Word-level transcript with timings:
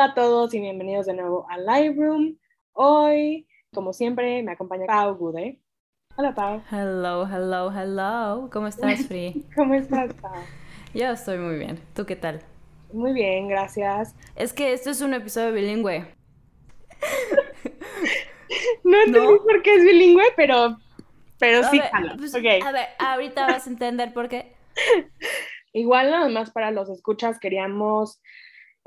Hola 0.00 0.12
a 0.12 0.14
todos 0.14 0.54
y 0.54 0.60
bienvenidos 0.60 1.04
de 1.04 1.12
nuevo 1.12 1.46
a 1.50 1.58
Live 1.58 2.34
Hoy, 2.72 3.46
como 3.70 3.92
siempre, 3.92 4.42
me 4.42 4.52
acompaña 4.52 4.86
Pau 4.86 5.14
Gude. 5.14 5.60
Hola 6.16 6.34
Pau. 6.34 6.62
Hello, 6.72 7.26
hello, 7.26 7.70
hello. 7.70 8.48
¿Cómo 8.50 8.66
estás, 8.66 9.06
Free? 9.06 9.44
¿Cómo 9.54 9.74
estás, 9.74 10.14
Pau? 10.14 10.32
Yo 10.94 11.10
estoy 11.10 11.36
muy 11.36 11.58
bien. 11.58 11.78
¿Tú 11.94 12.06
qué 12.06 12.16
tal? 12.16 12.40
Muy 12.94 13.12
bien, 13.12 13.48
gracias. 13.48 14.16
Es 14.36 14.54
que 14.54 14.72
esto 14.72 14.88
es 14.88 15.02
un 15.02 15.12
episodio 15.12 15.52
bilingüe. 15.52 16.06
no 18.82 19.02
entendí 19.02 19.38
por 19.44 19.62
qué 19.62 19.74
es 19.74 19.84
bilingüe, 19.84 20.24
pero, 20.34 20.78
pero 21.38 21.62
sí, 21.64 21.78
pues, 22.18 22.34
A 22.64 22.72
ver, 22.72 22.88
ahorita 22.98 23.46
vas 23.46 23.66
a 23.66 23.70
entender 23.70 24.14
por 24.14 24.30
qué. 24.30 24.54
Igual 25.74 26.10
nada 26.10 26.30
más 26.30 26.52
para 26.52 26.70
los 26.70 26.88
escuchas 26.88 27.38
queríamos 27.38 28.22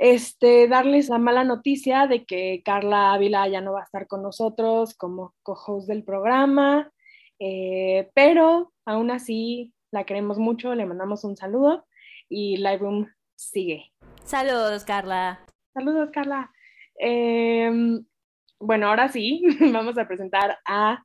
este, 0.03 0.67
darles 0.67 1.07
la 1.07 1.17
mala 1.17 1.45
noticia 1.45 2.07
de 2.07 2.25
que 2.25 2.61
Carla 2.65 3.13
Ávila 3.13 3.47
ya 3.47 3.61
no 3.61 3.71
va 3.71 3.79
a 3.79 3.83
estar 3.85 4.05
con 4.05 4.21
nosotros 4.21 4.95
como 4.95 5.33
co-host 5.43 5.87
del 5.87 6.03
programa, 6.03 6.91
eh, 7.39 8.11
pero 8.13 8.73
aún 8.85 9.11
así 9.11 9.71
la 9.91 10.03
queremos 10.03 10.39
mucho, 10.39 10.75
le 10.75 10.85
mandamos 10.85 11.23
un 11.23 11.37
saludo 11.37 11.85
y 12.27 12.57
Lightroom 12.57 13.07
sigue. 13.37 13.93
Saludos, 14.25 14.83
Carla. 14.83 15.39
Saludos, 15.73 16.09
Carla. 16.11 16.51
Em, 16.95 18.05
bueno, 18.59 18.89
ahora 18.89 19.07
sí, 19.07 19.41
vamos 19.71 19.97
a 19.97 20.05
presentar 20.05 20.57
a 20.65 21.01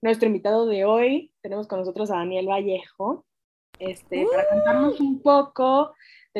nuestro 0.00 0.26
invitado 0.26 0.64
de 0.64 0.86
hoy. 0.86 1.34
Tenemos 1.42 1.68
con 1.68 1.80
nosotros 1.80 2.10
a 2.10 2.16
Daniel 2.16 2.48
Vallejo, 2.48 3.26
este, 3.78 4.24
para 4.24 4.48
contarnos 4.48 5.00
un 5.00 5.20
poco 5.20 5.92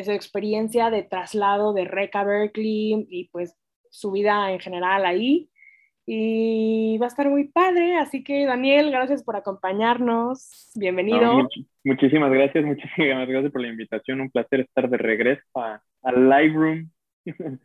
su 0.04 0.12
experiencia 0.12 0.90
de 0.90 1.02
traslado 1.02 1.72
de 1.72 1.84
REC 1.84 2.16
a 2.16 2.24
Berkeley 2.24 3.06
y 3.08 3.28
pues 3.30 3.56
su 3.90 4.10
vida 4.10 4.52
en 4.52 4.60
general 4.60 5.04
ahí. 5.04 5.50
Y 6.06 6.96
va 6.98 7.04
a 7.04 7.08
estar 7.08 7.28
muy 7.28 7.48
padre, 7.48 7.96
así 7.96 8.24
que 8.24 8.46
Daniel, 8.46 8.90
gracias 8.90 9.22
por 9.22 9.36
acompañarnos. 9.36 10.70
Bienvenido. 10.74 11.46
muchísimas 11.84 12.32
gracias, 12.32 12.64
muchísimas 12.64 13.28
gracias 13.28 13.52
por 13.52 13.60
la 13.60 13.68
invitación. 13.68 14.22
Un 14.22 14.30
placer 14.30 14.60
estar 14.60 14.88
de 14.88 14.96
regreso 14.96 15.42
a, 15.54 15.82
Live 16.10 16.86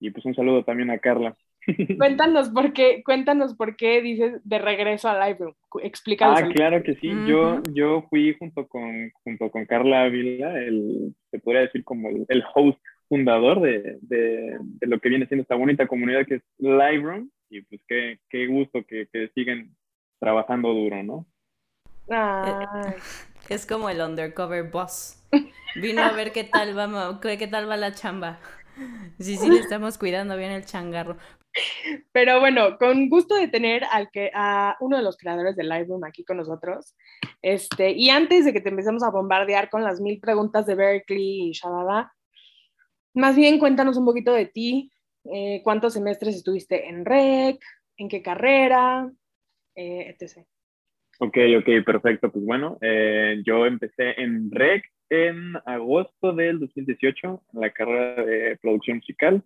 y 0.00 0.10
pues 0.10 0.24
un 0.24 0.34
saludo 0.34 0.64
también 0.64 0.90
a 0.90 0.98
Carla. 0.98 1.36
Cuéntanos 1.98 2.50
por 2.50 2.72
qué, 2.72 3.02
cuéntanos 3.04 3.54
por 3.54 3.76
qué 3.76 4.02
dices 4.02 4.40
de 4.44 4.58
regreso 4.58 5.08
a 5.08 5.26
Live 5.26 5.38
Room. 5.40 5.54
Explícanos. 5.82 6.40
Ah, 6.42 6.48
claro 6.48 6.82
que 6.82 6.94
sí. 6.96 7.10
Yo, 7.26 7.62
yo 7.72 8.06
fui 8.10 8.36
junto 8.38 8.66
con, 8.68 9.10
junto 9.22 9.50
con 9.50 9.64
Carla 9.66 10.04
Ávila, 10.04 10.58
el, 10.58 11.14
se 11.30 11.38
podría 11.38 11.62
decir 11.62 11.84
como 11.84 12.08
el, 12.08 12.44
host 12.54 12.78
fundador 13.08 13.60
de, 13.60 13.98
de, 14.02 14.58
de, 14.60 14.86
lo 14.86 14.98
que 14.98 15.08
viene 15.08 15.26
siendo 15.26 15.42
esta 15.42 15.56
bonita 15.56 15.86
comunidad 15.86 16.26
que 16.26 16.36
es 16.36 16.42
Live 16.58 17.02
Room. 17.02 17.30
Y 17.50 17.60
pues 17.62 17.80
qué, 17.86 18.18
qué 18.30 18.46
gusto 18.46 18.84
que, 18.84 19.06
que 19.12 19.28
siguen 19.34 19.74
trabajando 20.18 20.72
duro, 20.72 21.02
¿no? 21.02 21.26
Es 23.48 23.66
como 23.66 23.90
el 23.90 24.00
undercover 24.00 24.70
boss. 24.70 25.22
Vino 25.76 26.02
a 26.02 26.12
ver 26.12 26.32
qué 26.32 26.44
tal 26.44 26.76
va, 26.76 27.20
qué 27.20 27.46
tal 27.46 27.68
va 27.68 27.76
la 27.76 27.92
chamba. 27.92 28.38
Sí, 29.18 29.36
sí, 29.36 29.48
le 29.48 29.58
estamos 29.58 29.98
cuidando 29.98 30.36
bien 30.36 30.50
el 30.50 30.64
changarro. 30.64 31.16
Pero 32.12 32.40
bueno, 32.40 32.78
con 32.78 33.08
gusto 33.08 33.36
de 33.36 33.48
tener 33.48 33.84
al 33.90 34.10
que, 34.10 34.30
a 34.34 34.76
uno 34.80 34.96
de 34.96 35.02
los 35.02 35.16
creadores 35.16 35.56
del 35.56 35.68
Lightroom 35.68 36.04
aquí 36.04 36.24
con 36.24 36.36
nosotros. 36.36 36.96
Este, 37.42 37.92
y 37.92 38.10
antes 38.10 38.44
de 38.44 38.52
que 38.52 38.60
te 38.60 38.70
empecemos 38.70 39.02
a 39.02 39.10
bombardear 39.10 39.70
con 39.70 39.84
las 39.84 40.00
mil 40.00 40.20
preguntas 40.20 40.66
de 40.66 40.74
Berkeley 40.74 41.48
y 41.48 41.52
shalala, 41.52 42.12
más 43.14 43.36
bien 43.36 43.58
cuéntanos 43.58 43.96
un 43.96 44.04
poquito 44.04 44.32
de 44.32 44.46
ti, 44.46 44.90
eh, 45.32 45.60
cuántos 45.62 45.92
semestres 45.92 46.36
estuviste 46.36 46.88
en 46.88 47.04
REC, 47.04 47.60
en 47.96 48.08
qué 48.08 48.22
carrera, 48.22 49.10
eh, 49.74 50.16
etc. 50.18 50.44
Ok, 51.20 51.38
ok, 51.58 51.84
perfecto. 51.84 52.30
Pues 52.30 52.44
bueno, 52.44 52.76
eh, 52.80 53.40
yo 53.44 53.66
empecé 53.66 54.20
en 54.20 54.50
REC 54.50 54.84
en 55.10 55.54
agosto 55.64 56.32
del 56.32 56.58
2018, 56.58 57.42
en 57.52 57.60
la 57.60 57.70
carrera 57.70 58.24
de 58.24 58.58
producción 58.60 58.96
musical. 58.98 59.42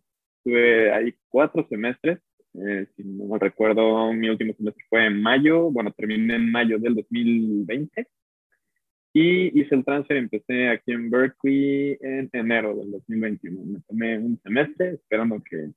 Tuve 0.49 0.91
ahí 0.95 1.15
cuatro 1.29 1.67
semestres, 1.69 2.21
eh, 2.55 2.87
si 2.97 3.05
no 3.05 3.27
me 3.27 3.39
recuerdo, 3.39 4.11
mi 4.15 4.31
último 4.31 4.55
semestre 4.55 4.83
fue 4.89 5.05
en 5.05 5.21
mayo, 5.21 5.71
bueno, 5.71 5.93
terminé 5.93 6.37
en 6.37 6.51
mayo 6.51 6.79
del 6.79 6.95
2020 6.95 8.09
y 9.13 9.61
hice 9.61 9.75
el 9.75 9.85
transfer, 9.85 10.17
empecé 10.17 10.71
aquí 10.71 10.93
en 10.93 11.11
Berkeley 11.11 11.99
en 12.01 12.31
enero 12.33 12.75
del 12.77 12.93
2021. 12.93 13.63
Me 13.63 13.81
tomé 13.81 14.19
un 14.19 14.41
semestre 14.43 14.95
esperando 14.95 15.43
que 15.45 15.69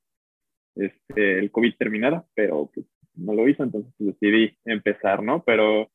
este, 0.76 1.38
el 1.38 1.50
COVID 1.50 1.74
terminara, 1.76 2.24
pero 2.34 2.70
pues, 2.72 2.86
no 3.14 3.34
lo 3.34 3.46
hizo, 3.48 3.64
entonces 3.64 3.92
decidí 3.98 4.56
empezar, 4.64 5.22
¿no? 5.22 5.44
Pero 5.44 5.90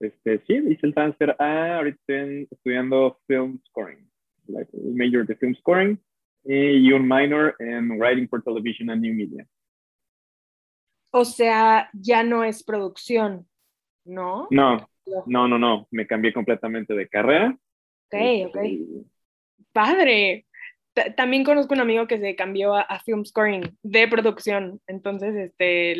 este, 0.00 0.38
sí, 0.46 0.54
hice 0.66 0.86
el 0.86 0.94
transfer 0.94 1.36
a, 1.38 1.76
ahorita 1.76 1.98
estoy 1.98 2.48
estudiando 2.50 3.18
film 3.26 3.60
scoring, 3.68 4.08
like 4.46 4.70
major 4.94 5.26
de 5.26 5.36
film 5.36 5.54
scoring 5.56 5.98
y 6.44 6.92
un 6.92 7.08
minor 7.08 7.56
en 7.58 7.98
Writing 7.98 8.28
for 8.28 8.42
Television 8.42 8.90
and 8.90 9.02
New 9.02 9.14
Media. 9.14 9.46
O 11.10 11.24
sea, 11.24 11.88
ya 11.92 12.22
no 12.22 12.42
es 12.44 12.64
producción, 12.64 13.46
¿no? 14.04 14.48
No, 14.50 14.88
no, 15.26 15.48
no, 15.48 15.58
no. 15.58 15.86
Me 15.90 16.06
cambié 16.06 16.32
completamente 16.32 16.94
de 16.94 17.08
carrera. 17.08 17.56
Ok, 18.06 18.20
ok. 18.48 18.58
Padre. 19.72 20.46
también 21.16 21.44
conozco 21.44 21.74
un 21.74 21.80
amigo 21.80 22.06
que 22.06 22.18
se 22.18 22.36
cambió 22.36 22.74
a, 22.74 22.98
film 23.00 23.24
scoring 23.24 23.62
de 23.82 24.08
producción. 24.08 24.80
Entonces, 24.86 25.34
este, 25.36 25.96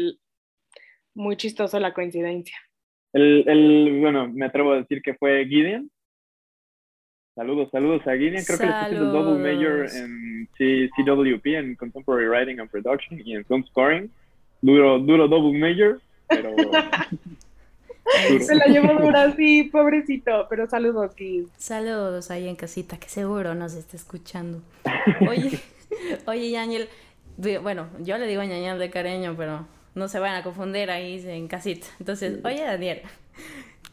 muy 1.14 1.36
chistoso 1.36 1.78
la 1.78 1.94
coincidencia. 1.94 2.56
El, 3.12 3.48
el, 3.48 4.00
bueno, 4.00 4.28
me 4.28 4.46
atrevo 4.46 4.72
a 4.72 4.78
decir 4.78 5.00
que 5.00 5.14
fue 5.14 5.46
Gideon, 5.46 5.90
Saludos, 7.34 7.68
saludos 7.72 8.06
a 8.06 8.12
Guinea. 8.12 8.42
Creo 8.46 8.58
que 8.58 8.66
le 8.66 8.72
puse 8.72 8.94
el 8.94 9.12
double 9.12 9.38
major 9.38 9.86
en 9.92 10.48
CWP, 10.56 11.46
en 11.46 11.74
Contemporary 11.74 12.28
Writing 12.28 12.60
and 12.60 12.70
Production 12.70 13.20
y 13.24 13.34
en 13.34 13.44
Film 13.44 13.64
Scoring. 13.66 14.10
Duro, 14.62 14.98
duro 15.00 15.26
double 15.26 15.58
major, 15.58 16.00
pero... 16.28 16.54
Se 18.40 18.54
la 18.54 18.66
llevó 18.66 19.00
dura, 19.00 19.34
sí, 19.34 19.64
pobrecito, 19.64 20.46
pero 20.48 20.68
saludos, 20.68 21.14
Kid. 21.14 21.46
Saludos 21.56 22.30
ahí 22.30 22.48
en 22.48 22.54
casita, 22.54 22.98
que 22.98 23.08
seguro 23.08 23.54
nos 23.54 23.74
está 23.74 23.96
escuchando. 23.96 24.62
Oye, 25.28 25.58
oye, 26.26 26.50
Yaniel, 26.50 26.88
bueno, 27.62 27.88
yo 28.00 28.18
le 28.18 28.26
digo 28.26 28.42
Yaniel 28.42 28.78
de 28.78 28.90
cariño, 28.90 29.34
pero 29.36 29.66
no 29.94 30.08
se 30.08 30.18
van 30.18 30.34
a 30.34 30.42
confundir 30.42 30.90
ahí 30.90 31.22
en 31.26 31.48
casita. 31.48 31.86
Entonces, 31.98 32.44
oye, 32.44 32.62
Daniel, 32.62 33.02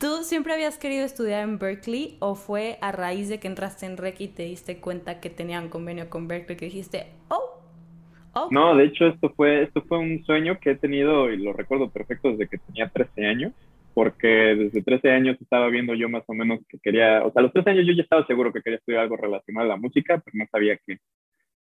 ¿Tú 0.02 0.24
siempre 0.24 0.52
habías 0.54 0.80
querido 0.80 1.06
estudiar 1.06 1.44
en 1.44 1.60
Berkeley 1.60 2.18
o 2.22 2.34
fue 2.34 2.80
a 2.82 2.92
raíz 2.92 3.30
de 3.30 3.40
que 3.40 3.48
entraste 3.48 3.86
en 3.86 3.98
REC 3.98 4.20
y 4.22 4.28
te 4.30 4.42
diste 4.42 4.80
cuenta 4.80 5.20
que 5.20 5.30
tenían 5.30 5.70
convenio 5.70 6.10
con 6.10 6.28
Berkeley 6.28 6.58
que 6.58 6.66
dijiste, 6.66 7.06
oh, 7.30 7.62
oh? 8.34 8.48
No, 8.50 8.76
de 8.76 8.86
hecho 8.86 9.06
esto 9.06 9.32
fue, 9.36 9.62
esto 9.62 9.84
fue 9.84 10.00
un 10.00 10.26
sueño 10.26 10.60
que 10.60 10.72
he 10.72 10.76
tenido 10.76 11.32
y 11.32 11.38
lo 11.38 11.54
recuerdo 11.54 11.92
perfecto 11.92 12.32
desde 12.32 12.48
que 12.48 12.58
tenía 12.58 12.90
13 12.90 13.28
años, 13.28 13.54
porque 13.94 14.28
desde 14.28 14.82
13 14.82 15.12
años 15.12 15.38
estaba 15.40 15.68
viendo 15.68 15.94
yo 15.94 16.10
más 16.10 16.24
o 16.26 16.34
menos 16.34 16.62
que 16.68 16.80
quería, 16.80 17.24
o 17.24 17.32
sea, 17.32 17.42
a 17.42 17.44
los 17.44 17.54
13 17.54 17.70
años 17.70 17.86
yo 17.86 17.94
ya 17.94 18.02
estaba 18.02 18.26
seguro 18.26 18.52
que 18.52 18.64
quería 18.64 18.80
estudiar 18.80 19.04
algo 19.04 19.18
relacionado 19.18 19.68
a 19.68 19.76
la 19.76 19.78
música, 19.78 20.20
pero 20.26 20.36
no 20.36 20.48
sabía 20.52 20.80
qué. 20.84 20.98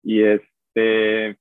Y 0.01 0.23
este, 0.23 1.37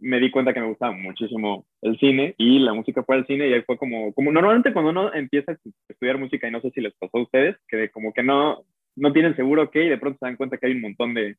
me 0.00 0.20
di 0.20 0.30
cuenta 0.30 0.52
que 0.52 0.60
me 0.60 0.68
gustaba 0.68 0.92
muchísimo 0.92 1.66
el 1.82 1.98
cine 1.98 2.34
y 2.38 2.60
la 2.60 2.72
música 2.72 3.02
fue 3.02 3.16
al 3.16 3.26
cine 3.26 3.48
y 3.48 3.52
ahí 3.52 3.62
fue 3.62 3.76
como, 3.76 4.12
como 4.14 4.32
normalmente 4.32 4.72
cuando 4.72 4.90
uno 4.90 5.12
empieza 5.12 5.52
a 5.52 5.56
estudiar 5.88 6.18
música 6.18 6.48
y 6.48 6.50
no 6.50 6.60
sé 6.60 6.70
si 6.70 6.80
les 6.80 6.94
pasó 6.94 7.18
a 7.18 7.22
ustedes, 7.22 7.56
que 7.68 7.90
como 7.90 8.12
que 8.12 8.22
no, 8.22 8.64
no 8.96 9.12
tienen 9.12 9.36
seguro 9.36 9.70
qué 9.70 9.84
y 9.84 9.88
de 9.88 9.98
pronto 9.98 10.18
se 10.18 10.26
dan 10.26 10.36
cuenta 10.36 10.56
que 10.56 10.66
hay 10.66 10.72
un 10.72 10.82
montón 10.82 11.14
de, 11.14 11.36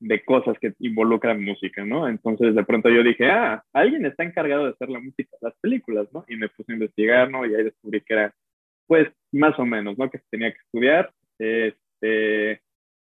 de 0.00 0.24
cosas 0.24 0.56
que 0.60 0.74
involucran 0.80 1.42
música, 1.42 1.84
¿no? 1.84 2.08
Entonces 2.08 2.54
de 2.54 2.64
pronto 2.64 2.90
yo 2.90 3.02
dije, 3.02 3.30
ah, 3.30 3.64
alguien 3.72 4.04
está 4.04 4.24
encargado 4.24 4.64
de 4.64 4.70
hacer 4.70 4.90
la 4.90 5.00
música, 5.00 5.36
las 5.40 5.54
películas, 5.60 6.06
¿no? 6.12 6.24
Y 6.28 6.36
me 6.36 6.48
puse 6.48 6.72
a 6.72 6.74
investigar, 6.74 7.30
¿no? 7.30 7.46
Y 7.46 7.54
ahí 7.54 7.64
descubrí 7.64 8.00
que 8.02 8.14
era, 8.14 8.34
pues, 8.86 9.08
más 9.32 9.58
o 9.58 9.64
menos, 9.64 9.96
¿no? 9.96 10.10
Que 10.10 10.20
tenía 10.30 10.52
que 10.52 10.58
estudiar. 10.58 11.10
Este, 11.38 12.60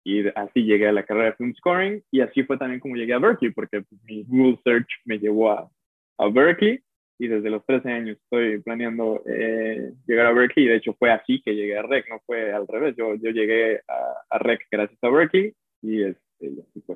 y 0.04 0.28
así 0.30 0.64
llegué 0.64 0.88
a 0.88 0.92
la 0.92 1.06
carrera 1.06 1.32
de 1.32 1.36
film 1.36 1.54
scoring 1.56 2.04
y 2.12 2.22
así 2.22 2.44
fue 2.44 2.58
también 2.58 2.80
como 2.80 2.96
llegué 2.96 3.14
a 3.14 3.20
Berkeley, 3.20 3.52
porque 3.52 3.84
mi 4.04 4.24
Google 4.24 4.60
Search 4.64 4.88
me 5.06 5.18
llevó 5.18 5.52
a, 5.52 5.70
a, 6.18 6.30
Berkeley 6.30 6.82
y 7.18 7.28
desde 7.28 7.50
los 7.50 7.66
13 7.66 7.90
años 7.90 8.18
estoy 8.18 8.62
planeando 8.62 9.24
eh, 9.26 9.94
llegar 10.06 10.26
a 10.26 10.34
Berkeley 10.34 10.66
y 10.66 10.70
de 10.70 10.76
hecho 10.78 10.94
fue 11.00 11.12
así 11.12 11.42
que 11.42 11.56
llegué 11.56 11.78
a 11.78 11.84
REC, 11.84 12.10
no 12.10 12.20
fue 12.26 12.52
al 12.52 12.68
revés, 12.68 12.96
yo, 12.98 13.16
yo 13.16 13.30
llegué 13.30 13.82
a, 13.88 14.36
a 14.36 14.40
REC 14.40 14.68
gracias 14.70 15.02
a 15.02 15.10
Berkeley 15.10 15.54
y 15.82 16.04
este, 16.04 16.48
así 16.48 16.82
fue, 16.86 16.96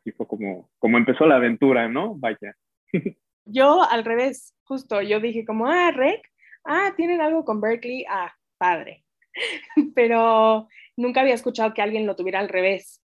así 0.00 0.12
fue 0.12 0.26
como, 0.26 0.70
como 0.78 0.98
empezó 0.98 1.26
la 1.26 1.36
aventura, 1.36 1.88
¿no? 1.88 2.14
Vaya. 2.16 2.56
Yo 3.46 3.82
al 3.82 4.04
revés, 4.04 4.54
justo, 4.62 5.02
yo 5.02 5.20
dije 5.20 5.44
como, 5.44 5.66
ah, 5.66 5.90
REC, 5.90 6.22
ah, 6.64 6.94
tienen 6.96 7.20
algo 7.20 7.44
con 7.44 7.60
Berkeley, 7.60 8.06
ah, 8.08 8.32
padre. 8.56 9.03
Pero 9.94 10.68
nunca 10.96 11.20
había 11.20 11.34
escuchado 11.34 11.74
que 11.74 11.82
alguien 11.82 12.06
lo 12.06 12.16
tuviera 12.16 12.40
al 12.40 12.48
revés. 12.48 13.02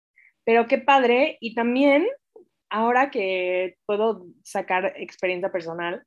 Pero 0.44 0.66
qué 0.66 0.78
padre. 0.78 1.38
Y 1.40 1.54
también 1.54 2.06
ahora 2.70 3.10
que 3.10 3.76
puedo 3.86 4.26
sacar 4.42 4.94
experiencia 4.96 5.52
personal, 5.52 6.04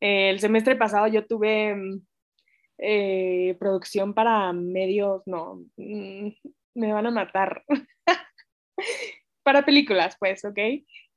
eh, 0.00 0.30
el 0.30 0.40
semestre 0.40 0.76
pasado 0.76 1.06
yo 1.08 1.26
tuve 1.26 1.74
mm, 1.74 2.06
eh, 2.78 3.56
producción 3.58 4.14
para 4.14 4.52
medios, 4.52 5.22
no, 5.26 5.64
mm, 5.76 6.28
me 6.74 6.92
van 6.92 7.06
a 7.06 7.10
matar. 7.10 7.64
para 9.42 9.64
películas, 9.64 10.16
pues, 10.18 10.44
¿ok? 10.44 10.58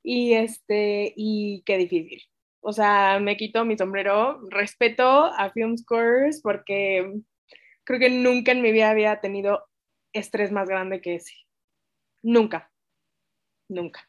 Y 0.02 0.34
este, 0.34 1.12
y 1.16 1.62
qué 1.64 1.78
difícil. 1.78 2.22
O 2.60 2.72
sea, 2.72 3.18
me 3.20 3.36
quito 3.36 3.64
mi 3.64 3.76
sombrero, 3.76 4.40
respeto 4.50 5.04
a 5.04 5.50
Film 5.50 5.76
Scores 5.76 6.40
porque 6.42 7.20
creo 7.88 8.00
que 8.00 8.10
nunca 8.10 8.52
en 8.52 8.60
mi 8.60 8.70
vida 8.70 8.90
había 8.90 9.18
tenido 9.18 9.64
estrés 10.12 10.52
más 10.52 10.68
grande 10.68 11.00
que 11.00 11.14
ese. 11.14 11.32
Nunca. 12.22 12.70
Nunca. 13.66 14.06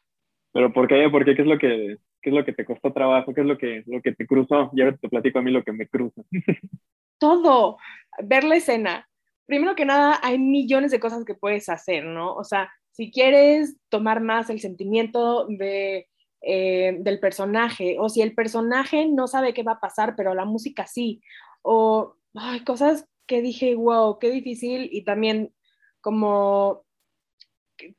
Pero 0.52 0.70
¿por 0.70 0.86
qué? 0.86 1.08
¿Por 1.08 1.24
qué? 1.24 1.34
¿Qué 1.34 1.40
es 1.40 1.48
lo 1.48 1.58
que, 1.58 1.96
qué 2.20 2.28
es 2.28 2.36
lo 2.36 2.44
que 2.44 2.52
te 2.52 2.66
costó 2.66 2.92
trabajo? 2.92 3.32
¿Qué 3.32 3.40
es 3.40 3.46
lo 3.46 3.56
que, 3.56 3.82
lo 3.86 4.02
que 4.02 4.12
te 4.12 4.26
cruzó? 4.26 4.70
Y 4.74 4.82
ahora 4.82 4.98
te 4.98 5.08
platico 5.08 5.38
a 5.38 5.42
mí 5.42 5.50
lo 5.50 5.64
que 5.64 5.72
me 5.72 5.88
cruza. 5.88 6.20
Todo. 7.18 7.78
Ver 8.22 8.44
la 8.44 8.56
escena. 8.56 9.08
Primero 9.46 9.74
que 9.74 9.86
nada, 9.86 10.20
hay 10.22 10.38
millones 10.38 10.90
de 10.90 11.00
cosas 11.00 11.24
que 11.24 11.34
puedes 11.34 11.70
hacer, 11.70 12.04
¿no? 12.04 12.34
O 12.34 12.44
sea, 12.44 12.70
si 12.90 13.10
quieres 13.10 13.78
tomar 13.88 14.20
más 14.20 14.50
el 14.50 14.60
sentimiento 14.60 15.46
de, 15.46 16.06
eh, 16.42 16.98
del 17.00 17.18
personaje, 17.18 17.96
o 17.98 18.10
si 18.10 18.20
el 18.20 18.34
personaje 18.34 19.08
no 19.08 19.26
sabe 19.26 19.54
qué 19.54 19.62
va 19.62 19.72
a 19.72 19.80
pasar, 19.80 20.16
pero 20.16 20.34
la 20.34 20.44
música 20.44 20.86
sí, 20.86 21.22
o 21.62 22.16
hay 22.34 22.62
cosas 22.62 23.08
que 23.30 23.42
dije, 23.42 23.76
wow, 23.76 24.18
qué 24.18 24.28
difícil, 24.28 24.88
y 24.90 25.04
también 25.04 25.54
como 26.00 26.84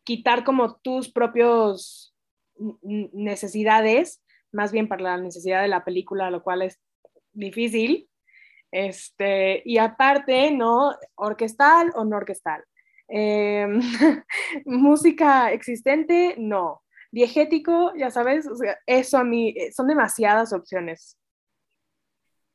quitar 0.04 0.44
como 0.44 0.76
tus 0.82 1.10
propios 1.10 2.14
necesidades, 2.82 4.22
más 4.52 4.74
bien 4.74 4.90
para 4.90 5.04
la 5.04 5.18
necesidad 5.18 5.62
de 5.62 5.70
la 5.70 5.86
película, 5.86 6.30
lo 6.30 6.44
cual 6.44 6.64
es 6.64 6.82
difícil. 7.32 8.10
Este, 8.72 9.62
y 9.64 9.78
aparte, 9.78 10.52
¿no? 10.52 10.94
Orquestal 11.16 11.94
o 11.96 12.04
no 12.04 12.18
orquestal. 12.18 12.62
Em, 13.08 13.80
música 14.66 15.54
existente, 15.54 16.36
no. 16.40 16.84
Diegético, 17.10 17.94
ya 17.96 18.12
sabes, 18.12 18.50
eso 18.86 19.18
a 19.18 19.24
mí, 19.24 19.54
eh, 19.56 19.72
son 19.72 19.88
demasiadas 19.88 20.52
opciones. 20.52 21.18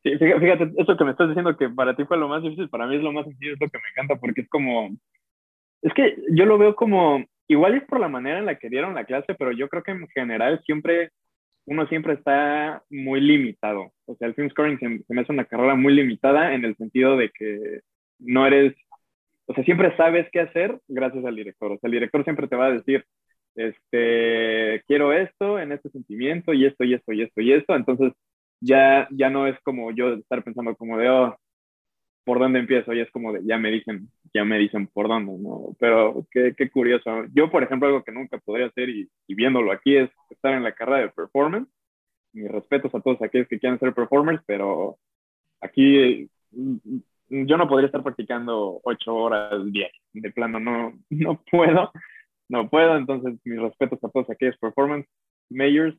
Sí, 0.06 0.16
fíjate, 0.18 0.72
eso 0.76 0.96
que 0.96 1.04
me 1.04 1.10
estás 1.10 1.28
diciendo 1.28 1.56
que 1.56 1.68
para 1.68 1.96
ti 1.96 2.04
fue 2.04 2.16
lo 2.16 2.28
más 2.28 2.42
difícil, 2.42 2.68
para 2.68 2.86
mí 2.86 2.94
es 2.96 3.02
lo 3.02 3.12
más 3.12 3.24
sencillo, 3.24 3.54
es 3.54 3.60
lo 3.60 3.68
que 3.68 3.78
me 3.78 3.88
encanta, 3.90 4.20
porque 4.20 4.42
es 4.42 4.48
como, 4.48 4.90
es 5.82 5.92
que 5.94 6.16
yo 6.30 6.46
lo 6.46 6.58
veo 6.58 6.76
como, 6.76 7.24
igual 7.48 7.74
es 7.74 7.84
por 7.84 7.98
la 7.98 8.08
manera 8.08 8.38
en 8.38 8.46
la 8.46 8.56
que 8.56 8.68
dieron 8.68 8.94
la 8.94 9.04
clase, 9.04 9.34
pero 9.34 9.50
yo 9.50 9.68
creo 9.68 9.82
que 9.82 9.90
en 9.90 10.06
general 10.08 10.62
siempre, 10.64 11.10
uno 11.66 11.88
siempre 11.88 12.14
está 12.14 12.84
muy 12.88 13.20
limitado. 13.20 13.92
O 14.06 14.14
sea, 14.16 14.28
el 14.28 14.34
film 14.34 14.48
scoring 14.50 14.78
se, 14.78 15.04
se 15.04 15.14
me 15.14 15.22
hace 15.22 15.32
una 15.32 15.46
carrera 15.46 15.74
muy 15.74 15.92
limitada 15.94 16.54
en 16.54 16.64
el 16.64 16.76
sentido 16.76 17.16
de 17.16 17.30
que 17.30 17.80
no 18.20 18.46
eres 18.46 18.76
o 19.46 19.54
sea, 19.54 19.64
siempre 19.64 19.96
sabes 19.96 20.28
qué 20.32 20.40
hacer 20.40 20.80
gracias 20.88 21.24
al 21.24 21.36
director. 21.36 21.72
O 21.72 21.78
sea, 21.78 21.88
el 21.88 21.92
director 21.92 22.24
siempre 22.24 22.48
te 22.48 22.56
va 22.56 22.66
a 22.66 22.72
decir, 22.72 23.04
este, 23.54 24.82
quiero 24.86 25.12
esto 25.12 25.58
en 25.58 25.72
este 25.72 25.90
sentimiento 25.90 26.52
y 26.52 26.66
esto 26.66 26.84
y 26.84 26.94
esto 26.94 27.12
y 27.12 27.22
esto 27.22 27.40
y 27.40 27.52
esto. 27.52 27.76
Entonces, 27.76 28.12
ya, 28.60 29.08
ya 29.10 29.30
no 29.30 29.46
es 29.46 29.58
como 29.62 29.90
yo 29.92 30.14
estar 30.14 30.42
pensando 30.42 30.76
como 30.76 30.98
de, 30.98 31.08
oh, 31.10 31.36
¿por 32.24 32.38
dónde 32.40 32.58
empiezo? 32.58 32.92
Y 32.92 33.00
es 33.00 33.10
como 33.12 33.32
de, 33.32 33.40
ya 33.44 33.56
me 33.58 33.70
dicen, 33.70 34.10
ya 34.34 34.44
me 34.44 34.58
dicen 34.58 34.88
por 34.88 35.08
dónde, 35.08 35.32
¿no? 35.38 35.76
Pero 35.78 36.26
qué, 36.30 36.54
qué 36.56 36.68
curioso. 36.70 37.24
Yo, 37.32 37.50
por 37.50 37.62
ejemplo, 37.62 37.88
algo 37.88 38.02
que 38.04 38.12
nunca 38.12 38.38
podría 38.38 38.66
hacer 38.66 38.88
y, 38.90 39.08
viéndolo 39.28 39.72
aquí 39.72 39.96
es 39.96 40.10
estar 40.30 40.52
en 40.54 40.64
la 40.64 40.72
carrera 40.72 41.02
de 41.02 41.10
performance. 41.10 41.68
Mis 42.32 42.50
respetos 42.50 42.94
a 42.94 43.00
todos 43.00 43.22
aquellos 43.22 43.48
que 43.48 43.58
quieran 43.58 43.78
ser 43.78 43.94
performers, 43.94 44.42
pero 44.46 44.98
aquí 45.60 46.28
yo 47.28 47.56
no 47.56 47.68
podría 47.68 47.86
estar 47.86 48.02
practicando 48.02 48.80
ocho 48.82 49.14
horas 49.14 49.64
diarias. 49.72 50.02
De 50.12 50.30
plano, 50.32 50.60
no, 50.60 50.92
no 51.10 51.40
puedo. 51.50 51.92
No 52.48 52.68
puedo. 52.68 52.96
Entonces, 52.96 53.38
mis 53.44 53.60
respetos 53.60 54.02
a 54.02 54.08
todos 54.08 54.28
aquellos 54.30 54.58
performance 54.58 55.06
mayors. 55.48 55.96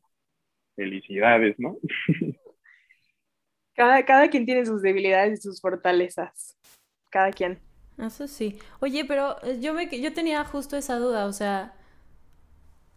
Felicidades, 0.78 1.56
¿no? 1.58 1.76
Cada, 3.74 4.04
cada 4.04 4.28
quien 4.30 4.46
tiene 4.46 4.64
sus 4.64 4.80
debilidades 4.80 5.40
y 5.40 5.42
sus 5.42 5.60
fortalezas. 5.60 6.56
Cada 7.10 7.32
quien. 7.32 7.58
Eso 7.98 8.28
sí. 8.28 8.58
Oye, 8.78 9.04
pero 9.04 9.42
eh, 9.42 9.58
yo, 9.60 9.74
me, 9.74 9.88
yo 9.88 10.12
tenía 10.12 10.44
justo 10.44 10.76
esa 10.76 10.96
duda. 10.98 11.26
O 11.26 11.32
sea, 11.32 11.74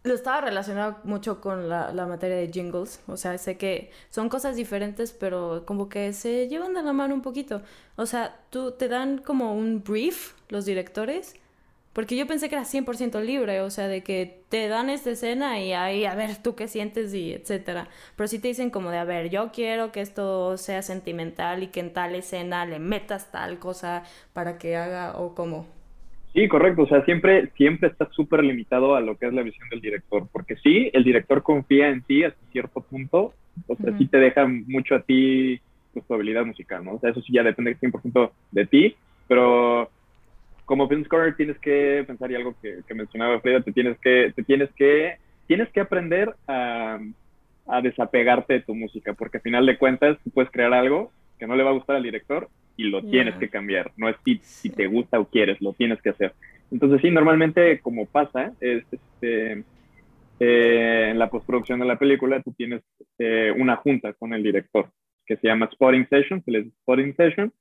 lo 0.04 0.14
estaba 0.14 0.42
relacionado 0.42 0.98
mucho 1.02 1.40
con 1.40 1.68
la, 1.68 1.92
la, 1.92 2.06
materia 2.06 2.36
de 2.36 2.52
jingles. 2.52 3.02
O 3.08 3.16
sea, 3.16 3.36
sé 3.38 3.56
que 3.58 3.90
son 4.10 4.28
cosas 4.28 4.54
diferentes, 4.54 5.12
pero 5.12 5.64
como 5.66 5.88
que 5.88 6.12
se 6.12 6.46
llevan 6.46 6.74
de 6.74 6.82
la 6.84 6.92
mano 6.92 7.14
un 7.14 7.22
poquito. 7.22 7.62
O 7.96 8.06
sea, 8.06 8.44
tú 8.50 8.72
te 8.72 8.86
dan 8.86 9.18
como 9.18 9.54
un 9.54 9.82
brief 9.82 10.34
los 10.50 10.64
directores. 10.66 11.34
Porque 11.92 12.16
yo 12.16 12.26
pensé 12.26 12.48
que 12.48 12.54
era 12.54 12.64
100% 12.64 13.20
libre, 13.22 13.60
o 13.60 13.68
sea, 13.68 13.86
de 13.86 14.02
que 14.02 14.40
te 14.48 14.68
dan 14.68 14.88
esta 14.88 15.10
escena 15.10 15.60
y 15.60 15.72
ahí, 15.74 16.06
a 16.06 16.14
ver, 16.14 16.36
tú 16.42 16.54
qué 16.54 16.66
sientes 16.66 17.12
y 17.12 17.32
etcétera. 17.32 17.88
Pero 18.16 18.28
sí 18.28 18.38
te 18.38 18.48
dicen 18.48 18.70
como 18.70 18.90
de, 18.90 18.96
a 18.96 19.04
ver, 19.04 19.28
yo 19.28 19.50
quiero 19.52 19.92
que 19.92 20.00
esto 20.00 20.56
sea 20.56 20.80
sentimental 20.80 21.62
y 21.62 21.66
que 21.66 21.80
en 21.80 21.92
tal 21.92 22.14
escena 22.14 22.64
le 22.64 22.78
metas 22.78 23.30
tal 23.30 23.58
cosa 23.58 24.04
para 24.32 24.56
que 24.56 24.76
haga 24.76 25.18
o 25.18 25.34
como. 25.34 25.66
Sí, 26.32 26.48
correcto. 26.48 26.82
O 26.82 26.86
sea, 26.86 27.04
siempre, 27.04 27.50
siempre 27.56 27.90
está 27.90 28.08
súper 28.10 28.42
limitado 28.42 28.94
a 28.94 29.02
lo 29.02 29.18
que 29.18 29.26
es 29.26 29.34
la 29.34 29.42
visión 29.42 29.68
del 29.68 29.82
director. 29.82 30.26
Porque 30.32 30.56
sí, 30.56 30.90
el 30.94 31.04
director 31.04 31.42
confía 31.42 31.88
en 31.90 32.02
ti 32.02 32.24
hasta 32.24 32.40
cierto 32.52 32.80
punto. 32.80 33.34
O 33.66 33.76
sea, 33.76 33.96
sí 33.98 34.06
te 34.06 34.16
deja 34.16 34.46
mucho 34.46 34.94
a 34.94 35.02
ti 35.02 35.60
tu 35.92 36.14
habilidad 36.14 36.46
musical, 36.46 36.82
¿no? 36.82 36.94
O 36.94 37.00
sea, 37.00 37.10
eso 37.10 37.20
sí 37.20 37.34
ya 37.34 37.42
depende 37.42 37.76
100% 37.76 38.30
de 38.50 38.66
ti. 38.66 38.96
Pero 39.28 39.90
como 40.64 40.88
film 40.88 41.04
scorer 41.04 41.36
tienes 41.36 41.58
que 41.58 42.04
pensar 42.06 42.30
y 42.30 42.34
algo 42.34 42.54
que, 42.60 42.80
que 42.86 42.94
mencionaba 42.94 43.40
Frida, 43.40 43.60
te 43.60 43.72
tienes 43.72 43.98
que, 43.98 44.32
te 44.34 44.42
tienes 44.42 44.70
que, 44.72 45.16
tienes 45.46 45.68
que 45.70 45.80
aprender 45.80 46.34
a, 46.46 46.98
a 47.66 47.80
desapegarte 47.80 48.54
de 48.54 48.60
tu 48.60 48.74
música. 48.74 49.12
Porque 49.14 49.38
al 49.38 49.42
final 49.42 49.66
de 49.66 49.78
cuentas, 49.78 50.18
tú 50.24 50.30
puedes 50.30 50.50
crear 50.50 50.72
algo 50.72 51.12
que 51.38 51.46
no 51.46 51.56
le 51.56 51.62
va 51.62 51.70
a 51.70 51.74
gustar 51.74 51.96
al 51.96 52.02
director 52.02 52.48
y 52.76 52.84
lo 52.84 53.02
tienes 53.02 53.34
que 53.36 53.48
cambiar. 53.48 53.92
No 53.96 54.08
es 54.08 54.16
si, 54.24 54.38
si, 54.42 54.70
te 54.70 54.86
gusta 54.86 55.18
o 55.18 55.26
quieres, 55.26 55.60
lo 55.60 55.72
tienes 55.72 56.00
que 56.00 56.10
hacer. 56.10 56.32
Entonces, 56.70 57.00
sí, 57.02 57.10
normalmente 57.10 57.80
como 57.80 58.06
pasa, 58.06 58.52
es, 58.60 58.84
este, 58.90 59.64
eh, 60.40 61.08
en 61.10 61.18
la 61.18 61.28
postproducción 61.28 61.80
de 61.80 61.86
la 61.86 61.98
película, 61.98 62.42
tú 62.42 62.52
tienes 62.52 62.82
eh, 63.18 63.52
una 63.56 63.76
junta 63.76 64.12
con 64.14 64.32
el 64.32 64.42
director 64.42 64.90
que 65.26 65.36
se 65.36 65.46
llama 65.46 65.68
Spotting 65.72 66.08
Session, 66.08 66.42
se 66.44 66.70
Spotting 66.82 67.14
Session, 67.14 67.52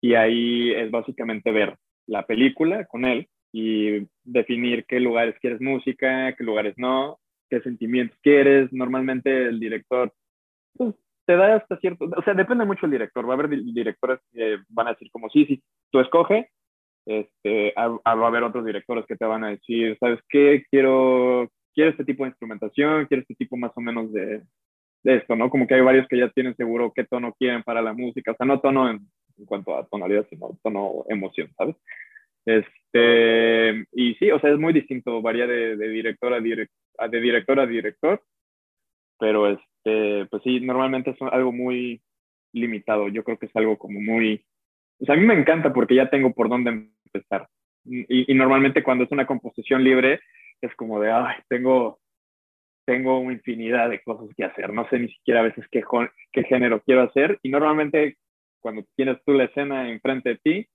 y 0.00 0.14
ahí 0.14 0.72
es 0.72 0.90
básicamente 0.90 1.52
ver 1.52 1.76
la 2.06 2.26
película 2.26 2.84
con 2.86 3.04
él 3.04 3.28
y 3.52 4.06
definir 4.24 4.84
qué 4.86 5.00
lugares 5.00 5.36
quieres 5.40 5.60
música, 5.60 6.34
qué 6.36 6.44
lugares 6.44 6.74
no, 6.76 7.18
qué 7.48 7.60
sentimientos 7.60 8.18
quieres. 8.22 8.72
Normalmente 8.72 9.48
el 9.48 9.58
director 9.58 10.12
pues, 10.74 10.94
te 11.26 11.36
da 11.36 11.56
hasta 11.56 11.76
cierto, 11.78 12.06
o 12.16 12.22
sea, 12.22 12.34
depende 12.34 12.64
mucho 12.64 12.82
del 12.82 12.92
director. 12.92 13.28
Va 13.28 13.34
a 13.34 13.38
haber 13.38 13.50
directores 13.50 14.20
que 14.32 14.58
van 14.68 14.88
a 14.88 14.92
decir 14.92 15.10
como, 15.10 15.28
sí, 15.30 15.46
sí, 15.46 15.62
tú 15.90 16.00
escoge. 16.00 16.50
Este, 17.06 17.72
va 17.76 18.00
a 18.04 18.26
haber 18.26 18.42
otros 18.44 18.64
directores 18.64 19.04
que 19.06 19.16
te 19.16 19.24
van 19.24 19.42
a 19.42 19.50
decir, 19.50 19.96
¿sabes 19.98 20.20
qué? 20.28 20.64
Quiero, 20.70 21.48
quiero 21.74 21.90
este 21.90 22.04
tipo 22.04 22.24
de 22.24 22.30
instrumentación, 22.30 23.06
quiero 23.06 23.22
este 23.22 23.34
tipo 23.34 23.56
más 23.56 23.72
o 23.74 23.80
menos 23.80 24.12
de, 24.12 24.42
de 25.02 25.16
esto, 25.16 25.34
¿no? 25.34 25.50
Como 25.50 25.66
que 25.66 25.74
hay 25.74 25.80
varios 25.80 26.06
que 26.08 26.18
ya 26.18 26.28
tienen 26.30 26.54
seguro 26.56 26.92
qué 26.94 27.04
tono 27.04 27.32
quieren 27.38 27.62
para 27.62 27.82
la 27.82 27.94
música, 27.94 28.32
o 28.32 28.36
sea, 28.36 28.46
no 28.46 28.60
tono 28.60 28.90
en, 28.90 29.00
en 29.40 29.46
cuanto 29.46 29.76
a 29.76 29.86
tonalidad, 29.86 30.26
sino 30.30 30.58
tono 30.62 31.04
emoción, 31.08 31.50
¿sabes? 31.56 31.76
Este, 32.46 33.86
y 33.92 34.14
sí, 34.14 34.30
o 34.30 34.38
sea, 34.40 34.50
es 34.50 34.58
muy 34.58 34.72
distinto, 34.72 35.20
varía 35.20 35.46
de, 35.46 35.76
de 35.76 35.88
director 35.88 36.32
a, 36.32 36.40
direct, 36.40 36.72
de 37.10 37.20
director 37.20 37.60
a 37.60 37.66
director, 37.66 38.22
pero 39.18 39.48
es, 39.48 39.58
este, 39.84 40.26
pues 40.26 40.42
sí, 40.42 40.60
normalmente 40.60 41.10
es 41.10 41.22
algo 41.22 41.52
muy 41.52 42.02
limitado. 42.52 43.08
Yo 43.08 43.24
creo 43.24 43.38
que 43.38 43.46
es 43.46 43.56
algo 43.56 43.78
como 43.78 44.00
muy... 44.00 44.44
O 45.00 45.04
sea, 45.06 45.14
a 45.14 45.18
mí 45.18 45.24
me 45.26 45.34
encanta 45.34 45.72
porque 45.72 45.94
ya 45.94 46.10
tengo 46.10 46.32
por 46.32 46.48
dónde 46.48 46.88
empezar. 47.06 47.48
Y, 47.84 48.30
y 48.30 48.34
normalmente 48.34 48.82
cuando 48.82 49.04
es 49.04 49.12
una 49.12 49.26
composición 49.26 49.82
libre, 49.82 50.20
es 50.60 50.74
como 50.76 51.00
de, 51.00 51.10
ay, 51.10 51.36
tengo, 51.48 51.98
tengo 52.86 53.30
infinidad 53.30 53.88
de 53.88 54.02
cosas 54.02 54.28
que 54.36 54.44
hacer. 54.44 54.72
No 54.72 54.88
sé 54.90 54.98
ni 54.98 55.08
siquiera 55.08 55.40
a 55.40 55.44
veces 55.44 55.64
qué, 55.70 55.82
qué 56.32 56.44
género 56.44 56.82
quiero 56.82 57.02
hacer. 57.02 57.38
Y 57.42 57.48
normalmente 57.48 58.18
cuando 58.60 58.84
tienes 58.96 59.18
tú 59.24 59.32
la 59.32 59.44
escena 59.44 59.90
enfrente 59.90 60.30
de 60.30 60.36
ti, 60.36 60.68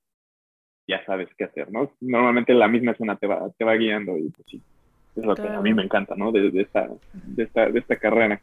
ya 0.87 1.03
sabes 1.05 1.29
qué 1.37 1.45
hacer, 1.45 1.71
¿no? 1.71 1.91
Normalmente 2.01 2.53
la 2.53 2.67
misma 2.67 2.91
escena 2.91 3.15
te 3.15 3.27
va, 3.27 3.49
te 3.57 3.65
va 3.65 3.75
guiando 3.75 4.17
y 4.17 4.29
pues 4.29 4.47
sí, 4.49 4.61
es 5.15 5.25
lo 5.25 5.35
que 5.35 5.47
a 5.47 5.61
mí 5.61 5.73
me 5.73 5.83
encanta, 5.83 6.15
¿no? 6.15 6.31
De, 6.31 6.51
de, 6.51 6.61
esta, 6.61 6.89
de, 7.13 7.43
esta, 7.43 7.69
de 7.69 7.79
esta 7.79 7.95
carrera. 7.95 8.41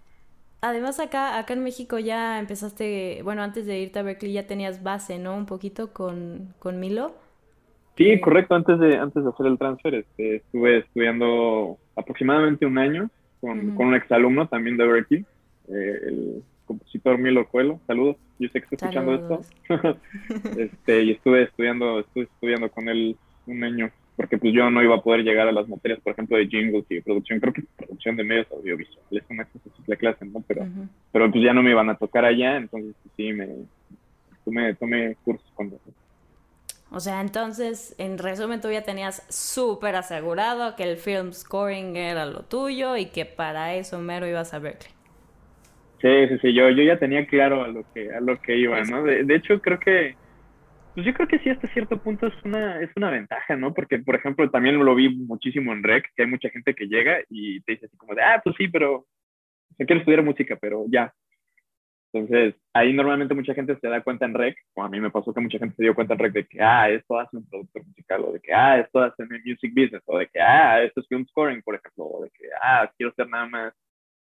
Además 0.60 1.00
acá, 1.00 1.38
acá 1.38 1.54
en 1.54 1.64
México 1.64 1.98
ya 1.98 2.38
empezaste, 2.38 3.20
bueno, 3.24 3.42
antes 3.42 3.66
de 3.66 3.80
irte 3.80 3.98
a 3.98 4.02
Berkeley 4.02 4.32
ya 4.32 4.46
tenías 4.46 4.82
base, 4.82 5.18
¿no? 5.18 5.36
Un 5.36 5.46
poquito 5.46 5.92
con, 5.92 6.54
con 6.58 6.80
Milo. 6.80 7.14
Sí, 7.96 8.20
correcto, 8.20 8.54
antes 8.54 8.78
de, 8.78 8.96
antes 8.96 9.22
de 9.22 9.30
hacer 9.30 9.46
el 9.46 9.58
transfer 9.58 9.94
este, 9.94 10.36
estuve 10.36 10.78
estudiando 10.78 11.76
aproximadamente 11.94 12.64
un 12.64 12.78
año 12.78 13.10
con, 13.40 13.74
con 13.74 13.88
un 13.88 13.94
exalumno 13.94 14.48
también 14.48 14.76
de 14.76 14.86
Berkeley, 14.86 15.26
eh, 15.68 16.00
el 16.06 16.42
compositor 16.72 17.18
Milo 17.18 17.46
Coelho. 17.48 17.80
Saludos, 17.86 18.16
yo 18.38 18.48
sé 18.48 18.60
que 18.60 18.74
está 18.74 18.86
escuchando 18.86 19.14
esto. 19.14 19.40
este, 20.58 21.02
y 21.02 21.10
estuve 21.12 21.44
estudiando, 21.44 22.00
estuve 22.00 22.24
estudiando 22.24 22.70
con 22.70 22.88
él 22.88 23.16
un 23.46 23.64
año, 23.64 23.90
porque 24.16 24.38
pues 24.38 24.54
yo 24.54 24.70
no 24.70 24.82
iba 24.82 24.96
a 24.96 25.02
poder 25.02 25.22
llegar 25.22 25.48
a 25.48 25.52
las 25.52 25.68
materias, 25.68 26.00
por 26.00 26.12
ejemplo, 26.12 26.36
de 26.36 26.46
jingles 26.46 26.84
y 26.88 26.96
de 26.96 27.02
producción, 27.02 27.40
creo 27.40 27.52
que 27.52 27.64
producción 27.76 28.16
de 28.16 28.24
medios 28.24 28.50
audiovisuales, 28.52 29.24
una 29.28 29.46
la 29.86 29.96
clase, 29.96 30.24
¿no? 30.24 30.42
Pero, 30.46 30.66
pero 31.12 31.30
pues 31.30 31.44
ya 31.44 31.52
no 31.52 31.62
me 31.62 31.70
iban 31.70 31.90
a 31.90 31.96
tocar 31.96 32.24
allá, 32.24 32.56
entonces 32.56 32.94
pues, 33.02 33.14
sí, 33.16 33.32
me 33.32 33.48
tomé, 34.44 34.74
tomé 34.74 35.16
cursos 35.24 35.50
con 35.54 35.66
eso. 35.68 35.92
O 36.90 37.00
sea, 37.00 37.22
entonces, 37.22 37.94
en 37.96 38.18
resumen, 38.18 38.60
tú 38.60 38.70
ya 38.70 38.82
tenías 38.82 39.22
súper 39.30 39.96
asegurado 39.96 40.76
que 40.76 40.84
el 40.84 40.98
film 40.98 41.32
scoring 41.32 41.96
era 41.96 42.26
lo 42.26 42.42
tuyo 42.42 42.96
y 42.98 43.06
que 43.06 43.24
para 43.24 43.74
eso 43.74 43.98
mero 43.98 44.26
ibas 44.26 44.52
a 44.52 44.58
Berkeley. 44.58 45.01
Sí, 46.02 46.28
sí, 46.28 46.38
sí, 46.42 46.52
yo, 46.52 46.68
yo 46.70 46.82
ya 46.82 46.98
tenía 46.98 47.26
claro 47.26 47.62
a 47.62 47.68
lo 47.68 47.84
que, 47.94 48.12
a 48.12 48.20
lo 48.20 48.36
que 48.40 48.56
iba, 48.56 48.82
¿no? 48.82 49.04
De, 49.04 49.22
de 49.22 49.34
hecho, 49.36 49.60
creo 49.60 49.78
que, 49.78 50.16
pues 50.94 51.06
yo 51.06 51.14
creo 51.14 51.28
que 51.28 51.38
sí, 51.38 51.48
hasta 51.48 51.68
cierto 51.68 51.96
punto 52.02 52.26
es 52.26 52.34
una, 52.44 52.80
es 52.82 52.90
una 52.96 53.10
ventaja, 53.10 53.56
¿no? 53.56 53.72
Porque, 53.72 54.00
por 54.00 54.16
ejemplo, 54.16 54.50
también 54.50 54.84
lo 54.84 54.94
vi 54.96 55.08
muchísimo 55.14 55.72
en 55.72 55.84
REC, 55.84 56.04
que 56.16 56.24
hay 56.24 56.28
mucha 56.28 56.50
gente 56.50 56.74
que 56.74 56.88
llega 56.88 57.20
y 57.30 57.60
te 57.62 57.72
dice 57.72 57.86
así 57.86 57.96
como 57.96 58.16
de, 58.16 58.22
ah, 58.22 58.40
pues 58.42 58.56
sí, 58.58 58.66
pero 58.66 59.06
se 59.76 59.86
quiere 59.86 60.00
estudiar 60.00 60.24
música, 60.24 60.58
pero 60.60 60.84
ya, 60.88 61.14
entonces, 62.12 62.54
ahí 62.74 62.92
normalmente 62.92 63.34
mucha 63.34 63.54
gente 63.54 63.78
se 63.80 63.88
da 63.88 64.02
cuenta 64.02 64.26
en 64.26 64.34
rec, 64.34 64.56
o 64.74 64.82
a 64.82 64.88
mí 64.88 65.00
me 65.00 65.10
pasó 65.10 65.32
que 65.32 65.40
mucha 65.40 65.58
gente 65.58 65.74
se 65.76 65.82
dio 65.82 65.94
cuenta 65.94 66.12
en 66.12 66.18
rec 66.18 66.32
de 66.32 66.46
que, 66.46 66.60
ah, 66.60 66.90
esto 66.90 67.18
hace 67.18 67.38
un 67.38 67.48
productor 67.48 67.86
musical, 67.86 68.24
o 68.24 68.32
de 68.32 68.40
que, 68.40 68.52
ah, 68.52 68.78
esto 68.80 69.00
hace 69.00 69.22
un 69.22 69.28
music 69.44 69.72
business, 69.74 70.02
o 70.04 70.18
de 70.18 70.26
que, 70.26 70.40
ah, 70.40 70.82
esto 70.82 71.00
es 71.00 71.08
film 71.08 71.24
scoring, 71.26 71.62
por 71.62 71.74
ejemplo, 71.76 72.04
o 72.04 72.24
de 72.24 72.30
que, 72.30 72.48
ah, 72.60 72.90
quiero 72.98 73.14
ser 73.14 73.28
nada 73.28 73.46
más 73.46 73.74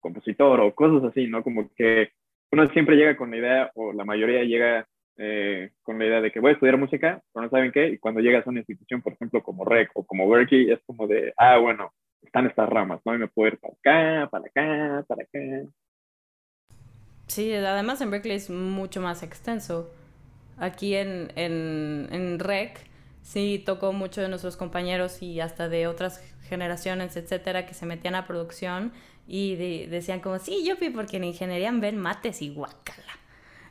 compositor, 0.01 0.61
o 0.61 0.75
cosas 0.75 1.11
así, 1.11 1.27
¿no? 1.27 1.43
Como 1.43 1.71
que 1.75 2.11
uno 2.53 2.69
siempre 2.71 2.97
llega 2.97 3.17
con 3.17 3.31
la 3.31 3.37
idea, 3.37 3.71
o 3.75 3.93
la 3.93 4.05
mayoría 4.05 4.43
llega 4.43 4.87
eh, 5.17 5.71
con 5.83 5.99
la 5.99 6.07
idea 6.07 6.21
de 6.21 6.33
que 6.33 6.41
voy 6.41 6.51
a 6.51 6.55
estudiar 6.55 6.79
música, 6.79 7.23
pero 7.33 7.45
no 7.45 7.51
saben 7.51 7.73
qué, 7.73 7.89
y 7.89 7.99
cuando 7.99 8.21
llegas 8.21 8.47
a 8.47 8.51
una 8.51 8.61
institución, 8.61 9.03
por 9.03 9.13
ejemplo, 9.13 9.43
como 9.43 9.65
REC 9.65 9.91
o 9.95 10.05
como 10.05 10.29
Berkeley, 10.29 10.71
es 10.71 10.81
como 10.87 11.07
de, 11.07 11.33
ah, 11.37 11.59
bueno, 11.59 11.93
están 12.23 12.47
estas 12.47 12.69
ramas, 12.69 13.01
¿no? 13.05 13.15
Y 13.15 13.19
me 13.19 13.29
puedo 13.29 13.53
ir 13.53 13.59
para 13.59 13.75
acá, 13.75 14.31
para 14.31 14.45
acá, 14.47 15.05
para 15.07 15.23
acá. 15.23 15.71
Sí, 17.27 17.53
además 17.53 18.01
en 18.01 18.11
Berkeley 18.11 18.37
es 18.37 18.51
mucho 18.51 19.01
más 19.01 19.23
extenso. 19.23 19.93
Aquí 20.59 20.97
en, 20.97 21.33
en, 21.37 22.09
en 22.11 22.39
REC 22.39 22.79
sí 23.23 23.63
tocó 23.65 23.93
mucho 23.93 24.21
de 24.21 24.29
nuestros 24.29 24.57
compañeros 24.57 25.23
y 25.23 25.41
hasta 25.41 25.69
de 25.69 25.87
otras 25.87 26.19
generaciones, 26.49 27.17
etcétera, 27.17 27.67
que 27.67 27.75
se 27.75 27.87
metían 27.87 28.15
a 28.15 28.27
producción 28.27 28.93
y 29.31 29.87
decían 29.87 30.21
como, 30.21 30.39
sí, 30.39 30.71
fui 30.79 30.91
porque 30.91 31.19
en 31.19 31.25
ingeniería 31.25 31.71
ven 31.73 31.99
mates 31.99 32.43
y 32.43 32.51
guacala. 32.51 33.19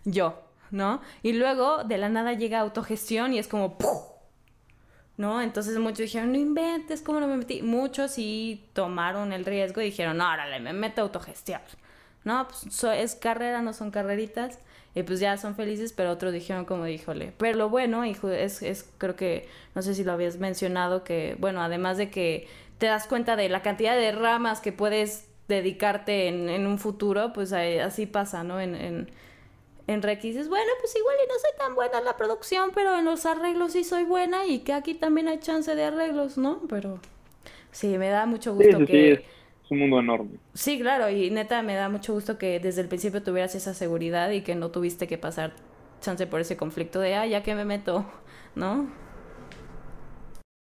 Yo, 0.05 0.41
¿no? 0.71 1.01
Y 1.21 1.33
luego 1.33 1.83
de 1.83 1.97
la 1.97 2.09
nada 2.09 2.33
llega 2.33 2.59
autogestión 2.59 3.33
y 3.33 3.39
es 3.39 3.47
como, 3.47 3.77
¿no? 5.17 5.41
Entonces 5.41 5.77
muchos 5.77 5.99
dijeron, 5.99 6.31
no 6.31 6.37
inventes, 6.37 7.01
¿cómo 7.01 7.19
no 7.19 7.27
me 7.27 7.37
metí? 7.37 7.61
Muchos 7.61 8.11
sí 8.11 8.69
tomaron 8.73 9.33
el 9.33 9.45
riesgo 9.45 9.81
y 9.81 9.85
dijeron, 9.85 10.17
no, 10.17 10.31
órale, 10.31 10.59
me 10.59 10.73
meto 10.73 11.01
a 11.01 11.03
autogestión 11.03 11.61
no, 12.23 12.47
pues 12.47 12.83
es 12.83 13.15
carrera, 13.15 13.61
no 13.61 13.73
son 13.73 13.91
carreritas, 13.91 14.59
y 14.95 15.03
pues 15.03 15.19
ya 15.19 15.37
son 15.37 15.55
felices, 15.55 15.93
pero 15.93 16.11
otros 16.11 16.33
dijeron 16.33 16.65
como 16.65 16.85
díjole. 16.85 17.33
Pero 17.37 17.57
lo 17.57 17.69
bueno, 17.69 18.05
hijo, 18.05 18.29
es, 18.29 18.61
es, 18.61 18.89
creo 18.97 19.15
que, 19.15 19.47
no 19.75 19.81
sé 19.81 19.95
si 19.95 20.03
lo 20.03 20.11
habías 20.11 20.37
mencionado, 20.37 21.03
que, 21.03 21.35
bueno, 21.39 21.61
además 21.61 21.97
de 21.97 22.09
que 22.09 22.47
te 22.77 22.87
das 22.87 23.07
cuenta 23.07 23.35
de 23.35 23.49
la 23.49 23.61
cantidad 23.61 23.95
de 23.95 24.11
ramas 24.11 24.61
que 24.61 24.71
puedes 24.71 25.28
dedicarte 25.49 26.27
en, 26.27 26.47
en 26.47 26.65
un 26.65 26.79
futuro, 26.79 27.33
pues 27.33 27.51
así 27.51 28.05
pasa, 28.05 28.43
¿no? 28.43 28.61
En, 28.61 28.75
en, 28.75 29.09
en 29.87 30.01
dices, 30.21 30.47
bueno, 30.47 30.71
pues 30.79 30.95
igual 30.95 31.15
y 31.25 31.27
no 31.27 31.33
soy 31.33 31.57
tan 31.57 31.75
buena 31.75 31.97
en 31.97 32.05
la 32.05 32.15
producción, 32.15 32.69
pero 32.73 32.97
en 32.97 33.05
los 33.05 33.25
arreglos 33.25 33.73
sí 33.73 33.83
soy 33.83 34.05
buena 34.05 34.45
y 34.45 34.59
que 34.59 34.71
aquí 34.71 34.93
también 34.93 35.27
hay 35.27 35.39
chance 35.39 35.73
de 35.75 35.83
arreglos, 35.83 36.37
¿no? 36.37 36.61
Pero 36.69 36.99
sí, 37.71 37.97
me 37.97 38.09
da 38.09 38.25
mucho 38.25 38.53
gusto 38.53 38.85
que 38.85 39.25
un 39.71 39.79
mundo 39.79 39.99
enorme. 39.99 40.37
Sí, 40.53 40.79
claro, 40.79 41.09
y 41.09 41.29
neta 41.29 41.61
me 41.61 41.75
da 41.75 41.89
mucho 41.89 42.13
gusto 42.13 42.37
que 42.37 42.59
desde 42.59 42.81
el 42.81 42.87
principio 42.87 43.21
tuvieras 43.21 43.53
esa 43.55 43.73
seguridad 43.73 44.31
y 44.31 44.41
que 44.41 44.55
no 44.55 44.69
tuviste 44.69 45.07
que 45.07 45.17
pasar 45.17 45.53
chance 46.01 46.25
por 46.27 46.39
ese 46.39 46.57
conflicto 46.57 46.99
de, 46.99 47.15
ah, 47.15 47.27
ya 47.27 47.43
que 47.43 47.53
me 47.55 47.65
meto, 47.65 48.05
¿no? 48.55 48.89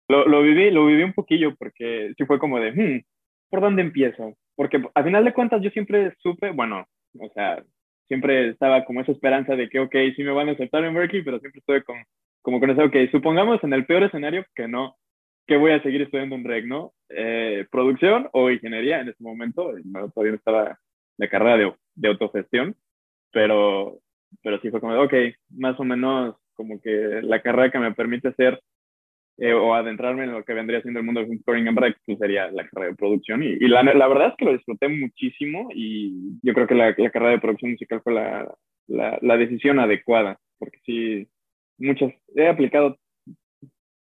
Lo, 0.08 0.26
lo 0.26 0.40
viví, 0.42 0.70
lo 0.70 0.86
viví 0.86 1.02
un 1.02 1.12
poquillo 1.12 1.54
porque 1.56 2.12
sí 2.16 2.24
fue 2.24 2.38
como 2.38 2.58
de, 2.60 2.72
hmm, 2.72 3.04
¿por 3.50 3.60
dónde 3.60 3.82
empiezo? 3.82 4.36
Porque 4.56 4.82
al 4.94 5.04
final 5.04 5.24
de 5.24 5.34
cuentas 5.34 5.62
yo 5.62 5.70
siempre 5.70 6.14
supe, 6.18 6.50
bueno, 6.50 6.86
o 7.18 7.28
sea, 7.34 7.62
siempre 8.08 8.50
estaba 8.50 8.84
como 8.84 9.00
esa 9.00 9.12
esperanza 9.12 9.54
de 9.54 9.68
que, 9.68 9.80
ok, 9.80 9.94
sí 10.16 10.22
me 10.22 10.32
van 10.32 10.48
a 10.48 10.52
aceptar 10.52 10.84
en 10.84 10.94
Berkeley, 10.94 11.22
pero 11.22 11.38
siempre 11.38 11.60
estuve 11.60 11.84
con, 11.84 11.96
como 12.42 12.60
con 12.60 12.70
eso, 12.70 12.84
ok, 12.84 12.94
supongamos 13.10 13.62
en 13.62 13.72
el 13.72 13.86
peor 13.86 14.04
escenario 14.04 14.44
que 14.54 14.68
no, 14.68 14.96
que 15.46 15.56
voy 15.56 15.72
a 15.72 15.82
seguir 15.82 16.02
estudiando 16.02 16.34
en 16.34 16.44
REC, 16.44 16.66
¿no? 16.66 16.92
Eh, 17.08 17.66
producción 17.70 18.28
o 18.32 18.50
ingeniería 18.50 19.00
en 19.00 19.08
ese 19.08 19.22
momento, 19.22 19.72
todavía 20.14 20.32
no 20.32 20.36
estaba 20.36 20.78
la 21.18 21.28
carrera 21.28 21.56
de, 21.56 21.74
de, 21.94 22.08
autogestión, 22.08 22.76
pero, 23.32 23.98
pero 24.42 24.60
sí 24.60 24.70
fue 24.70 24.80
como, 24.80 25.00
ok, 25.00 25.14
más 25.50 25.78
o 25.78 25.84
menos 25.84 26.36
como 26.54 26.80
que 26.80 27.20
la 27.22 27.42
carrera 27.42 27.70
que 27.70 27.78
me 27.78 27.94
permite 27.94 28.28
hacer 28.28 28.60
eh, 29.38 29.52
o 29.52 29.74
adentrarme 29.74 30.24
en 30.24 30.32
lo 30.32 30.44
que 30.44 30.54
vendría 30.54 30.80
siendo 30.80 31.00
el 31.00 31.06
mundo 31.06 31.20
del 31.22 31.38
scoring 31.40 31.66
en 31.66 31.76
REC, 31.76 31.98
pues 32.06 32.18
sería 32.18 32.50
la 32.50 32.66
carrera 32.68 32.90
de 32.90 32.96
producción. 32.96 33.42
Y, 33.42 33.48
y 33.48 33.68
la, 33.68 33.82
la, 33.82 34.08
verdad 34.08 34.28
es 34.28 34.34
que 34.38 34.44
lo 34.46 34.52
disfruté 34.52 34.88
muchísimo 34.88 35.68
y 35.74 36.38
yo 36.42 36.54
creo 36.54 36.66
que 36.66 36.74
la, 36.74 36.94
la 36.96 37.10
carrera 37.10 37.32
de 37.32 37.40
producción 37.40 37.72
musical 37.72 38.00
fue 38.02 38.14
la, 38.14 38.54
la, 38.86 39.18
la 39.20 39.36
decisión 39.36 39.78
adecuada, 39.78 40.38
porque 40.58 40.78
sí, 40.84 41.28
muchas, 41.78 42.14
he 42.34 42.48
aplicado 42.48 42.98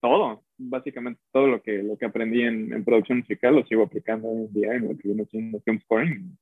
todo, 0.01 0.43
básicamente 0.57 1.21
todo 1.31 1.47
lo 1.47 1.61
que, 1.61 1.83
lo 1.83 1.97
que 1.97 2.05
aprendí 2.05 2.41
en, 2.41 2.73
en, 2.73 2.83
producción 2.83 3.19
musical 3.19 3.55
lo 3.55 3.65
sigo 3.65 3.83
aplicando 3.83 4.29
hoy 4.29 4.45
en 4.45 4.53
día 4.53 4.73
en 4.73 4.87
lo 4.87 4.97
que 4.97 5.09
viene 5.09 5.25
siendo 5.25 5.59
film 5.61 5.79
scoring. 5.81 6.37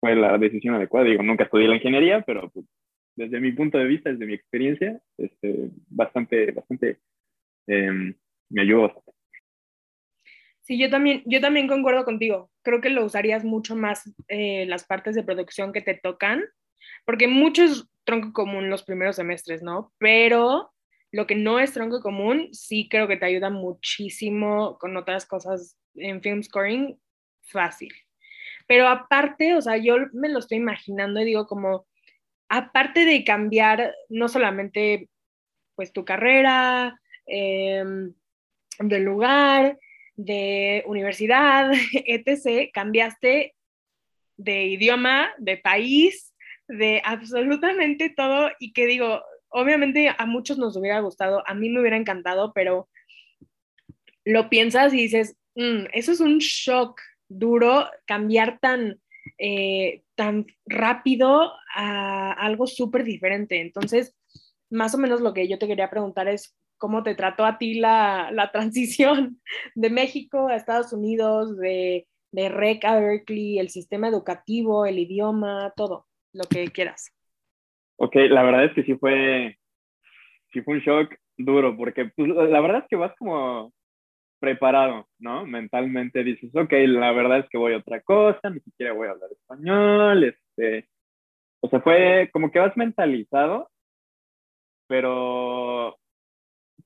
Fue 0.00 0.14
la 0.14 0.36
decisión 0.38 0.74
adecuada. 0.74 1.06
Digo, 1.06 1.22
nunca 1.22 1.44
estudié 1.44 1.68
la 1.68 1.76
ingeniería, 1.76 2.22
pero 2.22 2.50
pues, 2.50 2.66
desde 3.16 3.40
mi 3.40 3.52
punto 3.52 3.78
de 3.78 3.86
vista, 3.86 4.10
desde 4.10 4.26
mi 4.26 4.34
experiencia, 4.34 5.00
este, 5.16 5.70
bastante, 5.88 6.52
bastante 6.52 6.98
eh, 7.66 8.14
me 8.48 8.62
ayudó 8.62 9.02
Sí, 10.66 10.78
yo 10.78 10.90
también, 10.90 11.22
yo 11.26 11.40
también 11.40 11.68
concuerdo 11.68 12.04
contigo. 12.04 12.50
Creo 12.62 12.80
que 12.80 12.90
lo 12.90 13.04
usarías 13.04 13.44
mucho 13.44 13.76
más 13.76 14.12
eh, 14.26 14.66
las 14.66 14.84
partes 14.84 15.14
de 15.14 15.22
producción 15.22 15.72
que 15.72 15.80
te 15.80 15.94
tocan, 15.94 16.42
porque 17.04 17.28
mucho 17.28 17.62
es 17.62 17.88
tronco 18.02 18.32
común 18.32 18.68
los 18.68 18.82
primeros 18.82 19.14
semestres, 19.14 19.62
¿no? 19.62 19.92
Pero 19.98 20.72
lo 21.12 21.26
que 21.28 21.36
no 21.36 21.60
es 21.60 21.72
tronco 21.72 22.00
común, 22.00 22.48
sí 22.52 22.88
creo 22.90 23.06
que 23.06 23.16
te 23.16 23.26
ayuda 23.26 23.48
muchísimo 23.48 24.76
con 24.78 24.96
otras 24.96 25.24
cosas 25.24 25.78
en 25.94 26.20
film 26.20 26.42
scoring, 26.42 26.98
fácil. 27.42 27.92
Pero 28.66 28.88
aparte, 28.88 29.54
o 29.54 29.62
sea, 29.62 29.76
yo 29.76 29.96
me 30.12 30.28
lo 30.28 30.40
estoy 30.40 30.58
imaginando 30.58 31.20
y 31.20 31.26
digo 31.26 31.46
como, 31.46 31.86
aparte 32.48 33.04
de 33.04 33.22
cambiar 33.22 33.94
no 34.08 34.28
solamente 34.28 35.08
pues 35.76 35.92
tu 35.92 36.04
carrera, 36.04 37.00
em, 37.26 38.12
de 38.78 39.00
lugar, 39.00 39.78
de 40.16 40.82
universidad, 40.86 41.70
etc., 41.92 42.70
cambiaste 42.72 43.54
de 44.36 44.66
idioma, 44.66 45.30
de 45.38 45.56
país, 45.56 46.34
de 46.68 47.00
absolutamente 47.04 48.10
todo 48.10 48.50
y 48.58 48.72
que 48.72 48.86
digo, 48.86 49.22
obviamente 49.48 50.14
a 50.16 50.26
muchos 50.26 50.58
nos 50.58 50.76
hubiera 50.76 51.00
gustado, 51.00 51.42
a 51.46 51.54
mí 51.54 51.68
me 51.68 51.80
hubiera 51.80 51.96
encantado, 51.96 52.52
pero 52.52 52.88
lo 54.24 54.50
piensas 54.50 54.92
y 54.92 54.98
dices, 54.98 55.36
mm, 55.54 55.86
eso 55.92 56.12
es 56.12 56.20
un 56.20 56.38
shock 56.38 57.00
duro, 57.28 57.88
cambiar 58.06 58.58
tan, 58.60 59.00
eh, 59.38 60.02
tan 60.14 60.46
rápido 60.66 61.52
a 61.74 62.32
algo 62.32 62.66
súper 62.66 63.04
diferente. 63.04 63.60
Entonces, 63.60 64.14
más 64.70 64.94
o 64.94 64.98
menos 64.98 65.20
lo 65.20 65.32
que 65.32 65.48
yo 65.48 65.58
te 65.58 65.66
quería 65.66 65.90
preguntar 65.90 66.28
es 66.28 66.56
cómo 66.78 67.02
te 67.02 67.14
trató 67.14 67.44
a 67.44 67.58
ti 67.58 67.74
la, 67.74 68.30
la 68.32 68.50
transición 68.52 69.40
de 69.74 69.90
México 69.90 70.48
a 70.48 70.56
Estados 70.56 70.92
Unidos, 70.92 71.56
de, 71.56 72.06
de 72.32 72.48
REC 72.48 72.84
a 72.84 73.00
Berkeley, 73.00 73.58
el 73.58 73.70
sistema 73.70 74.08
educativo, 74.08 74.86
el 74.86 74.98
idioma, 74.98 75.72
todo, 75.76 76.06
lo 76.32 76.44
que 76.44 76.68
quieras. 76.68 77.12
Ok, 77.98 78.14
la 78.28 78.42
verdad 78.42 78.64
es 78.66 78.74
que 78.74 78.82
sí 78.82 78.94
fue, 78.96 79.56
sí 80.52 80.60
fue 80.62 80.74
un 80.74 80.80
shock 80.80 81.14
duro, 81.38 81.76
porque 81.76 82.10
pues, 82.14 82.28
la 82.28 82.60
verdad 82.60 82.82
es 82.82 82.88
que 82.88 82.96
vas 82.96 83.14
como 83.18 83.72
preparado, 84.38 85.08
¿no? 85.18 85.46
Mentalmente 85.46 86.22
dices, 86.22 86.54
ok, 86.54 86.72
la 86.86 87.12
verdad 87.12 87.38
es 87.38 87.46
que 87.48 87.58
voy 87.58 87.72
a 87.72 87.78
otra 87.78 88.00
cosa, 88.02 88.50
ni 88.50 88.60
siquiera 88.60 88.92
voy 88.92 89.08
a 89.08 89.12
hablar 89.12 89.30
español, 89.32 90.24
este, 90.24 90.88
o 91.60 91.68
sea, 91.68 91.80
fue 91.80 92.28
como 92.32 92.50
que 92.50 92.58
vas 92.58 92.76
mentalizado, 92.76 93.70
pero 94.86 95.96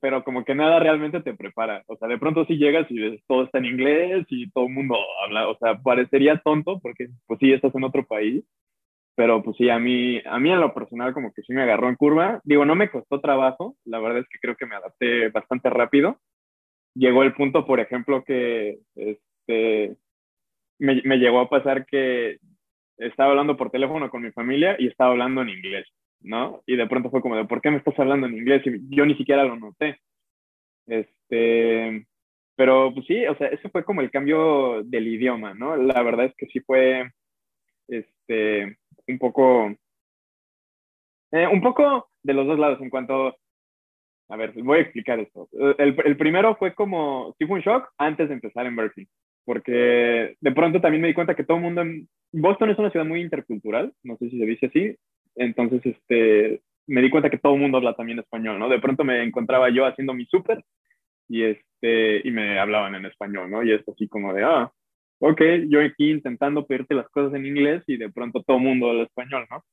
pero 0.01 0.23
como 0.23 0.43
que 0.43 0.55
nada 0.55 0.79
realmente 0.79 1.21
te 1.21 1.35
prepara. 1.35 1.83
O 1.87 1.95
sea, 1.95 2.07
de 2.07 2.17
pronto 2.17 2.43
sí 2.45 2.57
llegas 2.57 2.87
y 2.89 3.19
todo 3.27 3.43
está 3.43 3.59
en 3.59 3.65
inglés 3.65 4.25
y 4.29 4.49
todo 4.51 4.65
el 4.65 4.73
mundo 4.73 4.97
habla, 5.23 5.47
o 5.47 5.57
sea, 5.59 5.77
parecería 5.79 6.41
tonto 6.43 6.79
porque 6.81 7.07
pues 7.27 7.39
sí, 7.39 7.53
estás 7.53 7.73
en 7.75 7.83
otro 7.83 8.05
país, 8.05 8.43
pero 9.15 9.43
pues 9.43 9.55
sí, 9.57 9.69
a 9.69 9.79
mí, 9.79 10.19
a 10.25 10.39
mí 10.39 10.51
en 10.51 10.59
lo 10.59 10.73
personal 10.73 11.13
como 11.13 11.31
que 11.31 11.43
sí 11.43 11.53
me 11.53 11.61
agarró 11.61 11.87
en 11.87 11.95
curva. 11.95 12.41
Digo, 12.43 12.65
no 12.65 12.75
me 12.75 12.89
costó 12.89 13.21
trabajo, 13.21 13.75
la 13.85 13.99
verdad 13.99 14.19
es 14.19 14.27
que 14.29 14.39
creo 14.39 14.55
que 14.57 14.65
me 14.65 14.75
adapté 14.75 15.29
bastante 15.29 15.69
rápido. 15.69 16.19
Llegó 16.95 17.23
el 17.23 17.33
punto, 17.33 17.65
por 17.65 17.79
ejemplo, 17.79 18.23
que 18.23 18.79
este, 18.95 19.95
me, 20.79 21.01
me 21.05 21.17
llegó 21.17 21.41
a 21.41 21.49
pasar 21.49 21.85
que 21.85 22.37
estaba 22.97 23.31
hablando 23.31 23.55
por 23.55 23.69
teléfono 23.69 24.09
con 24.09 24.23
mi 24.23 24.31
familia 24.31 24.75
y 24.79 24.87
estaba 24.87 25.11
hablando 25.11 25.43
en 25.43 25.49
inglés. 25.49 25.87
¿No? 26.23 26.61
Y 26.65 26.75
de 26.75 26.87
pronto 26.87 27.09
fue 27.09 27.21
como 27.21 27.35
de, 27.35 27.45
¿por 27.45 27.61
qué 27.61 27.71
me 27.71 27.77
estás 27.77 27.97
hablando 27.99 28.27
en 28.27 28.37
inglés? 28.37 28.63
Y 28.65 28.95
yo 28.95 29.05
ni 29.05 29.15
siquiera 29.15 29.43
lo 29.43 29.55
noté. 29.55 29.99
Este, 30.87 32.05
pero 32.55 32.93
pues 32.93 33.05
sí, 33.07 33.25
o 33.25 33.35
sea, 33.37 33.47
ese 33.47 33.69
fue 33.69 33.83
como 33.83 34.01
el 34.01 34.11
cambio 34.11 34.83
del 34.83 35.07
idioma, 35.07 35.53
¿no? 35.53 35.75
La 35.75 36.01
verdad 36.03 36.25
es 36.25 36.35
que 36.35 36.47
sí 36.47 36.59
fue, 36.59 37.09
este, 37.87 38.77
un 39.07 39.17
poco, 39.19 39.73
eh, 41.31 41.47
un 41.47 41.61
poco 41.61 42.09
de 42.23 42.33
los 42.33 42.45
dos 42.45 42.59
lados 42.59 42.81
en 42.81 42.89
cuanto, 42.89 43.35
a 44.29 44.35
ver, 44.35 44.53
voy 44.63 44.79
a 44.79 44.81
explicar 44.81 45.19
esto. 45.19 45.49
El, 45.77 45.95
el 46.05 46.17
primero 46.17 46.55
fue 46.55 46.73
como, 46.73 47.35
sí 47.37 47.45
fue 47.45 47.57
un 47.57 47.61
shock 47.63 47.89
antes 47.97 48.27
de 48.27 48.35
empezar 48.35 48.65
en 48.65 48.75
Berkeley, 48.75 49.07
porque 49.45 50.35
de 50.39 50.51
pronto 50.51 50.81
también 50.81 51.01
me 51.01 51.07
di 51.07 51.13
cuenta 51.13 51.35
que 51.35 51.43
todo 51.43 51.57
el 51.57 51.63
mundo 51.63 51.83
Boston 52.31 52.69
es 52.69 52.79
una 52.79 52.91
ciudad 52.91 53.05
muy 53.05 53.21
intercultural, 53.21 53.93
no 54.03 54.17
sé 54.17 54.29
si 54.29 54.39
se 54.39 54.45
dice 54.45 54.65
así, 54.67 54.95
entonces, 55.41 55.81
este, 55.85 56.61
me 56.87 57.01
di 57.01 57.09
cuenta 57.09 57.29
que 57.29 57.37
todo 57.37 57.55
el 57.55 57.61
mundo 57.61 57.77
habla 57.77 57.95
también 57.95 58.19
español, 58.19 58.59
¿no? 58.59 58.69
De 58.69 58.79
pronto 58.79 59.03
me 59.03 59.23
encontraba 59.23 59.69
yo 59.69 59.85
haciendo 59.85 60.13
mi 60.13 60.25
súper 60.25 60.63
y, 61.27 61.43
este, 61.43 62.27
y 62.27 62.31
me 62.31 62.59
hablaban 62.59 62.95
en 62.95 63.05
español, 63.05 63.49
¿no? 63.49 63.63
Y 63.63 63.71
es 63.71 63.87
así 63.87 64.07
como 64.07 64.33
de, 64.33 64.43
ah, 64.43 64.71
ok, 65.19 65.41
yo 65.67 65.81
aquí 65.81 66.11
intentando 66.11 66.65
pedirte 66.65 66.95
las 66.95 67.09
cosas 67.09 67.33
en 67.33 67.45
inglés 67.45 67.83
y 67.87 67.97
de 67.97 68.09
pronto 68.09 68.43
todo 68.43 68.57
el 68.57 68.63
mundo 68.63 68.89
habla 68.89 69.03
español, 69.03 69.47
¿no? 69.49 69.63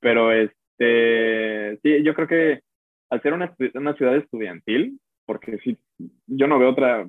Pero, 0.00 0.32
este, 0.32 1.78
sí, 1.82 2.02
yo 2.02 2.14
creo 2.14 2.28
que 2.28 2.60
al 3.10 3.22
ser 3.22 3.34
una, 3.34 3.54
una 3.74 3.94
ciudad 3.94 4.16
estudiantil, 4.16 4.98
porque 5.26 5.58
sí, 5.58 5.76
yo 6.26 6.46
no 6.46 6.58
veo 6.58 6.70
otra, 6.70 7.06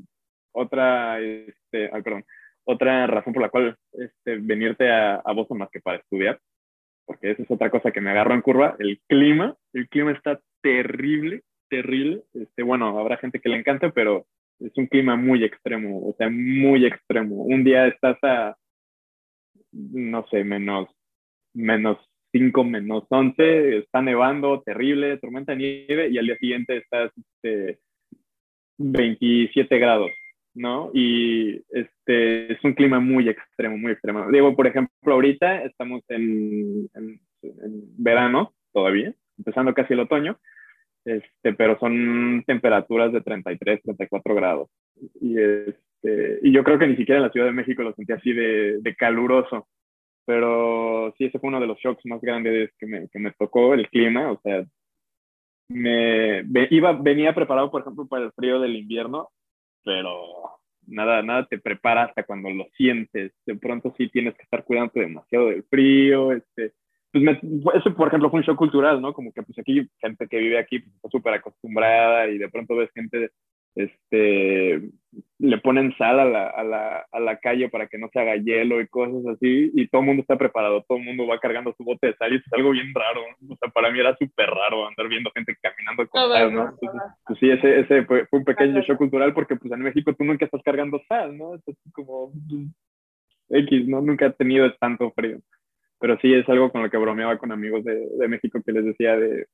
otra, 0.51 1.19
este, 1.21 1.89
perdón, 2.03 2.25
otra 2.65 3.07
razón 3.07 3.33
por 3.33 3.41
la 3.41 3.49
cual 3.49 3.77
este, 3.93 4.37
venirte 4.37 4.89
a, 4.91 5.15
a 5.15 5.33
Boston 5.33 5.59
más 5.59 5.69
que 5.71 5.79
para 5.79 5.97
estudiar 5.97 6.39
porque 7.05 7.31
esa 7.31 7.43
es 7.43 7.51
otra 7.51 7.69
cosa 7.69 7.91
que 7.91 8.01
me 8.01 8.11
agarró 8.11 8.33
en 8.33 8.41
curva, 8.41 8.75
el 8.79 8.99
clima, 9.07 9.55
el 9.73 9.87
clima 9.89 10.11
está 10.11 10.39
terrible, 10.61 11.43
terrible, 11.69 12.23
este, 12.33 12.63
bueno, 12.63 12.97
habrá 12.99 13.17
gente 13.17 13.39
que 13.39 13.49
le 13.49 13.57
encante, 13.57 13.91
pero 13.91 14.25
es 14.59 14.71
un 14.77 14.87
clima 14.87 15.15
muy 15.15 15.43
extremo, 15.43 16.07
o 16.07 16.15
sea, 16.17 16.29
muy 16.29 16.85
extremo. 16.85 17.43
Un 17.43 17.63
día 17.63 17.87
estás 17.87 18.17
a, 18.23 18.55
no 19.71 20.25
sé, 20.27 20.43
menos, 20.43 20.89
menos 21.53 21.97
5, 22.31 22.63
menos 22.63 23.05
11, 23.09 23.77
está 23.79 24.01
nevando, 24.01 24.61
terrible, 24.61 25.17
tormenta 25.17 25.53
de 25.53 25.57
nieve, 25.57 26.09
y 26.09 26.17
al 26.17 26.25
día 26.25 26.37
siguiente 26.37 26.77
estás 26.77 27.11
este, 27.17 27.79
27 28.77 29.77
grados. 29.77 30.11
¿No? 30.55 30.91
Y 30.93 31.63
este, 31.69 32.53
es 32.53 32.63
un 32.63 32.73
clima 32.73 32.99
muy 32.99 33.29
extremo, 33.29 33.77
muy 33.77 33.91
extremo. 33.93 34.29
Digo, 34.31 34.55
por 34.55 34.67
ejemplo, 34.67 35.13
ahorita 35.13 35.63
estamos 35.63 36.03
en, 36.09 36.89
en, 36.93 37.19
verano 37.97 38.53
todavía, 38.71 39.13
empezando 39.37 39.73
casi 39.73 39.93
el 39.93 40.01
otoño, 40.01 40.37
este, 41.05 41.53
pero 41.53 41.77
son 41.79 42.43
temperaturas 42.45 43.11
de 43.11 43.21
33, 43.21 43.81
34 43.83 44.35
grados. 44.35 44.69
Y, 45.19 45.37
este, 45.37 46.39
y 46.41 46.51
yo 46.51 46.63
creo 46.63 46.79
que 46.79 46.87
ni 46.87 46.95
siquiera 46.95 47.17
en 47.17 47.25
la 47.27 47.31
Ciudad 47.31 47.47
de 47.47 47.53
México 47.53 47.83
lo 47.83 47.93
sentí 47.93 48.13
así 48.13 48.33
de, 48.33 48.79
de 48.79 48.95
caluroso. 48.95 49.67
Pero 50.25 51.13
sí, 51.17 51.25
ese 51.25 51.39
fue 51.39 51.49
uno 51.49 51.59
de 51.59 51.67
los 51.67 51.77
shocks 51.79 52.05
más 52.05 52.21
grandes 52.21 52.71
que 52.79 52.85
me, 52.85 53.09
que 53.09 53.19
me 53.19 53.31
tocó, 53.31 53.73
el 53.73 53.89
clima. 53.89 54.31
O 54.31 54.39
sea, 54.41 54.63
me, 55.67 56.45
iba, 56.69 56.93
venía 56.93 57.35
preparado, 57.35 57.69
por 57.69 57.81
ejemplo, 57.81 58.07
para 58.07 58.25
el 58.25 58.31
frío 58.31 58.59
del 58.59 58.75
invierno 58.75 59.29
pero 59.83 60.59
nada, 60.87 61.21
nada 61.21 61.45
te 61.45 61.59
prepara 61.59 62.03
hasta 62.03 62.23
cuando 62.23 62.49
lo 62.49 62.65
sientes. 62.75 63.33
De 63.45 63.55
pronto 63.55 63.93
sí 63.97 64.09
tienes 64.09 64.35
que 64.35 64.43
estar 64.43 64.63
cuidando 64.63 64.91
demasiado 64.95 65.47
del 65.47 65.63
frío, 65.63 66.31
este, 66.31 66.73
pues 67.11 67.37
eso 67.75 67.95
por 67.95 68.07
ejemplo 68.07 68.29
fue 68.29 68.39
un 68.39 68.45
shock 68.45 68.57
cultural, 68.57 69.01
¿no? 69.01 69.13
Como 69.13 69.31
que 69.31 69.43
pues 69.43 69.57
aquí 69.59 69.87
gente 69.99 70.27
que 70.27 70.39
vive 70.39 70.57
aquí 70.57 70.79
pues, 70.79 70.95
está 70.95 71.09
súper 71.09 71.35
acostumbrada 71.35 72.27
y 72.27 72.37
de 72.37 72.49
pronto 72.49 72.75
ves 72.75 72.89
gente 72.93 73.31
este, 73.75 74.81
le 75.39 75.57
ponen 75.59 75.95
sal 75.97 76.19
a 76.19 76.25
la, 76.25 76.47
a, 76.47 76.63
la, 76.63 77.05
a 77.11 77.19
la, 77.19 77.37
calle 77.37 77.69
para 77.69 77.87
que 77.87 77.97
no 77.97 78.09
se 78.13 78.19
haga 78.19 78.35
hielo 78.35 78.79
y 78.81 78.87
cosas 78.87 79.25
así, 79.35 79.71
y 79.73 79.87
todo 79.87 80.01
el 80.01 80.07
mundo 80.07 80.21
está 80.21 80.37
preparado, 80.37 80.85
todo 80.87 80.97
el 80.97 81.05
mundo 81.05 81.27
va 81.27 81.39
cargando 81.39 81.73
su 81.75 81.83
bote 81.83 82.07
de 82.07 82.15
sal 82.15 82.31
y 82.31 82.35
eso 82.35 82.43
es 82.45 82.53
algo 82.53 82.71
bien 82.71 82.93
raro, 82.93 83.21
o 83.49 83.57
sea, 83.57 83.69
para 83.69 83.91
mí 83.91 83.99
era 83.99 84.15
súper 84.17 84.49
raro 84.49 84.87
andar 84.87 85.07
viendo 85.07 85.31
gente 85.31 85.55
caminando 85.61 86.07
con 86.07 86.31
sal, 86.31 86.53
¿no? 86.53 86.75
pues 87.25 87.39
sí, 87.39 87.49
ese, 87.49 87.79
ese 87.79 88.05
fue, 88.05 88.27
un 88.31 88.43
pequeño 88.43 88.81
shock 88.81 88.97
cultural 88.97 89.33
porque 89.33 89.55
pues 89.55 89.71
en 89.73 89.81
México 89.81 90.13
tú 90.13 90.23
nunca 90.23 90.45
estás 90.45 90.61
cargando 90.63 91.01
sal, 91.07 91.37
¿no? 91.37 91.55
Es 91.55 91.63
como 91.93 92.31
X, 93.49 93.87
¿no? 93.87 94.01
Nunca 94.01 94.27
he 94.27 94.31
tenido 94.31 94.71
tanto 94.75 95.11
frío. 95.11 95.39
Pero 95.99 96.17
sí 96.19 96.33
es 96.33 96.47
algo 96.49 96.71
con 96.71 96.83
lo 96.83 96.89
que 96.89 96.97
bromeaba 96.97 97.37
con 97.37 97.51
amigos 97.51 97.83
de, 97.83 98.07
de 98.17 98.27
México 98.27 98.59
que 98.65 98.71
les 98.71 98.83
decía 98.83 99.15
de, 99.15 99.45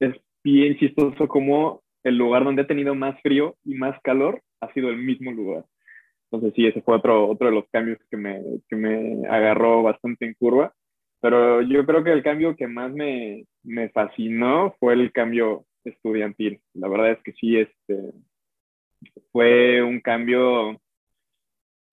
es 0.00 0.14
bien 0.44 0.76
chistoso 0.78 1.26
como 1.26 1.82
el 2.04 2.16
lugar 2.16 2.44
donde 2.44 2.62
he 2.62 2.66
tenido 2.66 2.94
más 2.94 3.20
frío 3.22 3.56
y 3.64 3.74
más 3.74 4.00
calor 4.02 4.42
ha 4.60 4.72
sido 4.72 4.90
el 4.90 4.98
mismo 4.98 5.32
lugar. 5.32 5.64
Entonces 6.30 6.52
sí, 6.54 6.66
ese 6.66 6.82
fue 6.82 6.96
otro, 6.96 7.28
otro 7.28 7.48
de 7.48 7.54
los 7.54 7.68
cambios 7.70 7.98
que 8.10 8.16
me, 8.16 8.42
que 8.68 8.76
me 8.76 9.26
agarró 9.28 9.82
bastante 9.82 10.26
en 10.26 10.34
curva. 10.34 10.72
Pero 11.20 11.62
yo 11.62 11.84
creo 11.84 12.04
que 12.04 12.12
el 12.12 12.22
cambio 12.22 12.54
que 12.54 12.68
más 12.68 12.92
me, 12.92 13.44
me 13.64 13.88
fascinó 13.88 14.74
fue 14.78 14.94
el 14.94 15.10
cambio 15.10 15.64
estudiantil. 15.84 16.60
La 16.74 16.88
verdad 16.88 17.12
es 17.12 17.22
que 17.22 17.32
sí, 17.32 17.56
este, 17.56 18.12
fue 19.32 19.82
un 19.82 20.00
cambio 20.00 20.80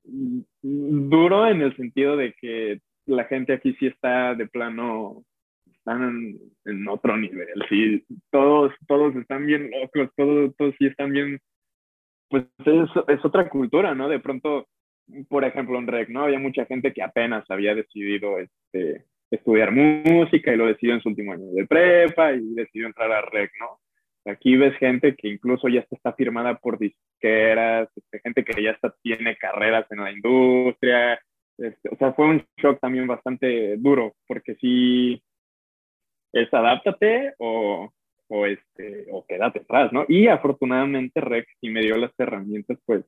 duro 0.04 1.48
en 1.48 1.62
el 1.62 1.76
sentido 1.76 2.16
de 2.18 2.34
que 2.34 2.82
la 3.06 3.26
gente 3.26 3.54
aquí 3.54 3.76
sí 3.80 3.88
está 3.88 4.36
de 4.36 4.48
plano 4.48 5.24
están 5.86 6.40
en, 6.66 6.88
otro 6.88 7.16
nivel, 7.16 7.48
sí, 7.70 8.04
todos, 8.32 8.74
todos 8.88 9.16
están 9.16 9.46
bien 9.46 9.70
locos, 9.70 10.10
todos, 10.16 10.56
todos 10.58 10.74
sí 10.80 10.88
están 10.88 11.12
bien, 11.12 11.40
pues 12.28 12.46
es, 12.66 12.90
es 13.08 13.24
otra 13.24 13.48
cultura, 13.50 13.94
¿no? 13.94 14.10
De 14.10 14.20
pronto, 14.20 14.68
por 15.30 15.46
ejemplo, 15.46 15.78
en 15.78 15.88
REC, 15.88 16.10
¿no? 16.10 16.24
Había 16.24 16.40
mucha 16.40 16.66
gente 16.66 16.92
que 16.92 17.04
apenas 17.04 17.46
había 17.50 17.76
decidido 17.76 18.40
este, 18.40 19.06
estudiar 19.30 19.72
música 19.72 20.52
y 20.52 20.58
lo 20.58 20.66
decidió 20.66 20.96
en 20.96 21.02
su 21.02 21.10
último 21.10 21.34
año 21.34 21.46
de 21.52 21.68
prepa 21.68 22.34
y 22.34 22.42
decidió 22.56 22.88
entrar 22.88 23.12
a 23.12 23.22
REC, 23.22 23.52
¿no? 23.60 23.80
Aquí 24.32 24.58
ves 24.58 24.76
gente 24.80 25.16
que 25.16 25.28
incluso 25.28 25.68
ya 25.68 25.86
está, 25.92 26.14
firmada 26.14 26.56
por 26.56 26.80
disqueras, 26.80 27.90
este, 27.96 28.20
gente 28.22 28.44
que 28.44 28.64
ya 28.64 28.72
está, 28.72 28.92
tiene 29.04 29.38
carreras 29.38 29.86
en 29.92 30.00
la 30.00 30.12
industria. 30.12 31.20
Este, 31.60 31.90
o 31.90 31.96
sea, 31.98 32.12
fue 32.14 32.26
un 32.26 32.44
shock 32.58 32.80
también 32.80 33.06
bastante 33.06 33.78
duro, 33.78 34.16
porque 34.28 34.56
sí, 34.56 35.22
es 36.36 36.54
adáptate 36.54 37.34
o, 37.40 37.90
o, 38.28 38.46
este, 38.46 39.08
o 39.12 39.26
quédate 39.26 39.60
atrás, 39.60 39.92
¿no? 39.94 40.06
Y 40.08 40.28
afortunadamente 40.28 41.22
Rex 41.22 41.48
sí 41.62 41.70
me 41.70 41.82
dio 41.82 41.98
las 41.98 42.12
herramientas, 42.18 42.78
pues, 42.86 43.06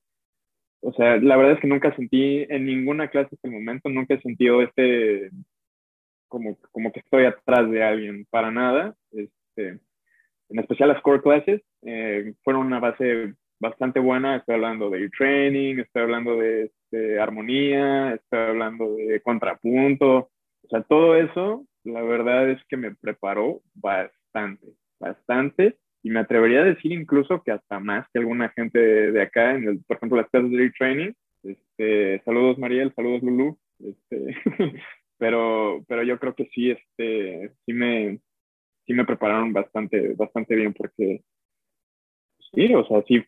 o 0.82 0.94
sea, 0.94 1.18
la 1.18 1.36
verdad 1.36 1.54
es 1.54 1.60
que 1.60 1.68
nunca 1.68 1.96
sentí 1.96 2.46
en 2.50 2.66
ninguna 2.66 3.10
clase 3.10 3.36
hasta 3.36 3.48
el 3.48 3.54
momento, 3.54 3.90
nunca 3.90 4.14
he 4.14 4.22
sentido 4.22 4.62
este, 4.62 5.32
como, 6.28 6.58
como 6.72 6.92
que 6.92 7.02
estoy 7.02 7.26
atrás 7.26 7.70
de 7.70 7.84
alguien, 7.84 8.26
para 8.30 8.52
nada. 8.52 8.96
Este, 9.12 9.80
en 10.50 10.60
especial 10.60 10.90
las 10.90 11.02
core 11.02 11.22
classes 11.22 11.62
eh, 11.82 12.34
fueron 12.44 12.68
una 12.68 12.80
base 12.80 13.34
bastante 13.60 14.00
buena, 14.00 14.38
estoy 14.38 14.56
hablando 14.56 14.90
de 14.90 15.10
training, 15.10 15.80
estoy 15.80 16.04
hablando 16.04 16.38
de, 16.38 16.72
de 16.92 17.20
armonía, 17.20 18.14
estoy 18.14 18.40
hablando 18.40 18.96
de 18.96 19.20
contrapunto, 19.22 20.30
o 20.68 20.70
sea, 20.70 20.82
todo 20.84 21.16
eso 21.16 21.66
la 21.86 22.02
verdad 22.02 22.50
es 22.50 22.62
que 22.68 22.76
me 22.76 22.94
preparó 22.94 23.62
bastante, 23.74 24.68
bastante, 25.00 25.78
y 26.04 26.10
me 26.10 26.20
atrevería 26.20 26.62
a 26.62 26.66
decir 26.66 26.92
incluso 26.92 27.42
que 27.42 27.52
hasta 27.52 27.80
más 27.80 28.06
que 28.12 28.20
alguna 28.20 28.50
gente 28.50 28.78
de, 28.78 29.22
acá, 29.22 29.56
en 29.56 29.64
el, 29.68 29.84
por 29.86 29.96
ejemplo, 29.98 30.18
las 30.18 30.30
clases 30.30 30.52
de 30.52 30.72
training. 30.72 31.14
Este, 31.44 32.22
saludos 32.26 32.58
Mariel, 32.58 32.94
saludos 32.94 33.24
Lulu, 33.24 33.58
este, 33.80 34.36
pero, 35.18 35.86
pero 35.88 36.04
yo 36.04 36.20
creo 36.20 36.36
que 36.36 36.50
sí, 36.54 36.72
este, 36.72 37.54
sí 37.66 37.74
me, 37.74 38.20
sí 38.86 38.94
me 38.94 39.06
prepararon 39.06 39.54
bastante, 39.54 40.14
bastante 40.16 40.56
bien 40.56 40.74
porque, 40.74 41.24
sí, 42.54 42.74
o 42.74 42.86
sea, 42.86 43.02
sí, 43.08 43.24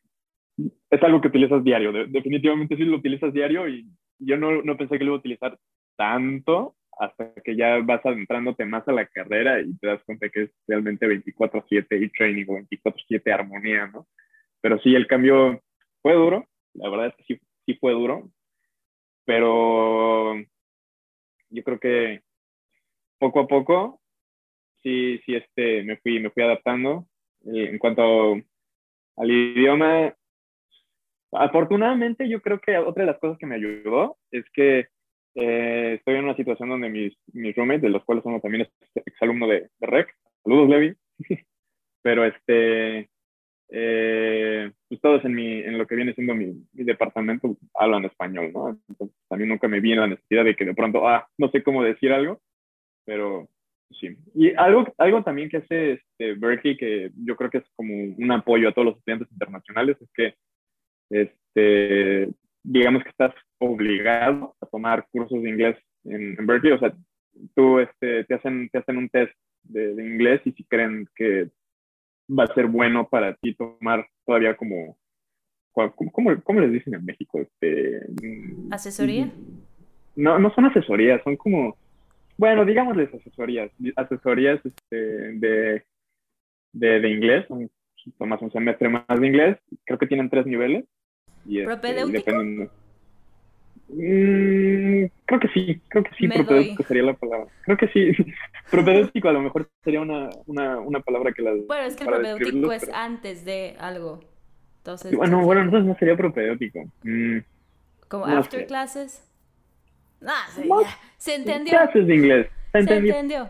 es 0.90 1.04
algo 1.04 1.22
que 1.22 1.30
utilizas 1.30 1.64
diario, 1.64 1.94
definitivamente 1.94 2.76
sí 2.76 2.84
lo 2.84 2.98
utilizas 2.98 3.32
diario 3.32 3.70
y 3.70 3.88
yo 4.18 4.36
no, 4.36 4.62
no 4.64 4.76
pensé 4.76 4.98
que 4.98 5.06
lo 5.06 5.12
iba 5.12 5.16
a 5.16 5.20
utilizar 5.20 5.58
tanto 5.96 6.76
hasta 7.00 7.34
que 7.44 7.56
ya 7.56 7.78
vas 7.80 8.06
adentrándote 8.06 8.66
más 8.66 8.88
a 8.88 8.92
la 8.92 9.06
carrera 9.08 9.62
y 9.62 9.76
te 9.78 9.88
das 9.88 10.04
cuenta 10.04 10.30
que 10.30 10.44
es 10.44 10.52
realmente 10.68 11.08
24/7 11.08 11.98
y 11.98 12.10
training 12.10 12.46
o 12.50 12.54
24/7 12.56 13.32
armonía, 13.32 13.88
¿no? 13.88 14.08
Pero 14.62 14.78
sí, 14.80 14.94
el 14.94 15.08
cambio 15.08 15.62
fue 16.02 16.14
duro, 16.14 16.46
la 16.74 16.90
verdad 16.90 17.08
es 17.08 17.16
que 17.16 17.24
sí, 17.24 17.42
sí 17.66 17.74
fue 17.76 17.94
duro, 17.94 18.30
pero 19.26 20.36
yo 21.50 21.64
creo 21.64 21.80
que 21.80 22.22
poco 23.18 23.40
a 23.42 23.48
poco 23.48 24.02
sí, 24.84 25.20
sí, 25.26 25.36
este, 25.36 25.84
me 25.84 25.98
fui, 25.98 26.20
me 26.20 26.30
fui 26.30 26.44
adaptando. 26.44 27.08
Eh, 27.46 27.70
en 27.70 27.78
cuanto 27.78 28.34
al 29.18 29.32
idioma, 29.32 30.14
afortunadamente 31.32 32.28
yo 32.28 32.42
creo 32.42 32.60
que 32.60 32.78
otra 32.78 33.04
de 33.04 33.12
las 33.12 33.20
cosas 33.20 33.38
que 33.38 33.46
me 33.46 33.56
ayudó 33.56 34.18
es 34.32 34.46
que 34.54 34.88
eh, 35.36 35.96
estoy 35.98 36.16
en 36.16 36.26
una 36.26 36.36
situación 36.36 36.70
donde 36.70 36.90
mis, 36.90 37.14
mis 37.34 37.56
roommates, 37.56 37.84
de 37.84 37.90
los 37.90 38.04
cuales 38.04 38.26
uno 38.26 38.40
también 38.40 38.64
es 38.64 39.04
exalumno 39.06 39.48
de, 39.48 39.70
de 39.80 39.88
REC, 39.88 40.14
saludos 40.44 40.70
Levi, 40.70 40.96
pero 42.02 42.26
este, 42.26 43.10
eh, 43.72 44.72
pues 44.88 45.02
todos 45.02 45.24
en, 45.26 45.36
mi, 45.36 45.60
en 45.60 45.78
lo 45.78 45.86
que 45.86 45.96
viene 45.96 46.14
siendo 46.14 46.34
mi, 46.34 46.48
mi, 46.74 46.84
departamento 46.84 47.56
hablan 47.76 48.06
español, 48.06 48.52
¿no? 48.52 48.80
Entonces 48.90 49.16
también 49.28 49.50
nunca 49.50 49.68
me 49.68 49.80
vi 49.80 49.92
en 49.92 50.00
la 50.00 50.08
necesidad 50.08 50.44
de 50.44 50.56
que 50.56 50.66
de 50.66 50.74
pronto, 50.74 51.08
ah, 51.08 51.28
no 51.38 51.50
sé 51.50 51.62
cómo 51.62 51.84
decir 51.84 52.12
algo, 52.12 52.42
pero 53.06 53.48
sí. 53.92 54.18
Y 54.34 54.54
algo, 54.56 54.92
algo 54.98 55.24
también 55.24 55.50
que 55.50 55.58
hace 55.58 55.94
este 55.94 56.34
Berkeley, 56.34 56.78
que 56.78 57.12
yo 57.24 57.36
creo 57.36 57.50
que 57.52 57.60
es 57.60 57.66
como 57.76 57.94
un 57.94 58.32
apoyo 58.32 58.70
a 58.70 58.72
todos 58.72 58.88
los 58.88 58.98
estudiantes 58.98 59.32
internacionales, 59.32 59.98
es 60.02 60.10
que, 60.14 60.34
este, 61.12 62.30
digamos 62.64 63.04
que 63.04 63.10
estás 63.10 63.34
obligado 63.60 64.56
a 64.62 64.66
tomar 64.66 65.08
cursos 65.12 65.42
de 65.42 65.50
inglés 65.50 65.78
en, 66.06 66.36
en 66.40 66.48
Berkeley, 66.48 66.74
o 66.74 66.80
sea, 66.80 66.94
tú 67.56 67.80
este, 67.80 68.24
te, 68.26 68.34
hacen, 68.34 68.70
te 68.70 68.80
hacen 68.80 68.98
un 68.98 69.10
test 69.10 69.34
de, 69.64 69.96
de 69.96 70.04
inglés 70.06 70.42
y 70.46 70.52
si 70.54 70.64
creen 70.66 71.08
que 71.16 71.50
va 72.30 72.44
a 72.44 72.54
ser 72.54 72.68
bueno 72.68 73.08
para 73.10 73.36
ti 73.36 73.56
tomar 73.56 74.08
todavía 74.26 74.56
como, 74.56 74.98
¿cómo, 75.72 76.42
cómo 76.44 76.60
les 76.60 76.72
dicen 76.72 76.94
en 76.94 77.06
México? 77.06 77.40
Este, 77.40 78.02
¿Asesoría? 78.72 79.32
No, 80.16 80.38
no 80.40 80.54
son 80.54 80.66
asesorías, 80.66 81.22
son 81.24 81.38
como, 81.38 81.78
bueno, 82.38 82.66
digámosles 82.66 83.14
asesorías, 83.14 83.72
asesorías 83.96 84.60
este, 84.66 84.96
de, 84.96 85.84
de, 86.74 87.00
de, 87.00 87.10
inglés, 87.10 87.46
tomas 88.18 88.42
un 88.42 88.52
semestre 88.52 88.90
más 88.90 89.06
de 89.08 89.28
inglés, 89.28 89.58
creo 89.86 90.00
que 90.00 90.08
tienen 90.08 90.30
tres 90.30 90.46
niveles. 90.46 90.86
Y, 91.46 91.60
este, 91.62 91.94
dependen, 91.94 92.70
Mm, 93.92 95.06
creo 95.26 95.40
que 95.40 95.48
sí, 95.54 95.82
creo 95.88 96.04
que 96.04 96.12
sí, 96.16 96.28
Me 96.28 96.36
propedéutico 96.36 96.76
doy. 96.84 96.86
sería 96.88 97.04
la 97.04 97.14
palabra. 97.14 97.48
Creo 97.64 97.78
que 97.78 97.88
sí. 97.88 98.12
propedéutico 98.72 99.30
a 99.30 99.34
lo 99.34 99.42
mejor 99.42 99.68
sería 99.84 100.02
una, 100.02 100.30
una, 100.46 100.80
una 100.80 101.00
palabra 101.00 101.32
que 101.32 101.42
las. 101.42 101.66
Bueno, 101.66 101.86
es 101.88 101.96
que 101.96 102.04
el 102.04 102.10
propedéutico 102.10 102.72
es 102.72 102.86
pero- 102.86 102.96
antes 102.98 103.46
de 103.46 103.76
algo. 103.80 104.20
Entonces, 104.78 105.16
Bueno, 105.16 105.42
bueno, 105.44 105.62
entonces 105.62 105.88
no 105.88 105.96
sería 105.98 106.16
propedéutico. 106.16 106.84
Mm, 107.04 107.40
como 108.08 108.28
no 108.28 108.38
after 108.38 108.62
sé. 108.62 108.66
classes. 108.68 109.26
Ah, 110.26 110.46
sí. 110.52 110.70
Se 111.18 111.36
entendió. 111.36 111.72
Clases 111.72 112.06
de 112.08 112.16
inglés. 112.16 112.48
¿Se 112.72 112.80
entendió. 112.80 113.50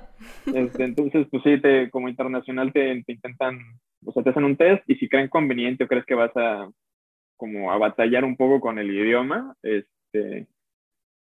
Este, 0.56 0.84
entonces, 0.86 1.28
pues 1.30 1.44
sí, 1.44 1.60
te, 1.62 1.90
como 1.90 2.08
internacional 2.08 2.72
te, 2.72 3.04
te 3.04 3.12
intentan, 3.12 3.60
o 4.06 4.12
sea, 4.14 4.24
te 4.24 4.30
hacen 4.30 4.46
un 4.46 4.56
test 4.56 4.84
y 4.90 4.96
si 4.96 5.10
creen 5.10 5.28
conveniente 5.28 5.84
o 5.84 5.88
crees 5.88 6.06
que 6.06 6.16
vas 6.16 6.32
a 6.38 6.70
como 7.40 7.72
a 7.72 7.78
batallar 7.80 8.24
un 8.26 8.36
poco 8.38 8.60
con 8.60 8.78
el 8.80 8.92
idioma, 8.92 9.56
este, 9.64 10.48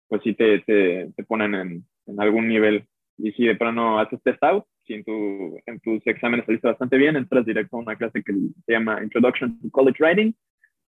pues 0.09 0.21
sí 0.23 0.33
te, 0.33 0.59
te, 0.61 1.11
te 1.15 1.23
ponen 1.23 1.55
en, 1.55 1.85
en 2.07 2.21
algún 2.21 2.47
nivel. 2.49 2.85
Y 3.17 3.31
si 3.33 3.45
de 3.45 3.55
pronto 3.55 3.99
haces 3.99 4.21
test 4.23 4.43
out, 4.43 4.65
si 4.85 4.93
en, 4.95 5.03
tu, 5.03 5.59
en 5.65 5.79
tus 5.81 6.05
exámenes 6.07 6.45
saliste 6.45 6.67
bastante 6.67 6.97
bien, 6.97 7.15
entras 7.15 7.45
directo 7.45 7.77
a 7.77 7.81
una 7.81 7.95
clase 7.95 8.23
que 8.23 8.33
se 8.65 8.71
llama 8.71 9.01
Introduction 9.03 9.59
to 9.61 9.69
College 9.71 10.03
Writing, 10.03 10.35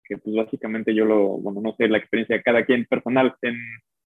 que 0.04 0.18
pues 0.18 0.36
básicamente 0.36 0.94
yo 0.94 1.04
lo, 1.06 1.38
bueno, 1.38 1.60
no 1.62 1.74
sé 1.76 1.88
la 1.88 1.98
experiencia 1.98 2.36
de 2.36 2.42
cada 2.42 2.64
quien 2.66 2.84
personal 2.86 3.34
en, 3.42 3.56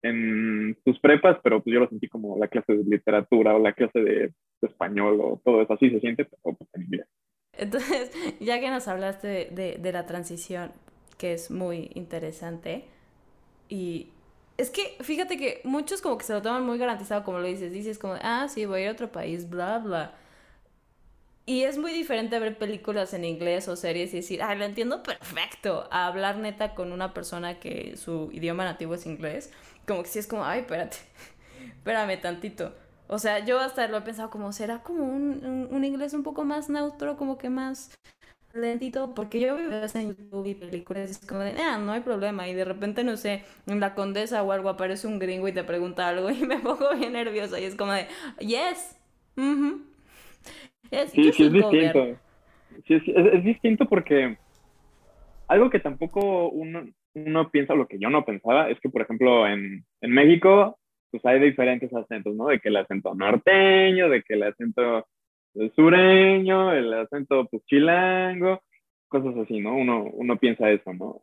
en 0.04 0.78
tus 0.86 1.00
prepas, 1.00 1.40
pero 1.44 1.64
pues 1.64 1.74
yo 1.74 1.80
lo 1.80 1.90
sentí 1.90 2.08
como 2.08 2.38
la 2.38 2.48
clase 2.48 2.74
de 2.76 2.84
literatura 2.84 3.56
o 3.56 3.60
la 3.60 3.74
clase 3.74 4.00
de, 4.00 4.14
de 4.62 4.68
español 4.68 5.20
o 5.22 5.42
todo 5.44 5.62
eso, 5.64 5.74
así 5.74 5.90
se 5.90 6.00
siente, 6.00 6.26
pero 6.26 6.56
pues 6.58 6.70
en 6.74 6.84
inglés. 6.84 7.08
Entonces, 7.58 8.12
ya 8.40 8.60
que 8.60 8.70
nos 8.70 8.88
hablaste 8.88 9.28
de, 9.28 9.46
de- 9.52 9.78
de 9.80 9.92
la 9.92 10.06
transición, 10.06 10.72
que 11.20 11.34
es 11.34 11.52
muy 11.52 11.92
interesante, 11.94 12.86
y 13.68 14.10
es 14.58 14.72
que 14.72 14.98
fíjate 15.02 15.38
que 15.38 15.62
muchos 15.64 16.02
como 16.02 16.18
que 16.18 16.26
se 16.26 16.34
lo 16.34 16.42
toman 16.42 16.66
muy 16.66 16.78
garantizado, 16.80 17.24
como 17.24 17.40
lo 17.40 17.46
dices, 17.46 17.72
dices 17.72 18.00
como, 18.00 18.16
ah, 18.22 18.48
sí, 18.50 18.66
voy 18.66 18.80
a 18.80 18.84
ir 18.84 18.90
a 18.90 18.92
otro 18.94 19.12
país, 19.12 19.50
bla, 19.50 19.78
bla. 19.80 20.14
Y 21.46 21.64
es 21.64 21.78
muy 21.78 21.92
diferente 21.94 22.40
ver 22.40 22.58
películas 22.58 23.14
en 23.14 23.26
inglés 23.26 23.68
o 23.68 23.76
series 23.76 24.14
y 24.14 24.18
decir, 24.18 24.42
ah, 24.42 24.56
lo 24.56 24.66
entiendo 24.66 25.04
perfecto, 25.04 25.88
a 25.92 26.08
hablar 26.08 26.38
neta 26.38 26.74
con 26.74 26.92
una 26.92 27.14
persona 27.14 27.60
que 27.60 27.98
su 27.98 28.30
idioma 28.32 28.64
nativo 28.64 28.96
es 28.96 29.06
inglés, 29.06 29.52
como 29.88 30.04
que 30.04 30.10
sí 30.10 30.20
es 30.20 30.28
como, 30.28 30.46
ay, 30.46 30.62
espérate, 30.62 30.98
espérame 31.78 32.22
tantito. 32.22 32.74
O 33.08 33.20
sea, 33.20 33.40
yo 33.40 33.60
hasta 33.60 33.88
lo 33.88 33.98
he 33.98 34.02
pensado 34.02 34.30
como, 34.30 34.54
¿será 34.54 34.84
como 34.84 35.04
un, 35.04 35.44
un, 35.44 35.68
un 35.72 35.84
inglés 35.84 36.14
un 36.14 36.24
poco 36.24 36.46
más 36.46 36.70
neutro, 36.70 37.18
como 37.18 37.38
que 37.38 37.50
más 37.50 37.92
lentito? 38.54 39.14
Porque 39.16 39.40
yo 39.40 39.56
veo 39.56 39.70
en 39.96 40.10
YouTube 40.16 40.46
y 40.48 40.56
películas 40.56 41.10
y 41.10 41.12
es 41.12 41.26
como 41.28 41.42
de, 41.42 41.54
ah, 41.62 41.78
no 41.78 41.92
hay 41.94 42.02
problema. 42.02 42.48
Y 42.48 42.54
de 42.54 42.66
repente, 42.66 43.04
no 43.04 43.18
sé, 43.18 43.44
en 43.68 43.80
La 43.80 43.96
Condesa 43.96 44.44
o 44.44 44.52
algo 44.52 44.70
aparece 44.70 45.08
un 45.08 45.20
gringo 45.20 45.48
y 45.48 45.54
te 45.54 45.64
pregunta 45.64 46.08
algo 46.08 46.30
y 46.32 46.46
me 46.46 46.60
pongo 46.60 46.96
bien 46.96 47.14
nerviosa 47.14 47.60
y 47.60 47.66
es 47.66 47.76
como 47.76 47.94
de, 47.94 48.08
yes. 48.40 48.96
Yes, 50.92 51.12
Sí, 51.12 51.22
sí 51.22 51.30
es 51.30 51.36
should 51.38 51.58
go 51.60 51.70
there". 51.78 51.94
distinto. 51.94 52.22
Sí, 52.88 52.94
es, 52.96 53.04
es- 53.08 53.34
es 53.34 53.44
distinto 53.44 53.86
porque 53.88 54.38
algo 55.48 55.70
que 55.70 55.80
tampoco 55.80 56.50
uno, 56.50 56.86
uno 57.16 57.50
piensa, 57.52 57.74
lo 57.74 57.88
que 57.88 58.00
yo 58.00 58.10
no 58.10 58.26
pensaba, 58.26 58.70
es 58.70 58.80
que, 58.80 58.90
por 58.90 59.02
ejemplo, 59.02 59.48
en, 59.48 59.86
en 60.02 60.12
México, 60.12 60.78
pues 61.12 61.26
hay 61.26 61.40
diferentes 61.40 61.94
acentos, 61.94 62.36
¿no? 62.36 62.48
De 62.48 62.60
que 62.60 62.70
el 62.70 62.78
acento 62.78 63.16
norteño, 63.16 64.10
de 64.10 64.22
que 64.24 64.36
el 64.36 64.44
acento 64.44 65.08
sureño, 65.76 66.74
el 66.74 66.94
acento 66.94 67.48
pues, 67.50 67.64
chilango, 67.66 68.62
cosas 69.08 69.36
así, 69.38 69.60
¿no? 69.60 69.76
Uno, 69.76 70.04
uno 70.04 70.38
piensa 70.38 70.70
eso, 70.70 70.94
¿no? 70.94 71.22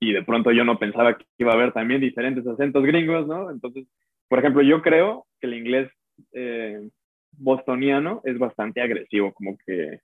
Y 0.00 0.12
de 0.12 0.22
pronto 0.22 0.52
yo 0.52 0.64
no 0.64 0.78
pensaba 0.78 1.16
que 1.16 1.24
iba 1.38 1.52
a 1.52 1.54
haber 1.54 1.72
también 1.72 2.00
diferentes 2.00 2.46
acentos 2.46 2.84
gringos, 2.84 3.26
¿no? 3.26 3.50
Entonces, 3.50 3.86
por 4.28 4.38
ejemplo, 4.38 4.62
yo 4.62 4.82
creo 4.82 5.26
que 5.40 5.46
el 5.46 5.54
inglés 5.54 5.90
eh, 6.32 6.88
bostoniano 7.32 8.20
es 8.24 8.38
bastante 8.38 8.80
agresivo, 8.80 9.32
como 9.32 9.56
que 9.64 10.00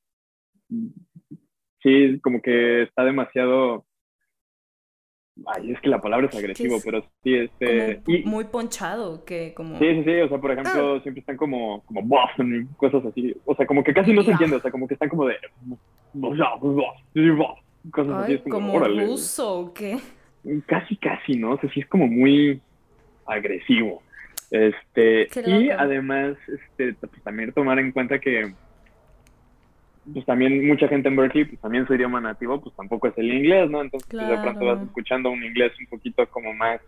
sí, 1.82 2.20
como 2.20 2.40
que 2.40 2.82
está 2.82 3.04
demasiado 3.04 3.84
ay, 5.46 5.72
es 5.72 5.80
que 5.80 5.88
la 5.88 6.00
palabra 6.00 6.26
es 6.26 6.36
agresivo, 6.36 6.76
es 6.76 6.84
pero 6.84 7.04
sí 7.22 7.34
este 7.34 8.00
Como 8.04 8.16
y 8.16 8.22
muy 8.24 8.44
ponchado, 8.44 9.24
que 9.24 9.54
como... 9.54 9.78
sí, 9.78 9.94
sí, 9.94 10.04
sí, 10.04 10.20
o 10.20 10.28
sea, 10.28 10.38
por 10.38 10.52
ejemplo, 10.52 11.00
siempre 11.00 11.20
están 11.20 11.36
como 11.36 11.82
como 11.84 12.02
cosas 12.76 13.04
así, 13.04 13.34
o 13.44 13.54
sea, 13.54 13.66
como 13.66 13.82
que 13.82 13.94
casi 13.94 14.12
no 14.12 14.22
se 14.22 14.32
entiende, 14.32 14.56
o 14.56 14.60
sea, 14.60 14.70
como 14.70 14.86
que 14.86 14.94
están 14.94 15.08
como 15.08 15.26
de 15.26 15.36
cosas 17.90 18.24
así, 18.24 18.34
es 18.34 18.42
como, 18.42 18.72
como 18.72 18.84
ruso 18.84 19.60
o 19.60 19.74
qué. 19.74 19.98
Casi, 20.66 20.96
casi, 20.96 21.36
¿no? 21.36 21.52
O 21.52 21.58
sea, 21.58 21.70
sí 21.72 21.80
es 21.80 21.86
como 21.86 22.06
muy 22.06 22.60
agresivo. 23.26 24.02
Este, 24.50 25.28
Qué 25.28 25.42
y 25.46 25.70
además, 25.70 26.36
este, 26.48 26.94
pues, 26.94 27.22
también 27.22 27.52
tomar 27.52 27.78
en 27.78 27.92
cuenta 27.92 28.18
que, 28.18 28.52
pues 30.12 30.24
también 30.26 30.66
mucha 30.66 30.88
gente 30.88 31.08
en 31.08 31.16
Berkeley, 31.16 31.44
pues 31.44 31.60
también 31.60 31.86
su 31.86 31.94
idioma 31.94 32.20
nativo, 32.20 32.60
pues 32.60 32.74
tampoco 32.76 33.08
es 33.08 33.18
el 33.18 33.32
inglés, 33.32 33.70
¿no? 33.70 33.82
Entonces, 33.82 34.08
pues, 34.10 34.28
de 34.28 34.38
pronto 34.38 34.64
vas 34.66 34.82
escuchando 34.82 35.30
un 35.30 35.42
inglés 35.44 35.72
un 35.78 35.86
poquito 35.86 36.26
como 36.28 36.52
más, 36.54 36.80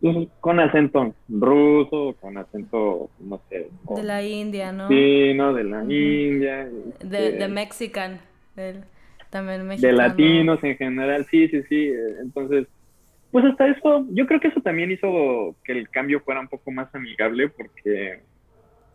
pues, 0.00 0.28
con 0.40 0.60
acento 0.60 1.14
ruso, 1.28 2.14
con 2.20 2.36
acento, 2.36 3.08
no 3.20 3.40
sé, 3.48 3.68
De 3.96 4.02
la 4.02 4.22
India, 4.22 4.72
¿no? 4.72 4.88
chino, 4.88 5.54
de 5.54 5.64
la. 5.64 5.84
India, 5.84 6.64
De, 6.66 7.28
este, 7.28 7.32
de 7.38 7.48
Mexican. 7.48 8.20
del- 8.56 8.84
también 9.30 9.60
de 9.62 9.64
mexicano. 9.66 9.96
latinos 9.96 10.62
en 10.62 10.76
general, 10.76 11.26
sí, 11.30 11.48
sí, 11.48 11.62
sí. 11.68 11.88
eh, 11.88 12.16
Entonces, 12.22 12.68
pues 13.32 13.44
hasta 13.46 13.66
eso, 13.66 14.06
yo 14.10 14.26
creo 14.28 14.38
que 14.38 14.46
eso 14.48 14.60
también 14.60 14.92
hizo 14.92 15.56
que 15.64 15.72
el 15.72 15.88
cambio 15.88 16.20
fuera 16.20 16.40
un 16.40 16.46
poco 16.46 16.70
más 16.70 16.94
amigable 16.94 17.48
porque 17.48 18.20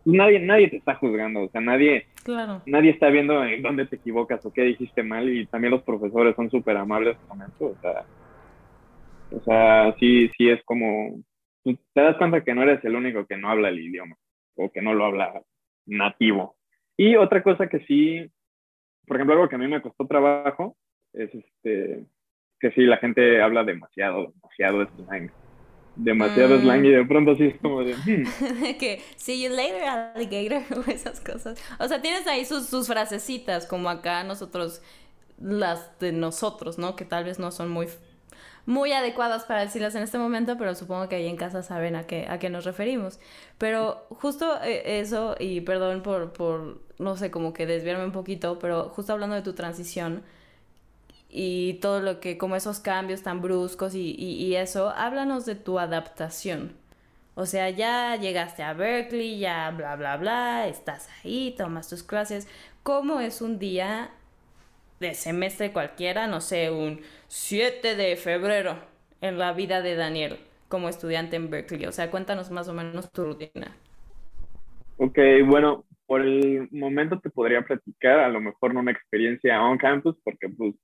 nadie, 0.04 0.40
nadie 0.40 0.68
te 0.68 0.76
está 0.76 0.94
juzgando, 0.94 1.42
o 1.42 1.48
sea, 1.48 1.60
nadie, 1.60 2.06
Claro. 2.24 2.62
nadie 2.66 2.90
está 2.90 3.08
viendo 3.08 3.44
en 3.44 3.62
dónde 3.62 3.86
te 3.86 3.96
equivocas 3.96 4.44
o 4.44 4.52
qué 4.52 4.62
dijiste 4.62 5.02
mal 5.02 5.28
y 5.28 5.46
también 5.46 5.72
los 5.72 5.82
profesores 5.82 6.34
son 6.36 6.50
súper 6.50 6.76
amables 6.76 7.16
con 7.28 7.40
eso, 7.42 7.66
o 7.66 7.76
sea, 7.80 8.04
o 9.32 9.40
sea, 9.42 9.94
sí, 9.98 10.30
sí 10.36 10.48
es 10.50 10.62
como, 10.64 11.22
tú 11.64 11.78
te 11.94 12.00
das 12.00 12.16
cuenta 12.16 12.42
que 12.42 12.54
no 12.54 12.62
eres 12.62 12.84
el 12.84 12.96
único 12.96 13.26
que 13.26 13.36
no 13.36 13.48
habla 13.48 13.68
el 13.68 13.78
idioma 13.80 14.16
o 14.56 14.70
que 14.70 14.82
no 14.82 14.94
lo 14.94 15.04
habla 15.04 15.42
nativo. 15.86 16.56
Y 16.96 17.16
otra 17.16 17.42
cosa 17.42 17.68
que 17.68 17.80
sí, 17.80 18.30
por 19.06 19.16
ejemplo, 19.16 19.34
algo 19.34 19.48
que 19.48 19.54
a 19.56 19.58
mí 19.58 19.68
me 19.68 19.80
costó 19.80 20.06
trabajo 20.06 20.76
es 21.12 21.34
este, 21.34 22.04
que 22.58 22.70
sí, 22.72 22.82
la 22.82 22.98
gente 22.98 23.40
habla 23.40 23.64
demasiado, 23.64 24.32
demasiado 24.34 24.86
slang. 24.96 25.30
Demasiado 25.94 26.58
Mm. 26.58 26.60
slang 26.60 26.84
y 26.86 26.90
de 26.90 27.04
pronto 27.06 27.32
así 27.32 27.44
es 27.46 27.60
como 27.60 27.84
de, 27.84 27.94
"Hmm". 28.04 28.34
que 28.78 29.02
see 29.16 29.42
you 29.42 29.50
later, 29.50 29.82
alligator, 29.84 30.62
o 30.78 30.90
esas 30.90 31.20
cosas. 31.20 31.58
O 31.78 31.88
sea, 31.88 32.00
tienes 32.02 32.26
ahí 32.26 32.44
sus, 32.44 32.66
sus 32.66 32.86
frasecitas, 32.86 33.66
como 33.66 33.88
acá 33.88 34.24
nosotros, 34.24 34.82
las 35.38 35.98
de 36.00 36.12
nosotros, 36.12 36.78
¿no? 36.78 36.96
Que 36.96 37.04
tal 37.04 37.24
vez 37.24 37.38
no 37.38 37.50
son 37.50 37.70
muy, 37.70 37.88
muy 38.66 38.92
adecuadas 38.92 39.44
para 39.44 39.62
decirlas 39.62 39.94
en 39.94 40.02
este 40.02 40.18
momento, 40.18 40.56
pero 40.58 40.74
supongo 40.74 41.08
que 41.08 41.16
ahí 41.16 41.26
en 41.28 41.36
casa 41.36 41.62
saben 41.62 41.96
a 41.96 42.06
qué, 42.06 42.26
a 42.28 42.38
qué 42.38 42.50
nos 42.50 42.64
referimos. 42.64 43.20
Pero 43.58 44.06
justo 44.10 44.58
eh, 44.62 45.00
eso, 45.00 45.36
y 45.40 45.62
perdón 45.62 46.02
por, 46.02 46.32
por, 46.32 46.80
no 46.98 47.16
sé, 47.16 47.30
como 47.30 47.52
que 47.52 47.66
desviarme 47.66 48.04
un 48.04 48.12
poquito, 48.12 48.58
pero 48.58 48.90
justo 48.90 49.12
hablando 49.12 49.36
de 49.36 49.42
tu 49.42 49.54
transición 49.54 50.22
y 51.30 51.74
todo 51.74 52.00
lo 52.00 52.20
que, 52.20 52.38
como 52.38 52.56
esos 52.56 52.80
cambios 52.80 53.22
tan 53.22 53.40
bruscos 53.40 53.94
y, 53.94 54.14
y, 54.18 54.44
y 54.44 54.56
eso, 54.56 54.90
háblanos 54.90 55.46
de 55.46 55.54
tu 55.54 55.78
adaptación. 55.78 56.72
O 57.34 57.46
sea, 57.46 57.70
ya 57.70 58.16
llegaste 58.16 58.62
a 58.62 58.74
Berkeley, 58.74 59.38
ya 59.38 59.70
bla, 59.70 59.96
bla, 59.96 60.16
bla, 60.16 60.66
estás 60.66 61.08
ahí, 61.24 61.54
tomas 61.56 61.88
tus 61.88 62.02
clases. 62.02 62.48
¿Cómo 62.82 63.20
es 63.20 63.40
un 63.40 63.58
día 63.58 64.10
de 64.98 65.14
semestre 65.14 65.72
cualquiera, 65.72 66.26
no 66.26 66.40
sé, 66.40 66.70
un 66.70 67.00
7 67.28 67.94
de 67.94 68.16
febrero 68.16 68.76
en 69.20 69.38
la 69.38 69.52
vida 69.52 69.80
de 69.80 69.94
Daniel 69.94 70.38
como 70.68 70.88
estudiante 70.88 71.36
en 71.36 71.48
Berkeley? 71.48 71.86
O 71.86 71.92
sea, 71.92 72.10
cuéntanos 72.10 72.50
más 72.50 72.68
o 72.68 72.74
menos 72.74 73.10
tu 73.12 73.24
rutina. 73.24 73.74
Ok, 74.96 75.18
bueno, 75.46 75.84
por 76.06 76.20
el 76.22 76.68
momento 76.72 77.20
te 77.20 77.30
podría 77.30 77.62
platicar, 77.62 78.18
a 78.18 78.28
lo 78.28 78.40
mejor 78.40 78.74
no 78.74 78.80
una 78.80 78.90
experiencia 78.90 79.62
on 79.62 79.78
campus, 79.78 80.16
porque 80.24 80.48
pues 80.48 80.74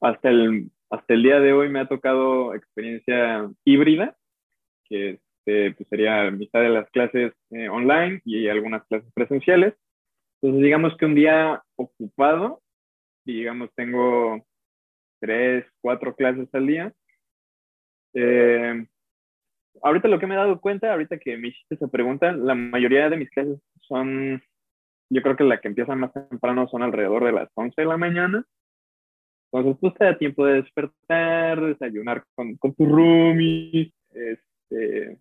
hasta 0.00 0.30
el, 0.30 0.70
hasta 0.90 1.14
el 1.14 1.22
día 1.22 1.40
de 1.40 1.52
hoy 1.52 1.68
me 1.68 1.80
ha 1.80 1.88
tocado 1.88 2.54
experiencia 2.54 3.50
híbrida, 3.64 4.16
que 4.84 5.20
este, 5.40 5.72
pues 5.72 5.88
sería 5.88 6.30
mitad 6.30 6.60
de 6.60 6.68
las 6.68 6.88
clases 6.90 7.32
eh, 7.50 7.68
online 7.68 8.20
y 8.24 8.48
algunas 8.48 8.84
clases 8.86 9.10
presenciales. 9.14 9.74
Entonces, 10.40 10.62
digamos 10.64 10.96
que 10.96 11.06
un 11.06 11.14
día 11.14 11.62
ocupado, 11.76 12.62
y 13.24 13.34
digamos 13.34 13.70
tengo 13.74 14.44
tres, 15.20 15.66
cuatro 15.80 16.14
clases 16.14 16.48
al 16.54 16.66
día. 16.66 16.92
Eh, 18.14 18.86
ahorita 19.82 20.08
lo 20.08 20.18
que 20.18 20.26
me 20.26 20.34
he 20.34 20.38
dado 20.38 20.60
cuenta, 20.60 20.92
ahorita 20.92 21.18
que 21.18 21.36
me 21.36 21.48
hiciste 21.48 21.74
esa 21.74 21.88
pregunta, 21.88 22.32
la 22.32 22.54
mayoría 22.54 23.08
de 23.08 23.16
mis 23.16 23.30
clases 23.30 23.60
son, 23.80 24.42
yo 25.10 25.22
creo 25.22 25.36
que 25.36 25.44
la 25.44 25.60
que 25.60 25.68
empiezan 25.68 26.00
más 26.00 26.12
temprano 26.12 26.68
son 26.68 26.82
alrededor 26.82 27.24
de 27.24 27.32
las 27.32 27.50
11 27.54 27.80
de 27.80 27.86
la 27.86 27.96
mañana. 27.96 28.44
Entonces, 29.52 29.78
pues 29.80 29.94
te 29.94 30.04
da 30.04 30.18
tiempo 30.18 30.46
de 30.46 30.62
despertar, 30.62 31.60
desayunar 31.60 32.24
con, 32.34 32.56
tu 32.58 32.86
roomie, 32.86 33.92
este, 34.10 35.18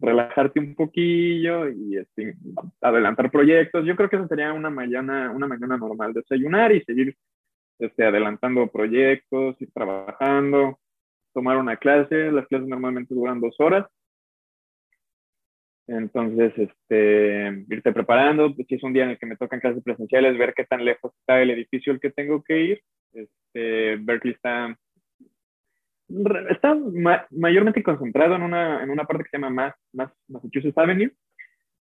relajarte 0.00 0.58
un 0.58 0.74
poquillo 0.74 1.68
y 1.68 1.96
este, 1.96 2.34
adelantar 2.80 3.30
proyectos. 3.30 3.84
Yo 3.86 3.94
creo 3.94 4.08
que 4.08 4.16
esa 4.16 4.26
sería 4.26 4.52
una 4.52 4.70
mañana, 4.70 5.30
una 5.30 5.46
mañana 5.46 5.76
normal, 5.76 6.12
desayunar 6.12 6.72
y 6.72 6.82
seguir 6.82 7.16
este, 7.78 8.04
adelantando 8.04 8.66
proyectos, 8.66 9.60
ir 9.60 9.70
trabajando, 9.72 10.78
tomar 11.32 11.56
una 11.56 11.76
clase. 11.76 12.32
Las 12.32 12.48
clases 12.48 12.68
normalmente 12.68 13.14
duran 13.14 13.40
dos 13.40 13.54
horas. 13.60 13.86
Entonces, 15.90 16.52
este, 16.56 17.64
irte 17.68 17.92
preparando. 17.92 18.54
Si 18.54 18.76
es 18.76 18.82
un 18.84 18.92
día 18.92 19.02
en 19.02 19.10
el 19.10 19.18
que 19.18 19.26
me 19.26 19.36
tocan 19.36 19.58
clases 19.58 19.82
presenciales, 19.82 20.38
ver 20.38 20.54
qué 20.54 20.64
tan 20.64 20.84
lejos 20.84 21.12
está 21.18 21.42
el 21.42 21.50
edificio 21.50 21.92
al 21.92 21.98
que 21.98 22.10
tengo 22.10 22.44
que 22.44 22.60
ir. 22.60 22.82
Este, 23.12 23.96
Berkeley 23.96 24.34
está, 24.34 24.78
está 26.48 26.76
ma 26.76 27.26
mayormente 27.30 27.82
concentrado 27.82 28.36
en 28.36 28.42
una, 28.42 28.84
en 28.84 28.90
una 28.90 29.04
parte 29.04 29.24
que 29.24 29.30
se 29.30 29.38
llama 29.38 29.50
Mass, 29.50 29.74
Mass, 29.92 30.12
Massachusetts 30.28 30.78
Avenue. 30.78 31.10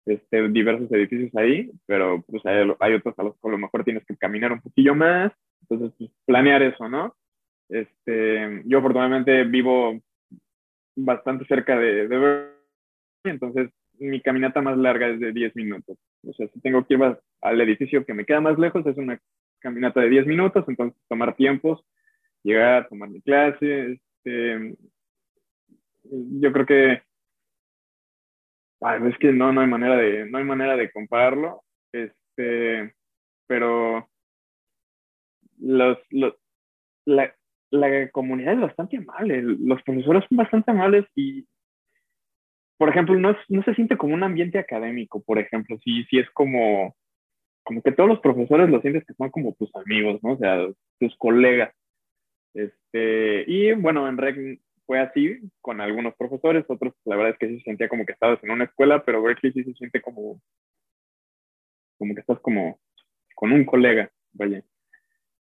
Este, 0.06 0.48
diversos 0.50 0.92
edificios 0.92 1.34
ahí, 1.34 1.68
pero 1.84 2.22
pues 2.28 2.46
hay, 2.46 2.64
hay, 2.78 2.94
otros 2.94 3.18
a 3.18 3.24
los 3.24 3.32
que 3.34 3.48
a 3.48 3.50
lo 3.50 3.58
mejor 3.58 3.82
tienes 3.82 4.04
que 4.06 4.16
caminar 4.16 4.52
un 4.52 4.60
poquillo 4.60 4.94
más. 4.94 5.32
Entonces, 5.62 5.92
pues, 5.98 6.10
planear 6.24 6.62
eso, 6.62 6.88
¿no? 6.88 7.16
Este, 7.68 8.62
yo 8.66 8.78
afortunadamente 8.78 9.42
vivo 9.42 10.00
bastante 10.94 11.44
cerca 11.46 11.76
de, 11.76 12.06
de 12.06 12.18
Berkeley, 12.18 12.52
entonces 13.24 13.72
mi 13.98 14.20
caminata 14.20 14.60
más 14.60 14.76
larga 14.76 15.08
es 15.08 15.20
de 15.20 15.32
10 15.32 15.56
minutos. 15.56 15.98
O 16.26 16.32
sea, 16.32 16.48
si 16.48 16.60
tengo 16.60 16.84
que 16.84 16.94
ir 16.94 17.00
al 17.40 17.60
edificio 17.60 18.04
que 18.04 18.14
me 18.14 18.24
queda 18.24 18.40
más 18.40 18.58
lejos, 18.58 18.86
es 18.86 18.96
una 18.96 19.20
caminata 19.60 20.00
de 20.00 20.10
10 20.10 20.26
minutos, 20.26 20.64
entonces 20.68 21.00
tomar 21.08 21.36
tiempos, 21.36 21.84
llegar, 22.42 22.88
tomar 22.88 23.08
mi 23.08 23.20
clase. 23.22 23.98
Este, 24.24 24.76
yo 26.04 26.52
creo 26.52 26.66
que 26.66 27.02
es 29.08 29.18
que 29.18 29.32
no, 29.32 29.52
no 29.52 29.62
hay 29.62 29.66
manera 29.66 29.96
de, 29.96 30.26
no 30.30 30.38
hay 30.38 30.44
manera 30.44 30.76
de 30.76 30.90
compararlo. 30.90 31.62
Este, 31.92 32.94
pero 33.46 34.08
los, 35.58 35.98
los, 36.10 36.34
la, 37.04 37.34
la 37.70 38.10
comunidad 38.10 38.54
es 38.54 38.60
bastante 38.60 38.98
amable, 38.98 39.42
los 39.42 39.82
profesores 39.82 40.24
son 40.28 40.36
bastante 40.36 40.70
amables 40.70 41.06
y 41.14 41.46
por 42.78 42.88
ejemplo, 42.88 43.14
no, 43.18 43.36
no 43.48 43.62
se 43.62 43.74
siente 43.74 43.96
como 43.96 44.14
un 44.14 44.22
ambiente 44.22 44.58
académico, 44.58 45.22
por 45.22 45.38
ejemplo, 45.38 45.78
sí, 45.84 46.04
sí 46.10 46.18
es 46.18 46.30
como, 46.30 46.94
como 47.64 47.82
que 47.82 47.92
todos 47.92 48.08
los 48.08 48.20
profesores 48.20 48.68
lo 48.68 48.80
sientes 48.80 49.04
que 49.04 49.14
son 49.14 49.30
como 49.30 49.54
tus 49.54 49.74
amigos, 49.76 50.20
¿no? 50.22 50.32
O 50.32 50.38
sea, 50.38 50.66
tus 51.00 51.16
colegas. 51.16 51.74
Este, 52.54 53.44
y 53.46 53.72
bueno, 53.72 54.08
en 54.08 54.16
REC 54.16 54.60
fue 54.86 55.00
así 55.00 55.40
con 55.60 55.80
algunos 55.80 56.14
profesores, 56.14 56.64
otros 56.68 56.94
la 57.04 57.16
verdad 57.16 57.32
es 57.32 57.38
que 57.38 57.48
sí 57.48 57.58
se 57.58 57.64
sentía 57.64 57.88
como 57.88 58.06
que 58.06 58.12
estabas 58.12 58.42
en 58.42 58.50
una 58.50 58.64
escuela, 58.64 59.04
pero 59.04 59.22
Berkeley 59.22 59.52
sí 59.52 59.64
se 59.64 59.74
siente 59.74 60.00
como, 60.00 60.40
como 61.98 62.14
que 62.14 62.20
estás 62.20 62.38
como 62.40 62.78
con 63.34 63.52
un 63.52 63.64
colega, 63.64 64.10
vaya. 64.32 64.62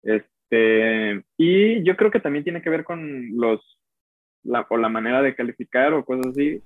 Este, 0.03 1.23
y 1.37 1.83
yo 1.83 1.95
creo 1.95 2.11
que 2.11 2.19
también 2.19 2.43
tiene 2.43 2.61
que 2.61 2.69
ver 2.69 2.83
con 2.83 3.37
los, 3.37 3.79
la, 4.43 4.65
o 4.69 4.77
la 4.77 4.89
manera 4.89 5.21
de 5.21 5.35
calificar 5.35 5.93
o 5.93 6.05
cosas 6.05 6.27
así. 6.27 6.61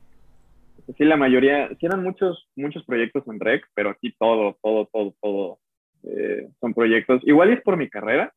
Sí, 0.98 1.06
la 1.06 1.18
mayoría, 1.18 1.70
sí 1.80 1.86
eran 1.86 2.04
muchos, 2.04 2.50
muchos 2.56 2.84
proyectos 2.86 3.24
en 3.28 3.40
REC, 3.40 3.66
pero 3.74 3.90
aquí 3.90 4.14
todo, 4.18 4.58
todo, 4.62 4.90
todo, 4.92 5.16
todo 5.22 5.60
eh, 6.04 6.50
son 6.60 6.74
proyectos. 6.74 7.22
Igual 7.26 7.52
es 7.52 7.62
por 7.62 7.78
mi 7.78 7.90
carrera, 7.90 8.34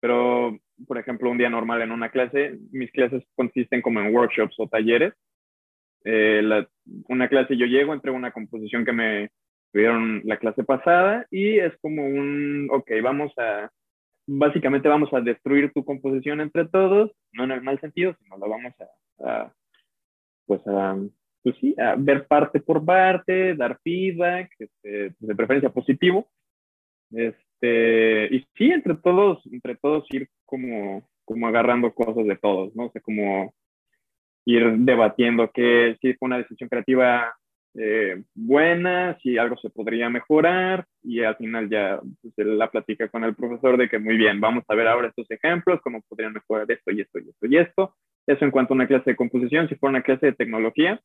pero, 0.00 0.58
por 0.86 0.98
ejemplo, 0.98 1.30
un 1.30 1.38
día 1.38 1.50
normal 1.50 1.82
en 1.82 1.92
una 1.92 2.10
clase, 2.10 2.58
mis 2.70 2.90
clases 2.92 3.22
consisten 3.34 3.82
como 3.82 4.00
en 4.00 4.14
workshops 4.14 4.54
o 4.58 4.68
talleres. 4.68 5.14
Eh, 6.04 6.40
la, 6.42 6.68
una 7.08 7.28
clase 7.28 7.56
yo 7.56 7.66
llego, 7.66 7.92
entrego 7.92 8.16
una 8.16 8.32
composición 8.32 8.84
que 8.84 8.92
me 8.92 9.30
tuvieron 9.72 10.22
la 10.24 10.38
clase 10.38 10.64
pasada 10.64 11.26
y 11.30 11.58
es 11.58 11.76
como 11.80 12.06
un, 12.06 12.68
ok, 12.70 12.90
vamos 13.02 13.32
a, 13.36 13.70
básicamente 14.26 14.88
vamos 14.88 15.12
a 15.12 15.20
destruir 15.20 15.72
tu 15.72 15.84
composición 15.84 16.40
entre 16.40 16.66
todos, 16.66 17.10
no 17.32 17.44
en 17.44 17.50
el 17.50 17.62
mal 17.62 17.80
sentido, 17.80 18.14
sino 18.22 18.38
la 18.38 18.46
vamos 18.46 18.74
a, 18.80 19.28
a 19.28 19.52
pues 20.46 20.66
a 20.66 20.96
pues 21.42 21.56
sí, 21.60 21.74
ver 21.98 22.26
parte 22.26 22.60
por 22.60 22.84
parte, 22.84 23.54
dar 23.54 23.78
feedback, 23.82 24.50
este, 24.58 25.14
de 25.18 25.34
preferencia 25.34 25.70
positivo. 25.70 26.28
Este, 27.10 28.34
y 28.34 28.40
sí, 28.56 28.70
entre 28.70 28.94
todos, 28.96 29.40
entre 29.50 29.76
todos 29.76 30.04
ir 30.10 30.28
como, 30.44 31.08
como 31.24 31.46
agarrando 31.46 31.94
cosas 31.94 32.26
de 32.26 32.36
todos, 32.36 32.74
¿no? 32.74 32.86
O 32.86 32.90
sea, 32.90 33.00
como 33.00 33.54
ir 34.44 34.78
debatiendo 34.78 35.50
que 35.50 35.96
si 36.00 36.14
fue 36.14 36.26
una 36.26 36.38
decisión 36.38 36.68
creativa 36.68 37.34
eh, 37.74 38.22
buena, 38.34 39.18
si 39.22 39.36
algo 39.36 39.56
se 39.58 39.70
podría 39.70 40.08
mejorar, 40.08 40.86
y 41.02 41.22
al 41.22 41.36
final 41.36 41.68
ya 41.68 42.00
pues, 42.22 42.34
la 42.46 42.70
platica 42.70 43.08
con 43.08 43.24
el 43.24 43.34
profesor 43.34 43.76
de 43.76 43.88
que 43.88 43.98
muy 43.98 44.16
bien, 44.16 44.40
vamos 44.40 44.64
a 44.68 44.74
ver 44.74 44.88
ahora 44.88 45.08
estos 45.08 45.30
ejemplos, 45.30 45.80
cómo 45.82 46.02
podrían 46.08 46.32
mejorar 46.32 46.70
esto 46.70 46.90
y 46.90 47.02
esto 47.02 47.18
y 47.18 47.28
esto 47.28 47.46
y 47.46 47.56
esto. 47.56 47.94
Eso 48.26 48.44
en 48.44 48.50
cuanto 48.50 48.72
a 48.72 48.76
una 48.76 48.86
clase 48.86 49.10
de 49.10 49.16
composición, 49.16 49.68
si 49.68 49.74
fuera 49.76 49.90
una 49.90 50.02
clase 50.02 50.26
de 50.26 50.32
tecnología, 50.32 51.00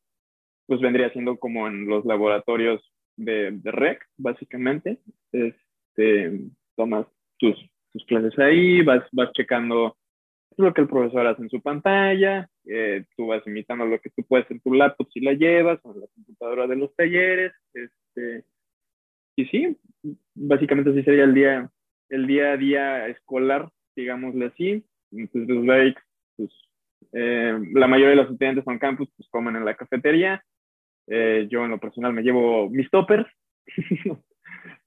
pues 0.66 0.80
vendría 0.80 1.10
siendo 1.10 1.36
como 1.38 1.66
en 1.68 1.86
los 1.86 2.04
laboratorios 2.04 2.82
de, 3.16 3.52
de 3.52 3.70
REC, 3.70 4.04
básicamente. 4.16 4.98
Este, 5.32 6.40
tomas 6.76 7.06
tus, 7.38 7.56
tus 7.92 8.04
clases 8.06 8.38
ahí, 8.38 8.82
vas, 8.82 9.04
vas 9.12 9.32
checando 9.32 9.96
lo 10.56 10.72
que 10.72 10.82
el 10.82 10.88
profesor 10.88 11.26
hace 11.26 11.42
en 11.42 11.50
su 11.50 11.60
pantalla, 11.60 12.48
eh, 12.66 13.04
tú 13.16 13.26
vas 13.26 13.46
imitando 13.46 13.86
lo 13.86 13.98
que 14.00 14.10
tú 14.10 14.22
puedes 14.26 14.50
en 14.50 14.60
tu 14.60 14.72
laptop 14.72 15.08
si 15.12 15.20
la 15.20 15.32
llevas, 15.32 15.80
o 15.82 15.92
en 15.92 16.00
la 16.00 16.06
computadora 16.14 16.66
de 16.66 16.76
los 16.76 16.94
talleres. 16.94 17.52
Este, 17.72 18.44
y 19.36 19.46
sí, 19.46 19.76
básicamente 20.34 20.90
así 20.90 21.02
sería 21.02 21.24
el 21.24 21.34
día, 21.34 21.70
el 22.08 22.26
día 22.26 22.52
a 22.52 22.56
día 22.56 23.08
escolar, 23.08 23.68
digámosle 23.96 24.46
así. 24.46 24.84
Entonces, 25.10 25.48
los 25.48 25.66
breaks, 25.66 26.02
pues, 26.36 26.50
eh, 27.12 27.58
la 27.72 27.86
mayoría 27.86 28.10
de 28.10 28.16
los 28.16 28.30
estudiantes 28.30 28.66
en 28.66 28.78
campus 28.78 29.08
pues 29.16 29.28
comen 29.30 29.56
en 29.56 29.64
la 29.64 29.76
cafetería, 29.76 30.44
eh, 31.06 31.46
yo 31.50 31.64
en 31.64 31.70
lo 31.70 31.78
personal 31.78 32.12
me 32.12 32.22
llevo 32.22 32.68
mis 32.70 32.90
toppers 32.90 33.26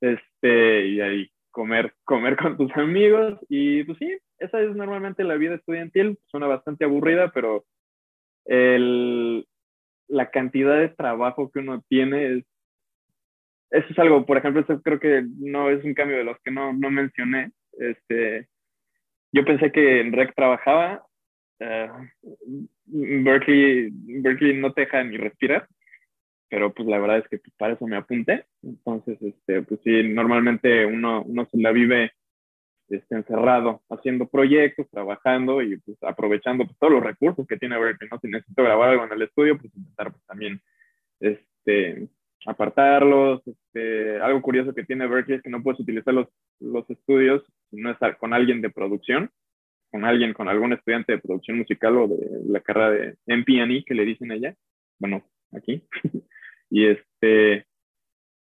este, 0.01 0.87
y 0.87 1.01
ahí 1.01 1.31
comer, 1.51 1.93
comer 2.03 2.37
con 2.37 2.55
tus 2.55 2.71
amigos. 2.77 3.39
Y 3.49 3.83
pues 3.83 3.97
sí, 3.97 4.17
esa 4.37 4.61
es 4.61 4.75
normalmente 4.75 5.23
la 5.23 5.35
vida 5.35 5.55
estudiantil. 5.55 6.19
Suena 6.27 6.47
bastante 6.47 6.85
aburrida, 6.85 7.31
pero 7.31 7.65
el, 8.45 9.45
la 10.07 10.29
cantidad 10.29 10.77
de 10.79 10.89
trabajo 10.89 11.51
que 11.51 11.59
uno 11.59 11.83
tiene 11.89 12.37
es, 12.37 12.45
eso 13.71 13.87
es 13.89 13.99
algo, 13.99 14.25
por 14.25 14.37
ejemplo, 14.37 14.61
eso 14.61 14.81
creo 14.81 14.99
que 14.99 15.25
no 15.39 15.69
es 15.69 15.83
un 15.83 15.93
cambio 15.93 16.17
de 16.17 16.23
los 16.23 16.37
que 16.43 16.51
no, 16.51 16.73
no 16.73 16.89
mencioné. 16.89 17.51
Este, 17.73 18.47
yo 19.33 19.43
pensé 19.43 19.71
que 19.71 19.99
en 19.99 20.13
REC 20.13 20.33
trabajaba, 20.35 21.05
uh, 21.59 22.37
Berkeley, 22.85 23.89
Berkeley 24.21 24.57
no 24.57 24.71
te 24.73 24.81
deja 24.81 25.03
ni 25.03 25.17
respirar, 25.17 25.67
pero 26.49 26.73
pues 26.73 26.87
la 26.87 26.99
verdad 26.99 27.19
es 27.19 27.27
que 27.27 27.37
pues, 27.39 27.53
para 27.57 27.73
eso 27.73 27.85
me 27.87 27.97
apunté. 27.97 28.45
Entonces, 28.63 29.21
este, 29.21 29.61
pues 29.63 29.79
sí, 29.83 30.03
normalmente 30.03 30.85
uno, 30.85 31.23
uno 31.23 31.45
se 31.51 31.57
la 31.57 31.71
vive 31.71 32.11
este, 32.89 33.15
encerrado 33.15 33.81
haciendo 33.89 34.27
proyectos, 34.27 34.89
trabajando 34.89 35.61
y 35.61 35.77
pues 35.77 35.97
aprovechando 36.03 36.65
pues, 36.65 36.77
todos 36.79 36.93
los 36.93 37.03
recursos 37.03 37.45
que 37.47 37.57
tiene 37.57 37.77
Berkeley, 37.77 38.09
¿no? 38.09 38.19
Si 38.19 38.27
necesito 38.27 38.63
grabar 38.63 38.89
algo 38.89 39.03
en 39.05 39.13
el 39.13 39.21
estudio, 39.23 39.57
pues 39.57 39.75
intentar 39.75 40.11
pues, 40.11 40.25
también 40.25 40.61
este, 41.19 42.07
apartarlos. 42.45 43.41
Este, 43.45 44.19
algo 44.21 44.41
curioso 44.41 44.73
que 44.73 44.85
tiene 44.85 45.07
Berkeley 45.07 45.37
es 45.37 45.43
que 45.43 45.49
no 45.49 45.61
puedes 45.61 45.81
utilizar 45.81 46.13
los, 46.13 46.27
los 46.59 46.89
estudios 46.89 47.43
si 47.69 47.77
no 47.77 47.91
estar 47.91 48.17
con 48.17 48.33
alguien 48.33 48.61
de 48.61 48.69
producción, 48.69 49.29
con 49.91 50.05
alguien, 50.05 50.33
con 50.33 50.47
algún 50.47 50.71
estudiante 50.71 51.13
de 51.13 51.19
producción 51.19 51.57
musical 51.57 51.97
o 51.97 52.07
de 52.07 52.17
la 52.45 52.61
carrera 52.61 52.91
de 52.91 53.17
MPNE 53.25 53.83
que 53.85 53.95
le 53.95 54.05
dicen 54.05 54.31
ella, 54.31 54.55
bueno, 54.97 55.23
aquí. 55.51 55.83
y 56.69 56.87
este, 56.87 57.65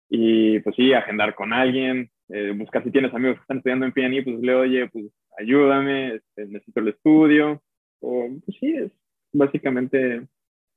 y 0.08 0.60
pues 0.60 0.76
sí, 0.76 0.92
agendar 0.92 1.34
con 1.34 1.52
alguien, 1.52 2.10
eh, 2.28 2.52
buscar 2.56 2.82
si 2.84 2.90
tienes 2.90 3.12
amigos 3.14 3.36
que 3.36 3.42
están 3.42 3.58
estudiando 3.58 3.86
en 3.86 3.92
PNI, 3.92 4.22
pues 4.22 4.40
le 4.40 4.54
oye, 4.54 4.88
pues 4.88 5.06
ayúdame, 5.38 6.16
este, 6.16 6.46
necesito 6.46 6.80
el 6.80 6.88
estudio, 6.88 7.62
o 8.00 8.28
pues 8.44 8.56
sí, 8.58 8.74
es 8.74 8.92
básicamente 9.32 10.22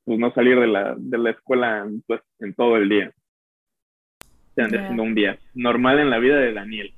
pues 0.06 0.20
no 0.20 0.34
salir 0.34 0.60
de 0.60 0.68
la, 0.68 0.96
de 0.98 1.18
la 1.18 1.32
escuela 1.32 1.88
pues, 2.08 2.22
en 2.40 2.54
todo 2.54 2.78
el 2.78 2.90
día. 2.90 3.14
Haciendo 4.56 5.04
un 5.04 5.14
día 5.14 5.38
normal 5.54 6.00
en 6.00 6.10
la 6.10 6.18
vida 6.18 6.38
de 6.38 6.54
Daniel. 6.54 6.94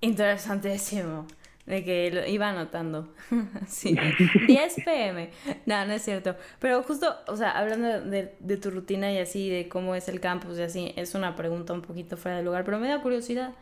Interesantísimo. 0.00 1.26
De 1.72 1.82
que 1.82 2.10
lo 2.10 2.26
iba 2.26 2.50
anotando. 2.50 3.14
sí. 3.66 3.96
10 4.46 4.74
pm. 4.84 5.30
No, 5.64 5.86
no 5.86 5.94
es 5.94 6.02
cierto. 6.02 6.36
Pero 6.58 6.82
justo, 6.82 7.16
o 7.28 7.34
sea, 7.34 7.52
hablando 7.52 8.10
de, 8.10 8.34
de, 8.38 8.56
tu 8.58 8.70
rutina 8.70 9.10
y 9.10 9.16
así, 9.16 9.48
de 9.48 9.70
cómo 9.70 9.94
es 9.94 10.06
el 10.08 10.20
campus 10.20 10.58
y 10.58 10.62
así, 10.62 10.92
es 10.96 11.14
una 11.14 11.34
pregunta 11.34 11.72
un 11.72 11.80
poquito 11.80 12.18
fuera 12.18 12.36
de 12.36 12.42
lugar, 12.42 12.66
pero 12.66 12.78
me 12.78 12.88
da 12.88 13.00
curiosidad. 13.00 13.54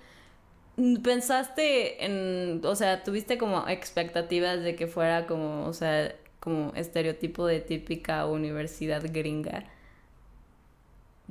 ¿Pensaste 1.04 2.04
en, 2.04 2.60
o 2.64 2.74
sea, 2.74 3.04
tuviste 3.04 3.38
como 3.38 3.68
expectativas 3.68 4.60
de 4.60 4.74
que 4.74 4.88
fuera 4.88 5.28
como, 5.28 5.66
o 5.66 5.72
sea, 5.72 6.12
como 6.40 6.72
estereotipo 6.74 7.46
de 7.46 7.60
típica 7.60 8.26
universidad 8.26 9.04
gringa? 9.04 9.66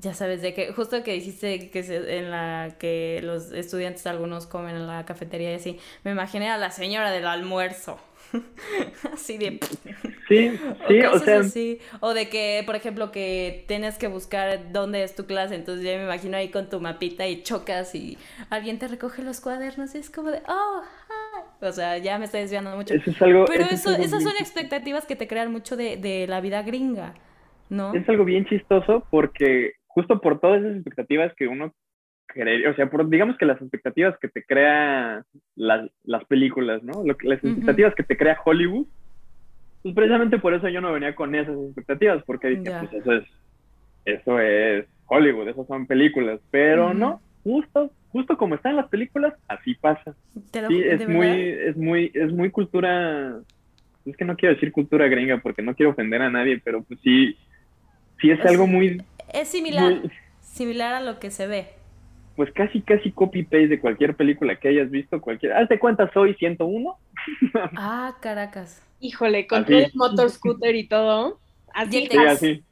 Ya 0.02 0.14
sabes, 0.14 0.42
de 0.42 0.54
que 0.54 0.72
justo 0.72 1.04
que 1.04 1.12
dijiste 1.12 1.70
que 1.72 1.80
en 2.20 2.32
la 2.32 2.76
que 2.80 3.20
los 3.22 3.52
estudiantes 3.52 4.08
algunos 4.08 4.48
comen 4.48 4.76
en 4.76 4.88
la 4.88 5.04
cafetería 5.06 5.52
y 5.52 5.56
así, 5.56 5.80
me 6.06 6.12
imaginé 6.12 6.50
a 6.50 6.58
la 6.58 6.72
señora 6.72 7.12
del 7.12 7.28
almuerzo. 7.28 8.00
así 9.14 9.38
de... 9.38 9.60
Sí, 10.30 10.52
sí, 10.88 11.02
o, 11.02 11.20
sea... 11.20 11.42
O 12.00 12.14
de 12.14 12.30
que, 12.30 12.64
por 12.66 12.76
ejemplo, 12.76 13.12
que 13.12 13.66
tienes 13.68 13.98
que 13.98 14.08
buscar 14.08 14.72
dónde 14.72 15.04
es 15.04 15.16
tu 15.16 15.26
clase, 15.26 15.56
entonces 15.56 15.84
ya 15.84 15.98
me 15.98 16.04
imagino 16.04 16.38
ahí 16.38 16.50
con 16.50 16.70
tu 16.70 16.80
mapita 16.80 17.28
y 17.28 17.44
chocas 17.44 17.94
y 17.94 18.18
alguien 18.50 18.80
te 18.80 18.88
recoge 18.88 19.22
los 19.22 19.42
cuadernos 19.42 19.96
y 19.96 19.98
es 19.98 20.10
como 20.10 20.32
de, 20.32 20.42
oh, 20.48 20.82
O 21.62 21.72
sea, 21.74 21.98
ya 21.98 22.18
me 22.20 22.26
estoy 22.26 22.42
desviando 22.42 22.74
mucho. 22.76 22.94
Pero 23.18 23.66
eso, 23.66 23.94
esas 23.96 24.24
son 24.24 24.34
expectativas 24.40 25.06
que 25.06 25.18
te 25.18 25.28
crean 25.28 25.52
mucho 25.52 25.76
de, 25.76 25.98
de 25.98 26.26
la 26.28 26.40
vida 26.40 26.62
gringa, 26.62 27.16
¿no? 27.68 27.94
Es 27.94 28.08
algo 28.08 28.24
bien 28.24 28.46
chistoso 28.46 29.06
porque 29.10 29.79
justo 29.90 30.22
por 30.22 30.40
todas 30.40 30.62
esas 30.62 30.76
expectativas 30.76 31.34
que 31.36 31.48
uno 31.48 31.74
o 32.70 32.74
sea, 32.76 32.90
por, 32.90 33.10
digamos 33.10 33.38
que 33.38 33.46
las 33.46 33.60
expectativas 33.60 34.18
que 34.20 34.28
te 34.28 34.44
crea 34.44 35.24
las, 35.56 35.90
las 36.04 36.24
películas, 36.26 36.84
¿no? 36.84 37.04
las 37.04 37.44
expectativas 37.44 37.96
que 37.96 38.04
te 38.04 38.18
crea 38.18 38.38
Hollywood, 38.46 38.86
pues 39.82 39.96
precisamente 39.96 40.38
por 40.38 40.54
eso 40.54 40.70
yo 40.70 40.80
no 40.80 40.94
venía 40.94 41.16
con 41.16 41.34
esas 41.34 41.58
expectativas, 41.58 42.24
porque 42.26 42.50
dije, 42.50 42.72
pues 42.80 42.94
eso 42.94 43.14
es, 43.14 43.24
eso 44.06 44.40
es 44.40 44.86
Hollywood, 45.08 45.48
esas 45.48 45.66
son 45.66 45.88
películas, 45.88 46.40
pero 46.52 46.94
no, 46.94 47.20
justo, 47.44 47.92
justo 48.10 48.38
como 48.38 48.56
están 48.56 48.76
las 48.76 48.90
películas, 48.90 49.34
así 49.48 49.74
pasa. 49.74 50.14
sí, 50.68 50.84
es 50.84 51.08
muy, 51.10 51.28
es 51.28 51.78
muy, 51.78 52.12
es 52.14 52.32
muy 52.32 52.52
cultura, 52.52 53.40
es 54.06 54.16
que 54.16 54.26
no 54.26 54.36
quiero 54.36 54.54
decir 54.54 54.72
cultura 54.72 55.08
gringa 55.08 55.40
porque 55.40 55.64
no 55.64 55.74
quiero 55.74 55.94
ofender 55.94 56.22
a 56.22 56.30
nadie, 56.30 56.62
pero 56.64 56.84
pues 56.84 57.00
sí, 57.02 57.36
sí 58.22 58.30
es 58.30 58.40
algo 58.46 58.68
muy 58.68 59.02
es 59.34 59.48
similar, 59.50 60.02
similar 60.42 60.94
a 60.94 61.02
lo 61.02 61.20
que 61.20 61.32
se 61.32 61.48
ve. 61.48 61.68
Pues 62.36 62.52
casi, 62.54 62.82
casi 62.82 63.12
copy-paste 63.12 63.68
de 63.68 63.80
cualquier 63.80 64.16
película 64.16 64.58
que 64.58 64.70
hayas 64.70 64.90
visto, 64.90 65.20
cualquier... 65.20 65.54
Hazte 65.54 65.78
cuenta, 65.78 66.10
soy 66.14 66.36
101. 66.36 66.98
ah, 67.78 68.16
Caracas. 68.22 68.82
Híjole, 69.02 69.46
con 69.46 69.66
todo 69.66 69.78
el 69.78 69.92
motor 69.94 70.30
scooter 70.30 70.76
y 70.76 70.88
todo. 70.88 71.40
Así. 71.74 72.08
Sí, 72.10 72.18
así. 72.18 72.64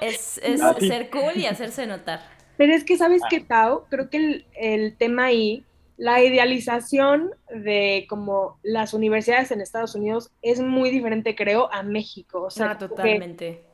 Es, 0.00 0.38
es 0.44 0.60
ser 0.78 1.10
cool 1.10 1.36
y 1.36 1.46
hacerse 1.46 1.86
notar. 1.86 2.20
Pero 2.56 2.74
es 2.74 2.84
que, 2.84 2.96
¿sabes 2.96 3.22
qué, 3.30 3.40
Tao? 3.40 3.86
Creo 3.88 4.10
que 4.10 4.16
el, 4.18 4.46
el, 4.54 4.96
tema 4.96 5.26
ahí, 5.26 5.64
la 5.96 6.22
idealización 6.22 7.30
de 7.48 8.06
como 8.08 8.58
las 8.62 8.94
universidades 8.94 9.50
en 9.50 9.60
Estados 9.60 9.94
Unidos 9.94 10.30
es 10.42 10.60
muy 10.60 10.90
diferente, 10.90 11.34
creo, 11.34 11.72
a 11.72 11.82
México. 11.82 12.42
O 12.42 12.50
sea, 12.50 12.72
ah, 12.72 12.78
totalmente 12.78 13.64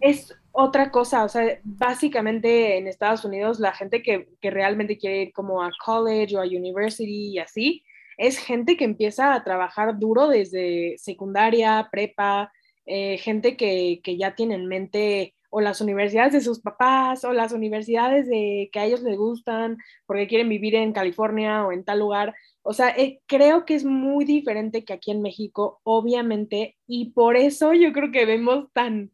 es 0.00 0.34
otra 0.52 0.90
cosa, 0.90 1.24
o 1.24 1.28
sea, 1.28 1.58
básicamente 1.64 2.78
en 2.78 2.86
Estados 2.86 3.24
Unidos 3.24 3.58
la 3.58 3.72
gente 3.72 4.02
que, 4.02 4.28
realmente 4.40 4.98
quiere 4.98 5.22
ir 5.22 5.32
como 5.32 5.62
a 5.62 5.70
college 5.84 6.36
o 6.36 6.40
a 6.40 6.46
university 6.46 7.32
y 7.32 7.38
así, 7.38 7.84
es 8.16 8.38
gente 8.38 8.76
que 8.76 8.84
empieza 8.84 9.34
a 9.34 9.42
trabajar 9.42 9.98
duro 9.98 10.28
desde 10.28 10.94
secundaria, 10.98 11.88
prepa, 11.90 12.52
eh, 12.86 13.18
gente 13.18 13.56
que, 13.56 14.00
ya 14.16 14.36
tiene 14.36 14.54
en 14.54 14.66
mente 14.66 15.34
o 15.50 15.60
las 15.60 15.80
universidades 15.80 16.32
de 16.32 16.40
sus 16.40 16.60
papás 16.60 17.24
o 17.24 17.32
las 17.32 17.52
universidades 17.52 18.28
de 18.28 18.70
que 18.72 18.78
a 18.78 18.84
ellos 18.84 19.02
les 19.02 19.16
gustan 19.16 19.78
porque 20.06 20.26
quieren 20.26 20.48
vivir 20.48 20.74
en 20.74 20.92
California 20.92 21.64
o 21.66 21.72
en 21.72 21.84
tal 21.84 22.00
lugar. 22.00 22.34
O 22.62 22.72
sea, 22.72 22.90
eh, 22.90 23.20
creo 23.26 23.64
que 23.64 23.74
es 23.74 23.84
muy 23.84 24.24
diferente 24.24 24.84
que 24.84 24.92
aquí 24.92 25.10
en 25.10 25.22
México, 25.22 25.80
obviamente, 25.84 26.76
y 26.86 27.10
por 27.10 27.36
eso 27.36 27.72
yo 27.72 27.92
creo 27.92 28.10
que 28.12 28.26
vemos 28.26 28.72
tan 28.72 29.10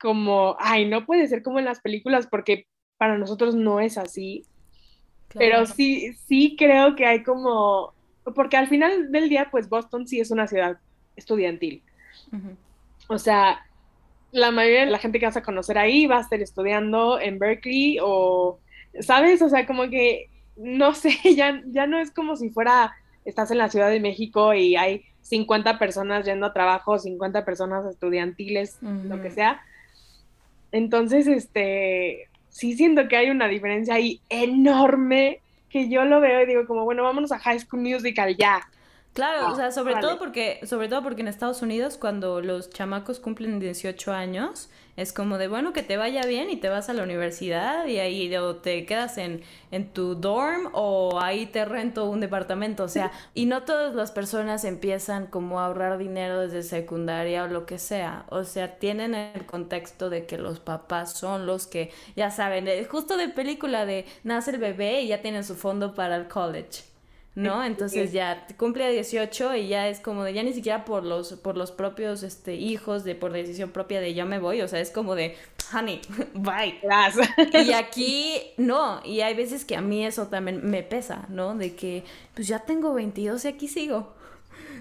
como, 0.00 0.56
ay, 0.58 0.88
no 0.88 1.06
puede 1.06 1.28
ser 1.28 1.42
como 1.42 1.58
en 1.58 1.64
las 1.64 1.80
películas 1.80 2.26
porque 2.26 2.66
para 2.96 3.18
nosotros 3.18 3.54
no 3.54 3.80
es 3.80 3.98
así. 3.98 4.44
Pero 5.34 5.64
sí, 5.66 6.12
sí 6.26 6.56
creo 6.58 6.96
que 6.96 7.06
hay 7.06 7.22
como, 7.22 7.94
porque 8.34 8.56
al 8.56 8.68
final 8.68 9.12
del 9.12 9.28
día, 9.28 9.48
pues 9.50 9.68
Boston 9.68 10.06
sí 10.06 10.18
es 10.18 10.30
una 10.30 10.48
ciudad 10.48 10.78
estudiantil. 11.14 11.82
O 13.08 13.18
sea, 13.18 13.64
la 14.32 14.50
mayoría 14.50 14.84
de 14.84 14.90
la 14.90 14.98
gente 14.98 15.20
que 15.20 15.26
vas 15.26 15.36
a 15.36 15.42
conocer 15.42 15.78
ahí 15.78 16.06
va 16.06 16.18
a 16.18 16.22
estar 16.22 16.40
estudiando 16.40 17.20
en 17.20 17.38
Berkeley 17.38 17.98
o, 18.02 18.58
¿sabes? 19.00 19.40
O 19.42 19.48
sea, 19.48 19.66
como 19.66 19.88
que, 19.88 20.30
no 20.56 20.94
sé, 20.94 21.10
ya, 21.36 21.62
ya 21.66 21.86
no 21.86 21.98
es 21.98 22.10
como 22.10 22.36
si 22.36 22.50
fuera, 22.50 22.92
estás 23.24 23.50
en 23.50 23.58
la 23.58 23.68
Ciudad 23.68 23.90
de 23.90 24.00
México 24.00 24.54
y 24.54 24.76
hay 24.76 25.04
50 25.22 25.78
personas 25.78 26.24
yendo 26.24 26.46
a 26.46 26.52
trabajo, 26.52 26.98
50 26.98 27.44
personas 27.44 27.86
estudiantiles, 27.86 28.78
lo 28.80 29.20
que 29.20 29.30
sea. 29.30 29.62
Entonces, 30.72 31.26
este, 31.26 32.28
sí 32.48 32.74
siento 32.74 33.08
que 33.08 33.16
hay 33.16 33.30
una 33.30 33.48
diferencia 33.48 33.94
ahí 33.94 34.20
enorme 34.28 35.40
que 35.68 35.88
yo 35.88 36.04
lo 36.04 36.20
veo 36.20 36.42
y 36.42 36.46
digo 36.46 36.66
como, 36.66 36.84
bueno, 36.84 37.02
vámonos 37.02 37.32
a 37.32 37.38
High 37.38 37.60
School 37.60 37.82
Musical 37.82 38.36
ya. 38.36 38.68
Claro, 39.12 39.52
o 39.52 39.56
sea, 39.56 39.72
sobre 39.72 39.96
todo 39.96 40.18
porque 40.18 40.60
sobre 40.64 40.88
todo 40.88 41.02
porque 41.02 41.22
en 41.22 41.28
Estados 41.28 41.62
Unidos 41.62 41.96
cuando 41.98 42.40
los 42.40 42.70
chamacos 42.70 43.18
cumplen 43.18 43.58
18 43.58 44.12
años, 44.12 44.70
es 44.96 45.12
como 45.12 45.38
de, 45.38 45.48
bueno, 45.48 45.72
que 45.72 45.82
te 45.82 45.96
vaya 45.96 46.22
bien 46.22 46.50
y 46.50 46.56
te 46.56 46.68
vas 46.68 46.88
a 46.88 46.92
la 46.92 47.02
universidad 47.02 47.86
y 47.86 47.98
ahí 47.98 48.34
o 48.36 48.56
te 48.56 48.84
quedas 48.86 49.18
en, 49.18 49.42
en 49.70 49.92
tu 49.92 50.14
dorm 50.14 50.70
o 50.72 51.20
ahí 51.20 51.46
te 51.46 51.64
rento 51.64 52.08
un 52.08 52.20
departamento. 52.20 52.84
O 52.84 52.88
sea, 52.88 53.10
y 53.34 53.46
no 53.46 53.62
todas 53.62 53.94
las 53.94 54.10
personas 54.12 54.64
empiezan 54.64 55.26
como 55.26 55.60
a 55.60 55.66
ahorrar 55.66 55.98
dinero 55.98 56.40
desde 56.40 56.62
secundaria 56.62 57.44
o 57.44 57.48
lo 57.48 57.66
que 57.66 57.78
sea. 57.78 58.26
O 58.28 58.44
sea, 58.44 58.78
tienen 58.78 59.14
el 59.14 59.46
contexto 59.46 60.10
de 60.10 60.26
que 60.26 60.38
los 60.38 60.60
papás 60.60 61.12
son 61.12 61.46
los 61.46 61.66
que, 61.66 61.90
ya 62.16 62.30
saben, 62.30 62.68
justo 62.86 63.16
de 63.16 63.28
película 63.28 63.86
de 63.86 64.06
nace 64.24 64.50
el 64.50 64.58
bebé 64.58 65.02
y 65.02 65.08
ya 65.08 65.22
tienen 65.22 65.44
su 65.44 65.54
fondo 65.54 65.94
para 65.94 66.16
el 66.16 66.28
college. 66.28 66.89
¿No? 67.34 67.64
Entonces 67.64 68.12
ya 68.12 68.46
cumple 68.56 68.84
a 68.84 68.88
18 68.88 69.56
y 69.56 69.68
ya 69.68 69.88
es 69.88 70.00
como 70.00 70.24
de, 70.24 70.32
ya 70.32 70.42
ni 70.42 70.52
siquiera 70.52 70.84
por 70.84 71.04
los, 71.04 71.34
por 71.34 71.56
los 71.56 71.72
propios 71.72 72.22
este, 72.22 72.54
hijos, 72.54 73.04
de 73.04 73.14
por 73.14 73.32
decisión 73.32 73.70
propia 73.70 74.00
de 74.00 74.14
ya 74.14 74.24
me 74.24 74.38
voy, 74.38 74.60
o 74.62 74.68
sea, 74.68 74.80
es 74.80 74.90
como 74.90 75.14
de, 75.14 75.36
honey, 75.72 76.00
bye. 76.34 76.80
Y 77.64 77.72
aquí 77.72 78.34
no, 78.56 79.00
y 79.04 79.20
hay 79.20 79.34
veces 79.34 79.64
que 79.64 79.76
a 79.76 79.80
mí 79.80 80.04
eso 80.04 80.28
también 80.28 80.68
me 80.68 80.82
pesa, 80.82 81.26
¿no? 81.28 81.54
De 81.54 81.74
que, 81.74 82.04
pues 82.34 82.48
ya 82.48 82.60
tengo 82.60 82.94
22 82.94 83.44
y 83.44 83.48
aquí 83.48 83.68
sigo, 83.68 84.14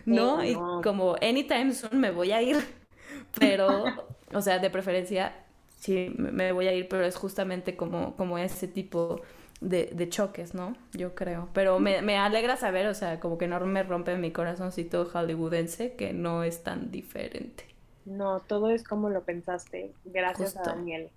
¿no? 0.06 0.44
Y 0.44 0.54
como 0.54 1.16
anytime 1.22 1.74
soon 1.74 2.00
me 2.00 2.12
voy 2.12 2.32
a 2.32 2.42
ir, 2.42 2.58
pero 3.40 3.86
o 4.34 4.42
sea, 4.42 4.60
de 4.60 4.70
preferencia, 4.70 5.34
sí, 5.78 6.14
me 6.18 6.52
voy 6.52 6.68
a 6.68 6.74
ir, 6.74 6.88
pero 6.88 7.06
es 7.06 7.16
justamente 7.16 7.76
como, 7.76 8.16
como 8.16 8.38
ese 8.38 8.68
tipo 8.68 9.16
de, 9.16 9.39
de 9.62 10.10
choques, 10.10 10.54
¿no? 10.54 10.76
Yo 10.94 11.16
creo. 11.16 11.50
Pero 11.54 11.80
me, 11.80 12.02
me, 12.02 12.18
alegra 12.18 12.56
saber, 12.56 12.88
o 12.88 12.94
sea, 12.94 13.20
como 13.20 13.38
que 13.38 13.48
no 13.48 13.60
me 13.62 13.84
rompe 13.84 14.16
mi 14.18 14.32
corazoncito 14.32 15.06
hollywoodense 15.06 15.96
que 15.96 16.14
no 16.14 16.44
es 16.44 16.64
tan 16.64 16.92
diferente. 16.92 17.66
No, 18.06 18.40
todo 18.40 18.70
es 18.70 18.84
como 18.84 19.10
lo 19.10 19.24
pensaste. 19.24 19.94
Gracias 20.06 20.58
a 20.58 20.64
Daniel. 20.64 21.12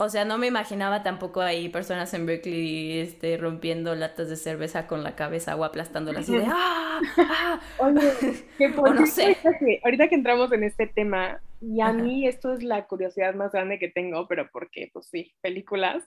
O 0.00 0.08
sea, 0.08 0.24
no 0.24 0.38
me 0.38 0.46
imaginaba 0.46 1.02
tampoco 1.02 1.40
ahí 1.40 1.68
personas 1.68 2.14
en 2.14 2.24
Berkeley 2.24 3.00
este, 3.00 3.36
rompiendo 3.36 3.96
latas 3.96 4.28
de 4.28 4.36
cerveza 4.36 4.86
con 4.86 5.02
la 5.02 5.16
cabeza 5.16 5.56
o 5.56 5.64
aplastándolas 5.64 6.22
así 6.22 6.38
de 6.38 6.46
¡ah! 6.48 7.00
¡ah! 7.18 7.60
Oye, 7.78 8.12
que 8.56 8.68
por 8.76 8.94
no 8.94 9.04
sé. 9.06 9.36
ahorita, 9.84 10.08
que, 10.08 10.14
entramos 10.14 10.52
en 10.52 10.62
este 10.62 10.86
tema, 10.86 11.40
y 11.60 11.80
a 11.80 11.92
mí 11.92 12.28
esto 12.28 12.52
es 12.52 12.62
la 12.62 12.86
curiosidad 12.86 13.34
más 13.34 13.50
grande 13.50 13.80
que 13.80 13.88
tengo, 13.88 14.28
pero 14.28 14.48
porque, 14.52 14.88
pues 14.92 15.06
sí, 15.06 15.34
películas. 15.40 16.04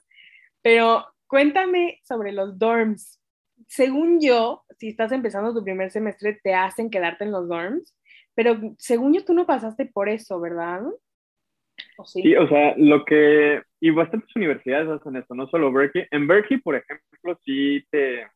Pero 0.62 1.04
cuéntame 1.32 1.98
sobre 2.02 2.30
los 2.30 2.58
dorms. 2.58 3.18
Según 3.66 4.20
yo, 4.20 4.64
si 4.76 4.88
estás 4.88 5.12
empezando 5.12 5.54
tu 5.54 5.64
primer 5.64 5.90
semestre, 5.90 6.38
te 6.42 6.52
hacen 6.52 6.90
quedarte 6.90 7.24
en 7.24 7.32
los 7.32 7.48
dorms, 7.48 7.96
pero 8.34 8.60
según 8.76 9.14
yo, 9.14 9.24
tú 9.24 9.32
no 9.32 9.46
pasaste 9.46 9.86
por 9.86 10.10
eso, 10.10 10.38
¿verdad? 10.38 10.82
sí? 12.04 12.36
o 12.36 12.46
sea, 12.48 12.74
lo 12.76 13.06
que, 13.06 13.62
y 13.80 13.88
bastantes 13.88 14.28
universidades 14.36 14.90
hacen 14.90 15.16
eso, 15.16 15.34
no 15.34 15.48
solo 15.48 15.72
Berkeley. 15.72 16.06
En 16.10 16.26
Berkeley, 16.26 16.60
por 16.60 16.76
ejemplo, 16.76 17.40
sí 17.46 17.82
te, 17.90 18.26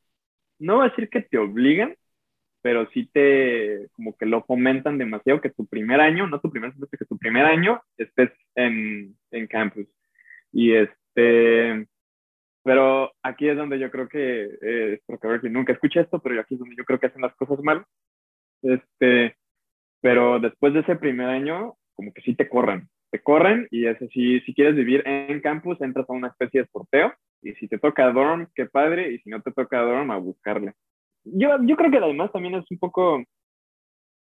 no 0.59 0.77
voy 0.77 0.87
a 0.87 0.89
decir 0.89 1.11
que 1.11 1.21
te 1.21 1.37
obligan, 1.37 1.95
pero 2.63 2.89
sí 2.93 3.11
te, 3.13 3.89
como 3.93 4.17
que 4.17 4.25
lo 4.25 4.43
fomentan 4.45 4.97
demasiado, 4.97 5.43
que 5.43 5.51
tu 5.51 5.67
primer 5.67 6.01
año, 6.01 6.27
no 6.29 6.41
tu 6.41 6.51
primer 6.51 6.73
semestre, 6.73 6.99
que 6.99 7.05
tu 7.05 7.19
primer 7.19 7.45
año 7.45 7.79
estés 7.99 8.31
en, 8.55 9.15
en 9.33 9.47
campus. 9.49 9.87
Y 10.51 10.73
este, 10.73 11.87
pero 12.67 13.13
aquí 13.23 13.49
es 13.49 13.57
donde 13.57 13.79
yo 13.79 13.91
creo 13.91 14.09
que, 14.09 14.51
eh, 14.61 15.01
porque 15.07 15.29
Berkeley 15.29 15.53
nunca 15.53 15.73
escuché 15.73 16.01
esto, 16.01 16.21
pero 16.21 16.41
aquí 16.41 16.55
es 16.55 16.61
donde 16.61 16.77
yo 16.77 16.85
creo 16.85 16.99
que 16.99 17.07
hacen 17.07 17.23
las 17.23 17.35
cosas 17.37 17.61
mal. 17.63 17.85
Este, 18.63 19.37
pero 20.03 20.41
después 20.41 20.75
de 20.75 20.81
ese 20.81 20.97
primer 20.97 21.29
año, 21.29 21.75
como 21.95 22.13
que 22.13 22.23
sí 22.23 22.35
te 22.35 22.49
corren 22.49 22.89
te 23.11 23.23
corren 23.23 23.69
y 23.71 23.87
es 23.87 24.01
así, 24.03 24.41
si 24.41 24.55
quieres 24.55 24.75
vivir 24.75 25.03
en 25.07 25.41
campus, 25.41 25.81
entras 25.81 26.09
a 26.09 26.13
una 26.13 26.29
especie 26.29 26.63
de 26.63 26.69
sorteo 26.69 27.15
y 27.43 27.53
si 27.55 27.69
te 27.69 27.79
toca 27.79 28.11
dorm, 28.11 28.49
qué 28.55 28.67
padre, 28.67 29.13
y 29.13 29.19
si 29.19 29.31
no 29.31 29.41
te 29.43 29.53
toca 29.53 29.81
dorm, 29.81 30.11
a 30.11 30.17
buscarle. 30.17 30.73
Yo, 31.25 31.57
yo 31.63 31.77
creo 31.77 31.91
que 31.91 31.99
además 31.99 32.33
también 32.33 32.55
es 32.55 32.65
un 32.71 32.79
poco 32.79 33.23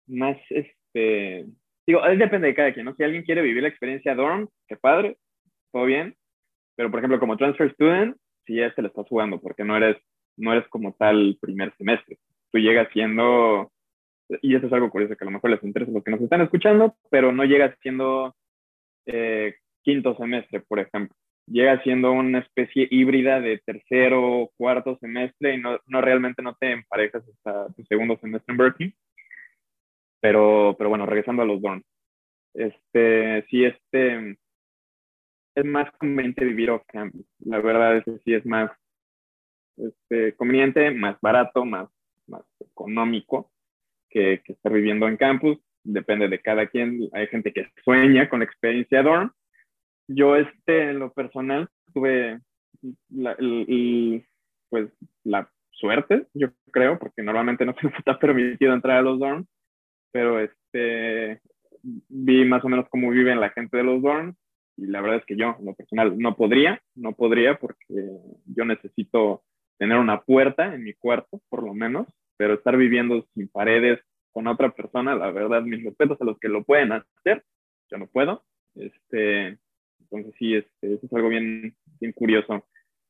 más, 0.09 0.37
este, 0.51 1.47
digo, 1.87 2.03
depende 2.17 2.49
de 2.49 2.55
cada 2.55 2.73
quien, 2.73 2.87
¿no? 2.87 2.95
Si 2.95 3.03
alguien 3.03 3.23
quiere 3.23 3.43
vivir 3.43 3.63
la 3.63 3.69
experiencia 3.69 4.15
dorm, 4.15 4.49
qué 4.67 4.77
padre, 4.77 5.17
todo 5.73 5.85
bien, 5.85 6.17
pero 6.77 6.91
por 6.91 7.01
ejemplo, 7.01 7.21
como 7.21 7.37
transfer 7.37 7.73
student, 7.75 8.17
si 8.47 8.57
ya 8.57 8.75
te 8.75 8.83
lo 8.83 8.89
estás 8.89 9.07
jugando, 9.09 9.41
porque 9.41 9.65
no 9.65 9.77
eres, 9.77 9.97
no 10.37 10.53
eres 10.53 10.69
como 10.69 10.93
tal 10.95 11.37
primer 11.41 11.75
semestre. 11.77 12.19
Tú 12.51 12.59
llegas 12.59 12.89
siendo, 12.93 13.73
y 14.43 14.55
eso 14.55 14.67
es 14.67 14.73
algo 14.73 14.91
curioso 14.91 15.17
que 15.17 15.25
a 15.25 15.27
lo 15.27 15.33
mejor 15.33 15.51
les 15.51 15.63
interesa 15.63 15.91
a 15.91 15.95
los 15.95 16.05
que 16.05 16.11
nos 16.11 16.21
están 16.21 16.41
escuchando, 16.43 16.97
pero 17.11 17.33
no 17.33 17.45
llegas 17.45 17.77
siendo 17.83 18.35
eh, 19.07 19.55
quinto 19.83 20.17
semestre, 20.17 20.61
por 20.61 20.79
ejemplo. 20.79 21.17
Llega 21.47 21.83
siendo 21.83 22.13
una 22.13 22.39
especie 22.39 22.87
híbrida 22.91 23.41
de 23.41 23.59
tercero 23.59 24.23
o 24.23 24.51
cuarto 24.57 24.97
semestre 24.99 25.55
y 25.55 25.59
no, 25.59 25.81
no, 25.87 26.01
realmente 26.01 26.41
no 26.41 26.55
te 26.55 26.71
emparejas 26.71 27.25
hasta 27.29 27.73
tu 27.75 27.83
segundo 27.85 28.17
semestre 28.19 28.53
en 28.53 28.59
Berkeley. 28.59 28.95
Pero, 30.21 30.77
pero 30.79 30.89
bueno, 30.89 31.05
regresando 31.05 31.43
a 31.43 31.45
los 31.45 31.61
dorms. 31.61 31.85
Este, 32.55 33.45
sí, 33.51 33.65
este, 33.65 34.37
es 35.55 35.65
más 35.65 35.91
conveniente 35.99 36.45
vivir 36.45 36.71
off 36.71 36.83
campus. 36.87 37.27
La 37.41 37.61
verdad 37.61 37.97
es 37.97 38.05
que 38.05 38.19
sí 38.25 38.35
es 38.35 38.45
más 38.47 38.71
este, 39.77 40.35
conveniente, 40.35 40.91
más 40.91 41.21
barato, 41.21 41.65
más, 41.65 41.89
más 42.27 42.43
económico 42.61 43.51
que, 44.09 44.43
que 44.45 44.53
estar 44.53 44.73
viviendo 44.73 45.09
en 45.09 45.17
campus 45.17 45.59
depende 45.85 46.29
de 46.29 46.41
cada 46.41 46.67
quien. 46.67 47.09
Hay 47.13 47.27
gente 47.29 47.53
que 47.53 47.69
sueña 47.85 48.29
con 48.29 48.41
la 48.41 48.45
experiencia 48.45 49.03
dorm. 49.03 49.33
Yo, 50.09 50.37
este, 50.37 50.91
en 50.91 50.99
lo 50.99 51.13
personal, 51.13 51.69
tuve 51.93 52.41
la, 53.11 53.37
pues, 54.69 54.91
la 55.25 55.51
suerte, 55.71 56.27
yo 56.35 56.49
creo, 56.71 56.99
porque 56.99 57.23
normalmente 57.23 57.65
no 57.65 57.75
se 57.81 57.89
está 57.89 58.19
permitido 58.19 58.73
entrar 58.73 58.99
a 58.99 59.03
los 59.03 59.19
dorms, 59.19 59.47
pero 60.13 60.41
este, 60.41 61.41
vi 61.83 62.45
más 62.45 62.65
o 62.65 62.69
menos 62.69 62.89
cómo 62.89 63.11
viven 63.11 63.41
la 63.41 63.51
gente 63.51 63.77
de 63.77 63.85
los 63.85 64.03
dorms 64.03 64.37
y 64.83 64.87
la 64.87 65.01
verdad 65.01 65.19
es 65.19 65.27
que 65.27 65.37
yo, 65.37 65.57
en 65.59 65.67
lo 65.67 65.75
personal, 65.75 66.19
no 66.19 66.37
podría, 66.37 66.83
no 66.95 67.13
podría 67.13 67.59
porque 67.59 67.85
yo 68.47 68.65
necesito 68.65 69.43
tener 69.79 69.99
una 69.99 70.23
puerta 70.23 70.75
en 70.75 70.85
mi 70.85 70.95
cuarto, 70.95 71.41
por 71.49 71.63
lo 71.63 71.75
menos, 71.75 72.07
pero 72.37 72.55
estar 72.55 72.77
viviendo 72.77 73.27
sin 73.35 73.49
paredes, 73.49 74.01
con 74.33 74.47
otra 74.47 74.71
persona, 74.71 75.15
la 75.15 75.31
verdad, 75.31 75.63
mis 75.63 75.85
respetos 75.85 76.21
a 76.21 76.25
los 76.25 76.39
que 76.39 76.49
lo 76.49 76.65
pueden 76.65 76.93
hacer, 76.93 77.45
yo 77.91 77.99
no 77.99 78.07
puedo. 78.07 78.43
Este, 78.75 79.59
entonces 80.01 80.35
sí, 80.39 80.55
este, 80.55 80.95
eso 80.95 81.07
es 81.07 81.13
algo 81.13 81.29
bien, 81.29 81.77
bien 82.01 82.13
curioso, 82.13 82.67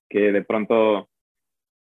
que 0.09 0.33
de 0.33 0.43
pronto 0.43 1.09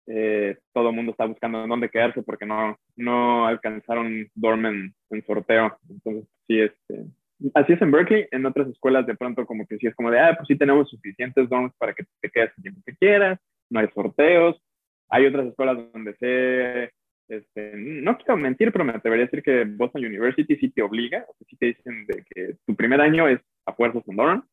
eh, 0.08 0.58
todo 0.74 0.90
el 0.90 0.96
mundo 0.96 1.12
está 1.12 1.26
buscando 1.26 1.64
en 1.64 1.70
dónde 1.70 1.90
quedarse 1.90 2.24
porque 2.24 2.46
no, 2.46 2.80
no 2.96 3.46
alcanzaron 3.46 4.30
dormen 4.34 4.96
en, 5.10 5.26
sorteo. 5.26 5.78
Entonces 5.90 6.26
sí, 6.48 6.60
este, 6.60 7.06
así 7.54 7.74
es 7.74 7.82
en 7.82 7.92
Berkeley, 7.92 8.28
en 8.32 8.46
otras 8.46 8.68
escuelas 8.68 9.06
de 9.06 9.16
pronto 9.16 9.46
como 9.46 9.66
que 9.68 9.78
sí 9.78 9.88
es 9.88 9.96
como 9.96 10.12
de, 10.12 10.20
ah, 10.20 10.36
pues 10.38 10.48
sí 10.48 10.58
tenemos 10.58 10.90
suficientes 10.90 11.50
dorms 11.50 11.74
para 11.78 11.94
que 11.94 12.04
te 12.22 12.30
quedes 12.30 12.52
el 12.58 12.64
tiempo 12.64 12.82
que 12.86 12.96
quieras, 12.96 13.40
no 13.70 13.80
hay 13.80 13.88
sorteos. 13.94 14.62
Hay 15.10 15.26
otras 15.26 15.48
escuelas 15.48 15.78
donde 15.94 16.16
se 16.18 16.92
este, 17.30 17.74
no 17.76 18.18
quiero 18.18 18.38
mentir, 18.38 18.72
pero 18.72 18.86
me 18.86 18.94
atrevería 18.94 19.26
a 19.26 19.28
decir 19.28 19.44
que 19.44 19.66
Boston 19.66 20.06
University 20.06 20.56
sí 20.56 20.70
te 20.70 20.82
obliga, 20.82 21.26
o 21.28 21.34
sea, 21.34 21.48
sí 21.50 21.58
te 21.58 21.66
dicen 21.68 22.06
de 22.08 22.24
que 22.30 22.58
tu 22.66 22.76
primer 22.76 23.02
año 23.02 23.28
es 23.28 23.40
a 23.66 23.74
fuerzas 23.74 24.04
en 24.08 24.16
Durham. 24.16 24.48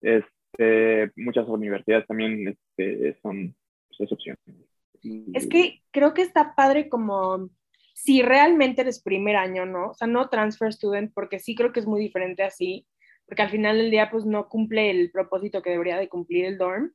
Este, 0.00 1.12
muchas 1.16 1.46
universidades 1.48 2.06
también 2.06 2.48
este, 2.48 3.18
son 3.20 3.54
pues, 3.96 4.12
opciones. 4.12 4.40
Es 5.34 5.46
que 5.46 5.82
creo 5.90 6.14
que 6.14 6.22
está 6.22 6.54
padre 6.54 6.88
como 6.88 7.50
si 7.94 8.22
realmente 8.22 8.82
eres 8.82 9.02
primer 9.02 9.36
año, 9.36 9.66
¿no? 9.66 9.90
O 9.90 9.94
sea, 9.94 10.06
no 10.06 10.28
transfer 10.28 10.72
student, 10.72 11.12
porque 11.14 11.38
sí 11.38 11.54
creo 11.54 11.72
que 11.72 11.80
es 11.80 11.86
muy 11.86 12.00
diferente 12.00 12.42
así, 12.42 12.86
porque 13.26 13.42
al 13.42 13.50
final 13.50 13.78
del 13.78 13.90
día 13.90 14.10
pues 14.10 14.24
no 14.24 14.48
cumple 14.48 14.90
el 14.90 15.10
propósito 15.10 15.62
que 15.62 15.70
debería 15.70 15.98
de 15.98 16.08
cumplir 16.08 16.44
el 16.44 16.58
dorm 16.58 16.92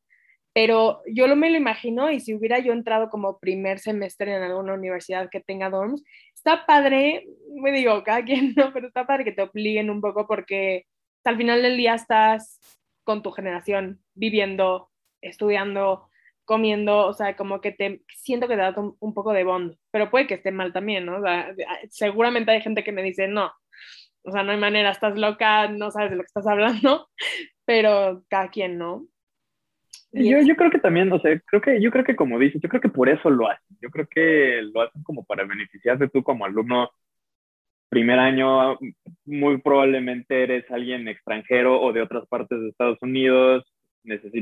pero 0.55 1.01
yo 1.05 1.27
lo 1.27 1.35
me 1.35 1.49
lo 1.49 1.57
imagino 1.57 2.09
y 2.09 2.21
si 2.21 2.33
hubiera 2.33 2.59
yo 2.59 2.71
entrado 2.71 3.09
como 3.09 3.39
primer 3.39 3.79
semestre 3.79 4.33
en 4.33 4.41
alguna 4.41 4.73
universidad 4.73 5.29
que 5.29 5.41
tenga 5.41 5.69
dorms, 5.69 6.01
está 6.33 6.65
padre, 6.65 7.27
me 7.61 7.73
digo, 7.73 8.01
cada 8.05 8.23
quien 8.23 8.53
no, 8.55 8.71
pero 8.71 8.87
está 8.87 9.05
padre 9.05 9.25
que 9.25 9.33
te 9.33 9.41
obliguen 9.41 9.89
un 9.89 9.99
poco 9.99 10.25
porque 10.25 10.85
al 11.25 11.35
final 11.35 11.61
del 11.61 11.75
día 11.75 11.95
estás 11.95 12.61
con 13.03 13.21
tu 13.21 13.31
generación 13.31 13.99
viviendo, 14.13 14.89
estudiando, 15.21 16.07
comiendo, 16.45 17.07
o 17.07 17.13
sea, 17.13 17.35
como 17.35 17.59
que 17.59 17.71
te 17.71 18.01
siento 18.07 18.47
que 18.47 18.55
te 18.55 18.61
da 18.61 18.75
un, 18.77 19.13
poco 19.13 19.33
de 19.33 19.43
bond, 19.43 19.75
pero 19.91 20.09
puede 20.09 20.27
que 20.27 20.35
esté 20.35 20.51
mal 20.51 20.71
también, 20.71 21.05
¿no? 21.05 21.17
O 21.17 21.21
sea, 21.21 21.53
seguramente 21.89 22.51
hay 22.51 22.61
gente 22.61 22.83
que 22.83 22.91
me 22.91 23.03
dice, 23.03 23.27
no, 23.27 23.51
o 24.23 24.31
sea, 24.31 24.43
no 24.43 24.51
hay 24.51 24.57
manera, 24.57 24.91
estás 24.91 25.17
loca, 25.17 25.67
no 25.69 25.91
sabes 25.91 26.11
de 26.11 26.17
lo 26.17 26.23
que 26.23 26.27
estás 26.27 26.47
hablando, 26.47 27.09
pero 27.65 28.23
cada 28.29 28.49
quien, 28.49 28.77
¿no? 28.77 29.05
Yo, 30.11 30.39
yo 30.39 30.55
creo 30.55 30.71
que 30.71 30.79
también, 30.79 31.11
o 31.11 31.19
sea, 31.19 31.37
creo 31.45 31.61
que, 31.61 31.81
yo 31.81 31.91
creo 31.91 32.05
que 32.05 32.15
como 32.15 32.39
dices, 32.39 32.61
yo 32.61 32.69
creo 32.69 32.81
que 32.81 32.89
por 32.89 33.09
eso 33.09 33.29
lo 33.29 33.49
hacen. 33.49 33.77
Yo 33.81 33.89
creo 33.89 34.07
que 34.07 34.61
lo 34.73 34.81
hacen 34.81 35.03
como 35.03 35.25
para 35.25 35.43
beneficiarte 35.43 36.07
tú 36.07 36.23
como 36.23 36.45
alumno. 36.45 36.89
Primer 37.89 38.19
año, 38.19 38.77
muy 39.25 39.61
probablemente 39.61 40.43
eres 40.43 40.69
alguien 40.71 41.07
extranjero 41.09 41.81
o 41.81 41.91
de 41.91 42.01
otras 42.01 42.25
partes 42.27 42.59
de 42.59 42.69
Estados 42.69 42.97
Unidos, 43.01 43.65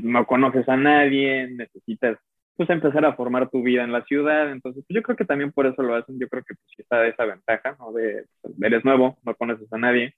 no 0.03 0.26
conoces 0.26 0.68
a 0.70 0.78
nadie, 0.78 1.47
necesitas 1.47 2.18
pues 2.55 2.70
empezar 2.70 3.03
a 3.05 3.16
formar 3.16 3.49
tu 3.49 3.64
vida 3.64 3.84
en 3.84 3.91
la 3.91 4.03
ciudad. 4.03 4.51
Entonces, 4.51 4.84
pues, 4.88 4.95
yo 4.95 5.01
creo 5.01 5.18
que 5.18 5.26
también 5.26 5.51
por 5.51 5.66
eso 5.66 5.82
lo 5.82 5.95
hacen. 5.95 6.20
Yo 6.20 6.30
creo 6.30 6.43
que 6.43 6.53
pues, 6.53 6.80
está 6.80 7.05
esa 7.07 7.26
ventaja, 7.26 7.76
¿no? 7.80 7.91
De, 7.91 8.26
pues, 8.41 8.53
eres 8.61 8.86
nuevo, 8.86 9.18
no 9.24 9.36
conoces 9.36 9.72
a 9.74 9.78
nadie, 9.78 10.16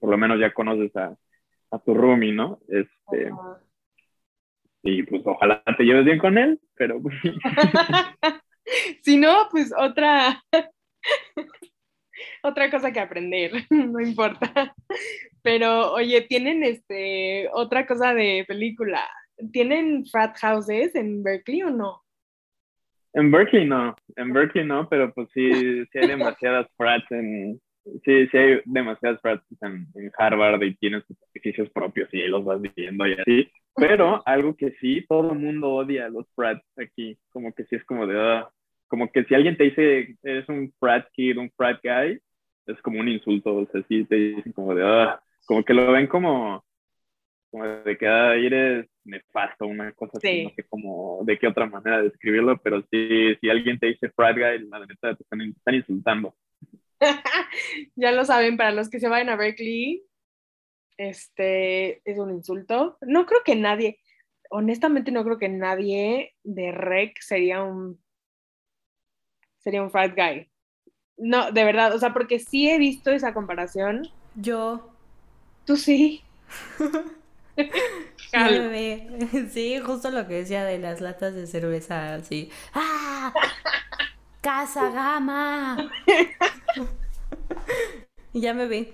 por 0.00 0.10
lo 0.10 0.18
menos 0.18 0.40
ya 0.40 0.52
conoces 0.52 0.94
a, 0.96 1.14
a 1.70 1.78
tu 1.78 1.94
roomie, 1.94 2.32
¿no? 2.32 2.58
Este, 2.68 3.30
y 4.82 5.02
pues 5.04 5.22
ojalá 5.24 5.62
te 5.76 5.84
lleves 5.84 6.04
bien 6.04 6.18
con 6.18 6.36
él, 6.38 6.60
pero... 6.74 7.00
Pues, 7.00 7.16
si 9.02 9.16
no, 9.16 9.48
pues 9.50 9.72
otra... 9.76 10.42
otra 12.42 12.70
cosa 12.70 12.92
que 12.92 13.00
aprender, 13.00 13.52
no 13.70 14.00
importa. 14.00 14.74
Pero 15.44 15.92
oye, 15.92 16.22
tienen 16.22 16.64
este 16.64 17.50
otra 17.52 17.86
cosa 17.86 18.14
de 18.14 18.46
película. 18.48 19.06
¿Tienen 19.52 20.06
frat 20.06 20.38
houses 20.38 20.94
en 20.94 21.22
Berkeley 21.22 21.62
o 21.64 21.70
no? 21.70 22.00
En 23.12 23.30
Berkeley 23.30 23.66
no, 23.66 23.94
en 24.16 24.32
Berkeley 24.32 24.66
no, 24.66 24.88
pero 24.88 25.12
pues 25.12 25.28
sí, 25.34 25.50
sí 25.92 25.98
hay 25.98 26.08
demasiadas 26.08 26.66
frats 26.78 27.04
en, 27.12 27.60
sí, 28.04 28.26
sí 28.28 28.36
hay 28.38 28.60
demasiadas 28.64 29.20
frats 29.20 29.44
en, 29.60 29.86
en, 29.94 30.10
Harvard 30.16 30.62
y 30.62 30.76
tienen 30.76 31.02
sus 31.06 31.16
edificios 31.34 31.68
propios 31.70 32.08
y 32.14 32.26
los 32.26 32.42
vas 32.42 32.62
viendo 32.62 33.06
y 33.06 33.12
así. 33.12 33.50
Pero 33.76 34.22
algo 34.24 34.56
que 34.56 34.70
sí, 34.80 35.04
todo 35.06 35.32
el 35.32 35.38
mundo 35.38 35.74
odia 35.74 36.06
a 36.06 36.08
los 36.08 36.26
frats 36.34 36.64
aquí, 36.78 37.18
como 37.30 37.52
que 37.52 37.64
sí 37.66 37.76
es 37.76 37.84
como 37.84 38.06
de, 38.06 38.16
uh, 38.16 38.46
como 38.88 39.12
que 39.12 39.24
si 39.24 39.34
alguien 39.34 39.58
te 39.58 39.64
dice 39.64 40.16
eres 40.22 40.48
un 40.48 40.72
frat 40.80 41.06
kid, 41.12 41.36
un 41.36 41.50
frat 41.54 41.80
guy, 41.82 42.18
es 42.66 42.80
como 42.80 42.98
un 42.98 43.08
insulto, 43.08 43.56
o 43.56 43.66
sea, 43.66 43.82
sí 43.88 44.06
te 44.06 44.16
dicen 44.16 44.52
como 44.52 44.74
de, 44.74 44.82
uh, 44.82 45.18
como 45.44 45.64
que 45.64 45.74
lo 45.74 45.92
ven 45.92 46.06
como, 46.06 46.64
como 47.50 47.64
de 47.64 47.96
que 47.96 48.06
ah, 48.06 48.34
eres 48.34 48.86
nefasto, 49.04 49.66
una 49.66 49.92
cosa 49.92 50.18
así, 50.18 50.44
no 50.44 50.50
sé 50.50 50.64
cómo, 50.68 51.20
de 51.24 51.38
qué 51.38 51.46
otra 51.46 51.66
manera 51.66 52.02
describirlo, 52.02 52.58
pero 52.62 52.82
sí, 52.90 53.34
si 53.40 53.50
alguien 53.50 53.78
te 53.78 53.86
dice 53.86 54.10
frat 54.10 54.36
guy, 54.36 54.68
la 54.68 54.80
neta 54.86 55.14
te 55.14 55.22
están, 55.22 55.40
están 55.42 55.74
insultando. 55.74 56.34
ya 57.96 58.12
lo 58.12 58.24
saben, 58.24 58.56
para 58.56 58.72
los 58.72 58.88
que 58.88 59.00
se 59.00 59.08
vayan 59.08 59.28
a 59.28 59.36
Berkeley, 59.36 60.04
este 60.96 62.00
es 62.04 62.18
un 62.18 62.30
insulto. 62.30 62.96
No 63.02 63.26
creo 63.26 63.40
que 63.44 63.56
nadie, 63.56 63.98
honestamente 64.50 65.10
no 65.10 65.24
creo 65.24 65.38
que 65.38 65.48
nadie 65.48 66.34
de 66.42 66.72
rec 66.72 67.20
sería 67.20 67.62
un 67.62 68.02
sería 69.58 69.82
un 69.82 69.90
frat 69.90 70.14
guy. 70.14 70.48
No, 71.16 71.50
de 71.50 71.64
verdad, 71.64 71.94
o 71.94 71.98
sea, 71.98 72.12
porque 72.12 72.38
sí 72.38 72.68
he 72.68 72.78
visto 72.78 73.10
esa 73.10 73.32
comparación. 73.32 74.02
Yo. 74.36 74.93
Tú 75.64 75.76
sí. 75.76 76.22
sí, 79.50 79.80
justo 79.80 80.10
lo 80.10 80.26
que 80.26 80.34
decía 80.34 80.64
de 80.64 80.78
las 80.78 81.00
latas 81.00 81.34
de 81.34 81.46
cerveza, 81.46 82.14
así. 82.14 82.50
¡Ah! 82.74 83.32
¡Casa 84.40 84.90
Gama! 84.90 85.90
ya 88.32 88.54
me 88.54 88.66
vi. 88.66 88.92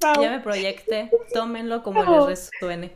Ya 0.00 0.30
me 0.30 0.40
proyecté. 0.40 1.10
Tómenlo 1.32 1.82
como 1.82 2.02
les 2.02 2.26
resuene. 2.26 2.92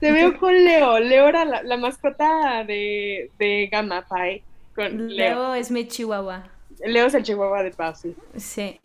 Te 0.00 0.12
veo 0.12 0.38
con 0.38 0.52
Leo. 0.52 0.98
Leo 0.98 1.28
era 1.28 1.44
la, 1.44 1.76
mascota 1.76 2.64
de, 2.64 3.30
de 3.38 3.68
Gamma 3.70 4.06
Pie. 4.06 4.42
Con 4.74 5.14
Leo. 5.14 5.54
es 5.54 5.70
mi 5.70 5.88
chihuahua. 5.88 6.44
Leo 6.84 7.06
es 7.06 7.14
el 7.14 7.22
chihuahua 7.22 7.62
de 7.62 7.70
Pau, 7.70 7.94
sí. 7.94 8.14
Sí. 8.36 8.80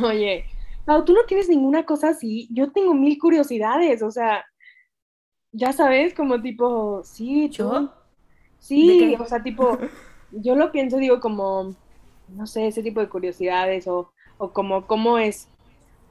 Oye, 0.00 0.44
Pau, 0.84 1.04
tú 1.04 1.12
no 1.12 1.24
tienes 1.26 1.48
ninguna 1.48 1.84
cosa 1.84 2.10
así. 2.10 2.48
Yo 2.50 2.72
tengo 2.72 2.94
mil 2.94 3.18
curiosidades, 3.18 4.02
o 4.02 4.10
sea, 4.10 4.44
ya 5.52 5.72
sabes, 5.72 6.14
como 6.14 6.40
tipo, 6.40 7.02
sí, 7.04 7.48
¿Yo? 7.50 7.92
Sí, 8.58 9.16
o 9.18 9.24
sea, 9.24 9.42
tipo, 9.42 9.78
yo 10.32 10.54
lo 10.54 10.70
pienso, 10.70 10.98
digo, 10.98 11.20
como, 11.20 11.74
no 12.28 12.46
sé, 12.46 12.66
ese 12.66 12.82
tipo 12.82 13.00
de 13.00 13.08
curiosidades 13.08 13.88
o, 13.88 14.12
o 14.38 14.52
como 14.52 14.86
cómo 14.86 15.18
es. 15.18 15.48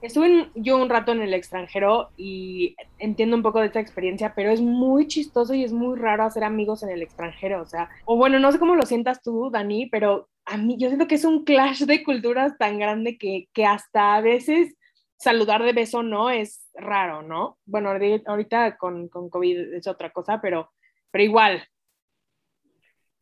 Estuve 0.01 0.49
yo 0.55 0.78
un 0.78 0.89
rato 0.89 1.11
en 1.11 1.22
el 1.22 1.34
extranjero 1.34 2.09
y 2.15 2.76
entiendo 2.99 3.36
un 3.36 3.43
poco 3.43 3.59
de 3.59 3.65
esta 3.67 3.82
experiencia, 3.82 4.34
pero 4.34 4.49
es 4.49 4.61
muy 4.61 5.07
chistoso 5.07 5.53
y 5.53 5.63
es 5.65 5.74
muy 5.74 5.99
raro 5.99 6.24
hacer 6.24 6.45
amigos 6.45 6.84
en 6.84 6.89
el 6.89 7.01
extranjero, 7.01 7.61
o 7.61 7.65
sea, 7.65 7.89
o 8.05 8.15
bueno, 8.15 8.39
no 8.39 8.51
sé 8.51 8.59
cómo 8.59 8.76
lo 8.76 8.86
sientas 8.86 9.22
tú, 9.22 9.49
Dani, 9.51 9.88
pero 9.88 10.30
a 10.50 10.58
mí 10.58 10.78
yo 10.80 10.88
siento 10.89 11.08
que 11.08 11.16
es 11.16 11.26
un 11.26 11.43
clash 11.45 11.84
de 11.86 12.04
culturas 12.04 12.58
tan 12.58 12.80
grande 12.80 13.18
que, 13.18 13.47
que 13.54 13.66
hasta 13.66 14.16
a 14.16 14.22
veces 14.22 14.76
saludar 15.18 15.64
de 15.64 15.74
beso 15.74 16.04
no 16.04 16.30
es 16.30 16.70
raro, 16.74 17.22
¿no? 17.22 17.58
Bueno, 17.66 17.89
ahorita 17.89 18.78
con, 18.78 19.10
con 19.10 19.30
COVID 19.30 19.74
es 19.74 19.88
otra 19.88 20.12
cosa, 20.12 20.39
pero, 20.41 20.72
pero 21.12 21.24
igual, 21.24 21.64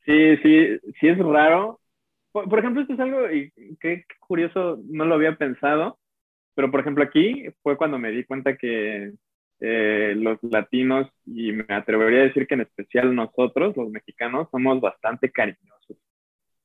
Sí, 0.08 0.38
sí, 0.38 0.80
sí 1.02 1.08
es 1.10 1.18
raro. 1.20 1.82
Por, 2.32 2.60
ejemplo, 2.60 2.82
esto 2.82 2.94
es 2.94 3.00
algo 3.00 3.30
y 3.30 3.52
qué 3.82 4.06
curioso, 4.20 4.80
no 4.86 5.04
lo 5.04 5.16
había 5.16 5.36
pensado, 5.36 6.00
pero 6.56 6.72
por 6.72 6.80
ejemplo 6.80 7.04
aquí 7.04 7.46
fue 7.62 7.78
cuando 7.78 8.00
me 8.00 8.12
di 8.12 8.24
cuenta 8.24 8.56
que 8.56 9.12
eh, 9.60 10.14
los 10.16 10.38
latinos, 10.44 11.12
y 11.26 11.52
me 11.52 11.66
atrevería 11.68 12.22
a 12.22 12.24
decir 12.24 12.48
que 12.48 12.54
en 12.54 12.62
especial 12.62 13.14
nosotros, 13.14 13.76
los 13.76 13.90
mexicanos, 13.90 14.48
somos 14.50 14.80
bastante 14.80 15.30
cariñosos. 15.30 15.98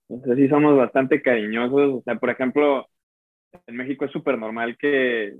Entonces 0.09 0.37
sí 0.37 0.49
somos 0.49 0.77
bastante 0.77 1.23
cariñosos. 1.23 2.01
O 2.01 2.03
sea, 2.03 2.17
por 2.17 2.31
ejemplo, 2.31 2.87
en 3.67 3.77
México 3.77 4.05
es 4.05 4.13
súper 4.13 4.39
normal 4.39 4.77
que 4.79 5.35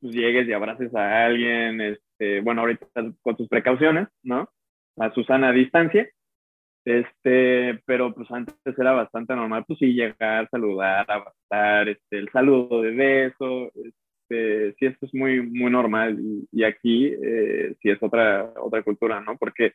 pues, 0.00 0.14
llegues 0.14 0.48
y 0.48 0.52
abraces 0.52 0.94
a 0.94 1.26
alguien, 1.26 1.80
este, 1.80 2.40
bueno, 2.40 2.62
ahorita 2.62 2.86
con 3.22 3.36
sus 3.36 3.48
precauciones, 3.48 4.08
¿no? 4.22 4.48
A 4.96 5.12
su 5.12 5.24
sana 5.24 5.52
distancia 5.52 6.08
este, 6.88 7.82
pero 7.84 8.14
pues 8.14 8.30
antes 8.30 8.54
era 8.78 8.92
bastante 8.92 9.34
normal, 9.36 9.64
pues 9.66 9.78
sí, 9.78 9.92
llegar, 9.92 10.48
saludar, 10.50 11.04
abrazar, 11.10 11.88
este, 11.88 12.18
el 12.18 12.30
saludo 12.30 12.80
de 12.80 12.90
beso, 12.92 13.70
este, 13.74 14.74
sí, 14.78 14.86
esto 14.86 15.04
es 15.04 15.14
muy, 15.14 15.42
muy 15.42 15.70
normal 15.70 16.18
y, 16.50 16.64
aquí 16.64 17.06
eh, 17.06 17.74
sí 17.82 17.90
es 17.90 18.02
otra, 18.02 18.54
otra 18.58 18.82
cultura, 18.82 19.20
¿no? 19.20 19.36
Porque, 19.36 19.72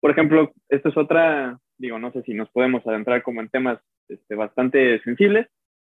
por 0.00 0.12
ejemplo, 0.12 0.52
esto 0.68 0.90
es 0.90 0.96
otra, 0.96 1.58
digo, 1.78 1.98
no 1.98 2.12
sé 2.12 2.22
si 2.22 2.34
nos 2.34 2.50
podemos 2.50 2.86
adentrar 2.86 3.22
como 3.22 3.40
en 3.40 3.48
temas 3.48 3.78
este, 4.08 4.34
bastante 4.34 5.00
sensibles, 5.02 5.46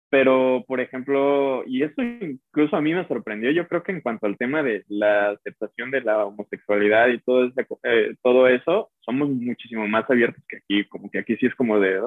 pero, 0.09 0.63
por 0.67 0.79
ejemplo, 0.79 1.63
y 1.65 1.83
esto 1.83 2.01
incluso 2.01 2.75
a 2.75 2.81
mí 2.81 2.93
me 2.93 3.07
sorprendió, 3.07 3.51
yo 3.51 3.67
creo 3.67 3.83
que 3.83 3.91
en 3.91 4.01
cuanto 4.01 4.27
al 4.27 4.37
tema 4.37 4.61
de 4.63 4.85
la 4.87 5.31
aceptación 5.31 5.91
de 5.91 6.01
la 6.01 6.25
homosexualidad 6.25 7.09
y 7.09 7.19
todo, 7.19 7.45
ese, 7.45 7.67
eh, 7.83 8.15
todo 8.21 8.47
eso, 8.47 8.91
somos 8.99 9.29
muchísimo 9.29 9.87
más 9.87 10.09
abiertos 10.09 10.43
que 10.47 10.57
aquí, 10.57 10.87
como 10.87 11.09
que 11.09 11.19
aquí 11.19 11.35
sí 11.37 11.47
es 11.47 11.55
como 11.55 11.79
de, 11.79 11.99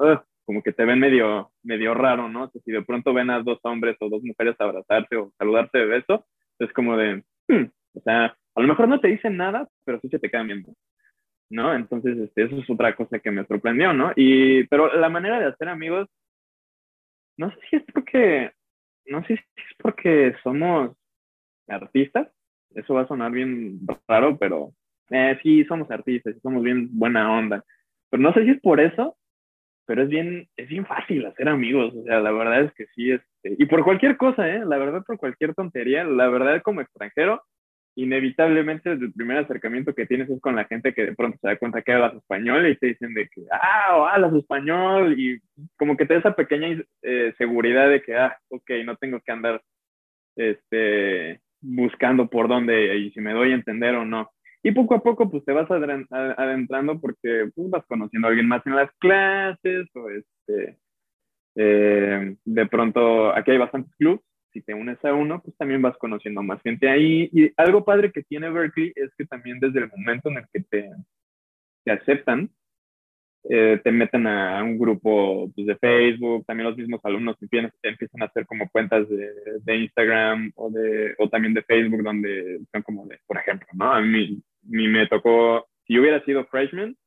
como 0.45 0.63
que 0.63 0.71
te 0.71 0.85
ven 0.85 0.99
medio, 0.99 1.51
medio 1.61 1.93
raro, 1.93 2.29
¿no? 2.29 2.49
si 2.49 2.71
de 2.71 2.81
pronto 2.81 3.13
ven 3.13 3.29
a 3.29 3.43
dos 3.43 3.59
hombres 3.63 3.97
o 3.99 4.09
dos 4.09 4.23
mujeres 4.23 4.55
abrazarse 4.59 5.15
o 5.15 5.31
saludarse 5.37 5.77
de 5.77 5.85
beso, 5.85 6.25
es 6.57 6.71
como 6.73 6.97
de, 6.97 7.23
hmm", 7.47 7.65
o 7.93 8.01
sea, 8.01 8.35
a 8.55 8.61
lo 8.61 8.67
mejor 8.67 8.87
no 8.87 8.99
te 8.99 9.09
dicen 9.09 9.37
nada, 9.37 9.67
pero 9.85 9.99
sí 10.01 10.09
se 10.09 10.19
te 10.19 10.29
quedan 10.29 10.47
viendo. 10.47 10.73
¿No? 11.49 11.73
Entonces, 11.73 12.17
este, 12.17 12.43
eso 12.43 12.57
es 12.57 12.69
otra 12.69 12.95
cosa 12.95 13.19
que 13.19 13.31
me 13.31 13.45
sorprendió, 13.45 13.93
¿no? 13.93 14.11
Y, 14.15 14.65
pero 14.65 14.93
la 14.95 15.09
manera 15.09 15.39
de 15.39 15.47
hacer 15.47 15.69
amigos 15.69 16.07
no 17.39 17.49
sé 17.51 17.57
si 17.69 17.75
es 17.77 17.83
porque, 17.93 18.51
no 19.05 19.21
sé 19.21 19.27
si 19.27 19.33
es 19.33 19.77
porque 19.77 20.35
somos 20.43 20.91
artistas, 21.69 22.27
eso 22.75 22.93
va 22.93 23.03
a 23.03 23.07
sonar 23.07 23.31
bien 23.31 23.79
raro, 24.09 24.37
pero 24.37 24.73
eh, 25.09 25.39
sí 25.41 25.63
somos 25.63 25.89
artistas, 25.89 26.35
somos 26.43 26.61
bien 26.61 26.89
buena 26.91 27.31
onda, 27.31 27.63
pero 28.09 28.21
no 28.21 28.33
sé 28.33 28.43
si 28.43 28.49
es 28.49 28.59
por 28.59 28.81
eso, 28.81 29.15
pero 29.85 30.03
es 30.03 30.09
bien, 30.09 30.49
es 30.57 30.67
bien 30.67 30.85
fácil 30.85 31.25
hacer 31.25 31.47
amigos, 31.47 31.93
o 31.95 32.03
sea, 32.03 32.19
la 32.19 32.31
verdad 32.33 32.65
es 32.65 32.73
que 32.73 32.87
sí, 32.87 33.11
este, 33.11 33.55
y 33.57 33.65
por 33.67 33.85
cualquier 33.85 34.17
cosa, 34.17 34.49
¿eh? 34.49 34.65
La 34.65 34.77
verdad, 34.77 35.01
por 35.07 35.17
cualquier 35.17 35.55
tontería, 35.55 36.03
la 36.03 36.27
verdad 36.27 36.61
como 36.61 36.81
extranjero, 36.81 37.41
inevitablemente 37.95 38.91
el 38.91 39.11
primer 39.13 39.37
acercamiento 39.37 39.93
que 39.93 40.05
tienes 40.05 40.29
es 40.29 40.39
con 40.41 40.55
la 40.55 40.65
gente 40.65 40.93
que 40.93 41.05
de 41.05 41.15
pronto 41.15 41.37
se 41.41 41.47
da 41.47 41.57
cuenta 41.57 41.81
que 41.81 41.93
hablas 41.93 42.15
español 42.15 42.67
y 42.67 42.77
te 42.77 42.87
dicen 42.87 43.13
de 43.13 43.27
que, 43.27 43.41
ah, 43.51 44.11
hablas 44.13 44.33
español 44.33 45.19
y 45.19 45.39
como 45.77 45.97
que 45.97 46.05
te 46.05 46.13
da 46.13 46.19
esa 46.19 46.35
pequeña 46.35 46.81
eh, 47.01 47.33
seguridad 47.37 47.89
de 47.89 48.01
que, 48.01 48.15
ah, 48.15 48.37
ok, 48.49 48.71
no 48.85 48.95
tengo 48.95 49.19
que 49.19 49.31
andar 49.31 49.61
este, 50.35 51.41
buscando 51.61 52.29
por 52.29 52.47
dónde 52.47 52.97
y 52.97 53.11
si 53.11 53.21
me 53.21 53.33
doy 53.33 53.51
a 53.51 53.55
entender 53.55 53.95
o 53.95 54.05
no. 54.05 54.31
Y 54.61 54.71
poco 54.71 54.95
a 54.95 55.03
poco 55.03 55.29
pues 55.29 55.43
te 55.45 55.53
vas 55.53 55.69
adentrando 55.71 56.99
porque 56.99 57.49
pues, 57.55 57.69
vas 57.69 57.85
conociendo 57.85 58.27
a 58.27 58.29
alguien 58.29 58.47
más 58.47 58.65
en 58.65 58.75
las 58.75 58.91
clases 58.97 59.87
o 59.95 60.09
este, 60.09 60.77
eh, 61.55 62.35
de 62.43 62.65
pronto 62.67 63.33
aquí 63.35 63.51
hay 63.51 63.57
bastantes 63.57 63.93
clubs 63.95 64.21
si 64.51 64.61
te 64.61 64.73
unes 64.73 65.03
a 65.03 65.13
uno, 65.13 65.41
pues 65.41 65.55
también 65.57 65.81
vas 65.81 65.97
conociendo 65.97 66.41
más 66.41 66.61
gente 66.61 66.89
ahí. 66.89 67.29
Y 67.31 67.51
algo 67.57 67.83
padre 67.83 68.11
que 68.11 68.23
tiene 68.23 68.49
Berkeley 68.49 68.91
es 68.95 69.13
que 69.17 69.25
también 69.25 69.59
desde 69.59 69.79
el 69.79 69.89
momento 69.89 70.29
en 70.29 70.37
el 70.37 70.45
que 70.51 70.61
te, 70.61 70.89
te 71.83 71.91
aceptan, 71.91 72.49
eh, 73.43 73.79
te 73.83 73.91
meten 73.91 74.27
a 74.27 74.61
un 74.63 74.77
grupo 74.77 75.49
pues, 75.55 75.65
de 75.65 75.77
Facebook, 75.77 76.45
también 76.45 76.67
los 76.69 76.77
mismos 76.77 76.99
alumnos 77.03 77.37
empiezan, 77.41 77.71
empiezan 77.83 78.21
a 78.21 78.25
hacer 78.25 78.45
como 78.45 78.69
cuentas 78.69 79.07
de, 79.07 79.29
de, 79.61 79.77
Instagram 79.77 80.51
o, 80.55 80.69
de, 80.69 81.15
o 81.17 81.29
también 81.29 81.53
de 81.53 81.63
Facebook, 81.63 82.03
donde 82.03 82.59
son 82.71 82.81
como 82.83 83.05
de, 83.07 83.17
por 83.25 83.37
ejemplo, 83.37 83.67
¿no? 83.73 83.93
A 83.93 84.01
mí, 84.01 84.41
mí 84.63 84.87
me 84.87 85.07
tocó, 85.07 85.67
si 85.85 85.93
yo 85.93 86.01
hubiera 86.01 86.23
sido 86.25 86.45
freshman, 86.45 86.97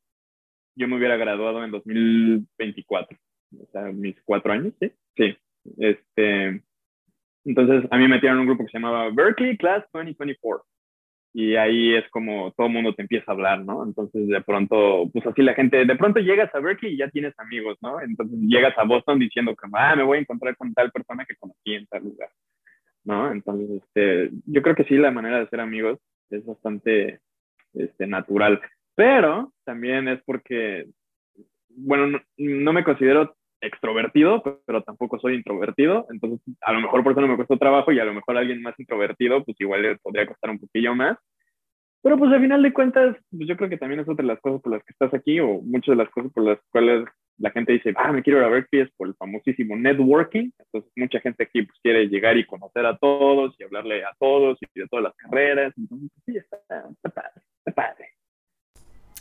yo 0.75 0.89
me 0.89 0.97
hubiera 0.97 1.17
graduado 1.19 1.63
en 1.65 1.71
2024, 1.71 3.19
o 3.61 3.67
sea, 3.71 3.93
mis 3.93 4.17
cuatro 4.25 4.53
años, 4.53 4.73
¿sí? 4.81 4.91
Sí. 5.17 5.37
Este, 5.77 6.63
entonces 7.45 7.91
a 7.91 7.97
mí 7.97 8.03
me 8.05 8.17
metieron 8.17 8.39
un 8.39 8.47
grupo 8.47 8.65
que 8.65 8.71
se 8.71 8.79
llamaba 8.79 9.11
Berkeley 9.11 9.57
Class 9.57 9.85
2024. 9.93 10.65
Y 11.35 11.57
ahí 11.57 11.95
es 11.95 12.09
como 12.11 12.53
todo 12.53 12.69
mundo 12.69 12.95
te 12.95 13.03
empieza 13.03 13.33
a 13.33 13.35
hablar, 13.35 13.65
¿no? 13.65 13.85
Entonces 13.85 14.29
de 14.29 14.43
pronto, 14.43 15.09
pues 15.13 15.27
así 15.27 15.41
la 15.41 15.55
gente, 15.55 15.87
de 15.87 15.97
pronto 15.97 16.21
llegas 16.21 16.55
a 16.55 16.61
Berkeley 16.61 16.95
y 16.95 16.99
ya 16.99 17.09
tienes 17.09 17.33
amigos, 17.39 17.79
¿no? 17.81 18.01
Entonces 18.03 18.39
llegas 18.43 18.77
a 18.77 18.85
Boston 18.85 19.19
diciendo 19.19 19.57
que, 19.57 19.67
ah, 19.73 19.97
me 19.97 20.03
voy 20.03 20.19
a 20.19 20.21
encontrar 20.21 20.57
con 20.57 20.75
tal 20.75 20.91
persona 20.93 21.25
que 21.25 21.37
conocí 21.37 21.75
en 21.75 21.87
tal 21.87 22.03
lugar, 22.05 22.29
¿no? 23.05 23.33
Entonces, 23.33 23.83
este, 23.83 24.31
yo 24.45 24.61
creo 24.61 24.75
que 24.75 24.85
sí, 24.85 24.97
la 24.97 25.11
manera 25.11 25.39
de 25.39 25.49
ser 25.49 25.61
amigos 25.61 25.99
es 26.29 26.45
bastante 26.45 27.21
este, 27.73 28.07
natural. 28.07 28.61
Pero 28.95 29.55
también 29.65 30.09
es 30.09 30.23
porque, 30.25 30.87
bueno, 31.71 32.09
no, 32.09 32.21
no 32.37 32.73
me 32.75 32.85
considero 32.85 33.35
extrovertido, 33.63 34.43
pero 34.67 34.83
tampoco 34.83 35.19
soy 35.19 35.37
introvertido, 35.37 36.07
entonces 36.11 36.41
a 36.61 36.73
lo 36.73 36.81
mejor 36.81 37.03
por 37.03 37.13
eso 37.13 37.21
no 37.21 37.29
me 37.29 37.37
costó 37.37 37.57
trabajo 37.57 37.93
y 37.93 38.01
a 38.01 38.05
lo 38.05 38.13
mejor 38.13 38.37
alguien 38.37 38.61
más 38.61 38.79
introvertido, 38.79 39.45
pues 39.45 39.59
igual 39.61 39.83
le 39.83 39.97
podría 39.99 40.27
costar 40.27 40.51
un 40.51 40.59
poquillo 40.59 40.95
más. 40.95 41.17
Pero 42.03 42.19
pues 42.19 42.33
al 42.33 42.41
final 42.41 42.63
de 42.63 42.73
cuentas, 42.73 43.17
pues 43.31 43.49
yo 43.49 43.57
creo 43.57 43.71
que 43.71 43.77
también 43.77 44.01
es 44.01 44.09
otra 44.09 44.25
de 44.25 44.29
las 44.29 44.41
cosas 44.41 44.61
por 44.61 44.73
las 44.73 44.83
que 44.85 44.91
estás 44.91 45.15
aquí 45.15 45.39
o 45.39 45.61
muchas 45.63 45.97
de 45.97 46.03
las 46.03 46.11
cosas 46.11 46.33
por 46.33 46.45
las 46.45 46.59
cuales 46.71 47.05
la 47.39 47.51
gente 47.51 47.73
dice, 47.73 47.95
ah, 47.97 48.13
me 48.13 48.23
quiero 48.23 48.41
ir 48.41 48.45
a 48.45 48.49
Berkeley 48.49 48.83
es 48.83 48.91
por 48.97 49.07
el 49.07 49.15
famosísimo 49.15 49.77
networking. 49.77 50.51
Entonces 50.59 50.93
mucha 50.97 51.21
gente 51.21 51.45
aquí 51.45 51.63
pues 51.63 51.79
quiere 51.81 52.09
llegar 52.09 52.37
y 52.37 52.45
conocer 52.45 52.87
a 52.87 52.97
todos 52.99 53.55
y 53.59 53.63
hablarle 53.63 54.05
a 54.05 54.13
todos 54.19 54.59
y 54.61 54.81
de 54.81 54.89
todas 54.89 55.05
las 55.05 55.15
carreras. 55.15 55.73
Entonces 55.77 56.11
pues, 56.13 56.25
sí, 56.27 56.37
está, 56.37 56.89
está 56.91 57.09
padre, 57.11 57.43
está 57.65 57.73
padre. 57.73 58.09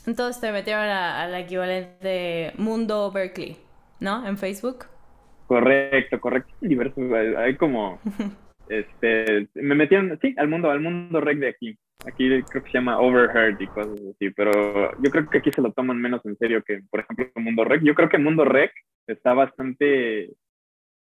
Entonces 0.04 0.40
te 0.40 0.50
metieron 0.50 0.84
a, 0.84 1.28
la 1.28 1.40
equivalente 1.40 2.52
Mundo 2.58 3.12
Berkeley. 3.12 3.56
¿No? 4.02 4.26
En 4.26 4.36
Facebook. 4.36 4.86
Correcto, 5.46 6.20
correcto. 6.20 6.52
Diversos, 6.60 7.04
hay 7.38 7.56
como, 7.56 8.00
este, 8.68 9.48
me 9.54 9.74
metieron, 9.74 10.18
sí, 10.20 10.34
al 10.36 10.48
mundo, 10.48 10.70
al 10.70 10.80
mundo 10.80 11.20
rec 11.20 11.38
de 11.38 11.48
aquí. 11.48 11.78
Aquí 12.04 12.28
creo 12.28 12.64
que 12.64 12.70
se 12.70 12.78
llama 12.78 12.98
Overheard 12.98 13.60
y 13.60 13.66
cosas 13.68 14.00
así, 14.14 14.30
pero 14.30 14.90
yo 15.00 15.10
creo 15.10 15.30
que 15.30 15.38
aquí 15.38 15.52
se 15.52 15.62
lo 15.62 15.72
toman 15.72 16.00
menos 16.00 16.20
en 16.26 16.36
serio 16.36 16.62
que, 16.66 16.80
por 16.90 17.00
ejemplo, 17.00 17.26
el 17.32 17.44
Mundo 17.44 17.64
Rec. 17.64 17.80
Yo 17.84 17.94
creo 17.94 18.08
que 18.08 18.16
el 18.16 18.24
Mundo 18.24 18.44
Rec 18.44 18.72
está 19.06 19.34
bastante 19.34 20.30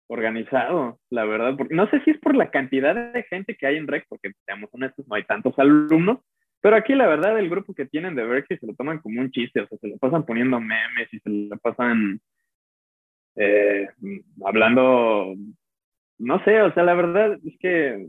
organizado, 0.08 0.98
la 1.08 1.24
verdad, 1.24 1.56
porque 1.56 1.74
no 1.74 1.88
sé 1.88 2.00
si 2.04 2.10
es 2.10 2.18
por 2.18 2.34
la 2.34 2.50
cantidad 2.50 2.94
de 2.94 3.22
gente 3.22 3.56
que 3.56 3.66
hay 3.66 3.76
en 3.78 3.88
Rec, 3.88 4.04
porque 4.06 4.32
seamos 4.44 4.68
honestos, 4.72 5.06
no 5.08 5.14
hay 5.14 5.24
tantos 5.24 5.58
alumnos, 5.58 6.18
pero 6.60 6.76
aquí 6.76 6.94
la 6.94 7.08
verdad 7.08 7.38
el 7.38 7.48
grupo 7.48 7.72
que 7.72 7.86
tienen 7.86 8.14
de 8.14 8.24
Berkeley 8.24 8.58
se 8.58 8.66
lo 8.66 8.74
toman 8.74 8.98
como 8.98 9.20
un 9.20 9.30
chiste, 9.30 9.62
o 9.62 9.66
sea, 9.66 9.78
se 9.78 9.88
lo 9.88 9.96
pasan 9.96 10.26
poniendo 10.26 10.60
memes 10.60 11.12
y 11.12 11.18
se 11.18 11.30
lo 11.30 11.56
pasan 11.56 12.20
eh, 13.36 13.88
hablando, 14.44 15.34
no 16.18 16.44
sé, 16.44 16.62
o 16.62 16.72
sea, 16.72 16.82
la 16.82 16.94
verdad 16.94 17.38
es 17.44 17.58
que 17.58 18.08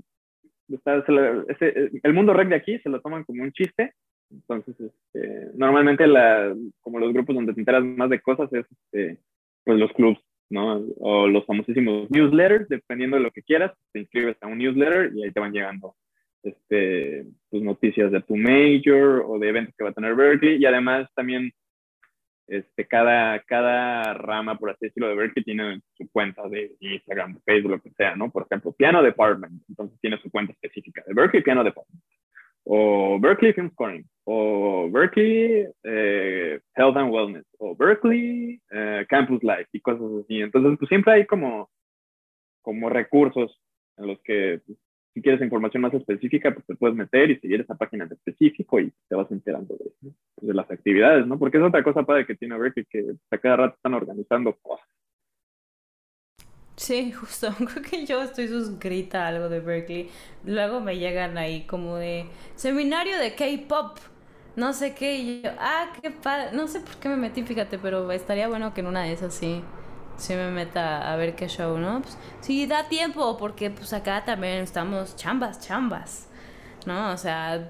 el 2.04 2.14
mundo 2.14 2.34
rec 2.34 2.50
de 2.50 2.56
aquí 2.56 2.80
se 2.80 2.90
lo 2.90 3.02
toman 3.02 3.24
como 3.24 3.44
un 3.44 3.52
chiste. 3.52 3.94
Entonces, 4.32 4.76
este, 4.80 5.52
normalmente 5.54 6.08
la, 6.08 6.56
como 6.82 7.00
los 7.00 7.14
grupos 7.14 7.36
donde 7.36 7.54
te 7.54 7.60
enteras 7.60 7.84
más 7.84 8.10
de 8.10 8.20
cosas 8.20 8.52
es 8.54 8.66
este, 8.72 9.20
pues 9.64 9.78
los 9.78 9.92
clubs, 9.94 10.20
¿no? 10.50 10.84
O 11.00 11.28
los 11.28 11.46
famosísimos 11.46 12.10
newsletters, 12.10 12.68
dependiendo 12.68 13.18
de 13.18 13.24
lo 13.24 13.32
que 13.32 13.44
quieras, 13.44 13.74
te 13.92 14.00
inscribes 14.00 14.38
a 14.42 14.48
un 14.48 14.58
newsletter 14.58 15.12
y 15.14 15.24
ahí 15.24 15.32
te 15.32 15.40
van 15.40 15.52
llegando 15.52 15.96
este, 16.42 17.26
tus 17.52 17.62
noticias 17.62 18.12
de 18.12 18.22
tu 18.22 18.36
major 18.36 19.24
o 19.26 19.38
de 19.40 19.50
eventos 19.50 19.76
que 19.78 19.84
va 19.84 19.92
a 19.92 19.94
tener 19.94 20.16
Berkeley 20.16 20.58
y 20.58 20.66
además 20.66 21.08
también 21.16 21.52
este, 22.48 22.86
cada, 22.88 23.40
cada 23.44 24.14
rama, 24.14 24.58
por 24.58 24.70
así 24.70 24.86
decirlo, 24.88 25.10
de 25.10 25.16
Berkeley 25.16 25.44
tiene 25.44 25.82
su 25.98 26.10
cuenta 26.12 26.48
de 26.50 26.76
Instagram, 26.80 27.40
Facebook, 27.46 27.72
lo 27.72 27.82
que 27.82 27.92
sea, 27.92 28.16
¿no? 28.16 28.30
Por 28.32 28.44
ejemplo, 28.44 28.74
Piano 28.74 29.02
Department, 29.02 29.64
entonces 29.70 30.00
tiene 30.02 30.18
su 30.22 30.30
cuenta 30.30 30.54
específica 30.54 31.04
de 31.08 31.14
Berkeley 31.14 31.44
Piano 31.44 31.64
Department, 31.64 32.04
o 32.66 33.20
Berkeley 33.20 33.54
Film 33.54 33.72
Scoring, 33.72 34.06
o 34.26 34.90
Berkeley 34.92 35.68
eh, 35.84 36.60
Health 36.76 36.98
and 36.98 37.14
Wellness, 37.14 37.46
o 37.60 37.76
Berkeley 37.76 38.62
eh, 38.72 39.06
Campus 39.10 39.42
Life 39.44 39.68
y 39.72 39.82
cosas 39.82 40.24
así. 40.24 40.42
Entonces, 40.42 40.78
pues 40.78 40.90
siempre 40.90 41.14
hay 41.14 41.26
como, 41.26 41.70
como 42.62 42.90
recursos 42.90 43.60
en 43.98 44.08
los 44.08 44.22
que 44.24 44.62
pues, 44.66 44.78
si 45.14 45.22
quieres 45.22 45.42
información 45.42 45.82
más 45.82 45.94
específica, 45.94 46.54
pues 46.54 46.66
te 46.66 46.76
puedes 46.76 46.96
meter 46.96 47.30
y 47.30 47.40
seguir 47.40 47.62
esa 47.62 47.76
página 47.76 48.06
de 48.06 48.16
específico 48.16 48.80
y 48.80 48.92
te 49.08 49.16
vas 49.16 49.32
enterando 49.32 49.76
de, 49.76 49.92
pues, 50.02 50.16
de 50.48 50.54
las 50.54 50.70
actividades, 50.72 51.28
¿no? 51.28 51.38
Porque 51.38 51.58
es 51.58 51.64
otra 51.64 51.84
cosa 51.84 52.04
padre 52.04 52.26
que 52.26 52.36
tiene 52.36 52.58
Berkeley, 52.58 52.86
que 52.90 53.14
a 53.30 53.38
cada 53.38 53.58
rato 53.58 53.76
están 53.76 53.94
organizando 53.94 54.56
cosas. 54.62 54.88
Sí, 56.76 57.12
justo. 57.12 57.50
Creo 57.58 57.84
que 57.84 58.06
yo 58.06 58.24
estoy 58.24 58.48
suscrita 58.48 59.26
a 59.26 59.28
algo 59.28 59.50
de 59.50 59.60
Berkeley. 59.60 60.10
Luego 60.46 60.82
me 60.82 60.98
llegan 60.98 61.38
ahí 61.38 61.66
como 61.68 61.98
de 61.98 62.26
seminario 62.56 63.20
de 63.20 63.36
K-pop. 63.36 64.00
No 64.56 64.74
sé 64.74 64.96
qué. 64.96 65.16
Y 65.16 65.42
yo, 65.44 65.52
ah, 65.60 65.94
qué 66.02 66.10
padre. 66.10 66.56
No 66.56 66.68
sé 66.68 66.80
por 66.80 66.96
qué 66.96 67.10
me 67.10 67.18
metí, 67.18 67.44
fíjate, 67.44 67.78
pero 67.78 68.12
estaría 68.12 68.48
bueno 68.48 68.74
que 68.74 68.82
en 68.82 68.88
una 68.88 69.04
de 69.04 69.14
esas 69.14 69.36
sí 69.36 69.62
sí 70.18 70.36
me 70.36 70.50
meta 70.52 71.12
a 71.12 71.16
ver 71.16 71.36
qué 71.36 71.48
show, 71.48 71.78
¿no? 71.78 72.02
Pues, 72.02 72.18
sí, 72.42 72.66
da 72.66 72.88
tiempo, 72.88 73.38
porque 73.38 73.70
pues 73.70 73.94
acá 73.94 74.24
también 74.26 74.60
estamos 74.60 75.16
chambas, 75.16 75.60
chambas, 75.60 76.28
¿no? 76.86 77.12
O 77.12 77.18
sea, 77.18 77.70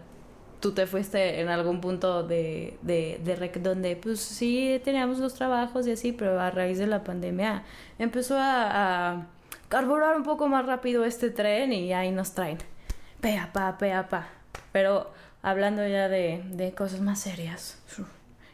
tú 0.59 0.73
te 0.73 0.87
fuiste 0.87 1.41
en 1.41 1.49
algún 1.49 1.81
punto 1.81 2.23
de, 2.23 2.77
de, 2.81 3.19
de 3.23 3.59
donde 3.59 3.95
pues 3.95 4.21
sí 4.21 4.81
teníamos 4.83 5.19
los 5.19 5.33
trabajos 5.33 5.87
y 5.87 5.91
así, 5.91 6.11
pero 6.11 6.39
a 6.39 6.51
raíz 6.51 6.77
de 6.77 6.87
la 6.87 7.03
pandemia 7.03 7.63
empezó 7.99 8.37
a, 8.37 9.11
a 9.11 9.27
carburar 9.69 10.15
un 10.15 10.23
poco 10.23 10.47
más 10.47 10.65
rápido 10.65 11.03
este 11.03 11.29
tren 11.31 11.73
y 11.73 11.93
ahí 11.93 12.11
nos 12.11 12.33
traen. 12.33 12.59
Pea, 13.21 13.51
pa, 13.53 13.77
pea, 13.77 14.07
pa. 14.09 14.27
Pero 14.71 15.11
hablando 15.41 15.85
ya 15.87 16.07
de, 16.09 16.43
de 16.45 16.73
cosas 16.73 17.01
más 17.01 17.19
serias 17.19 17.79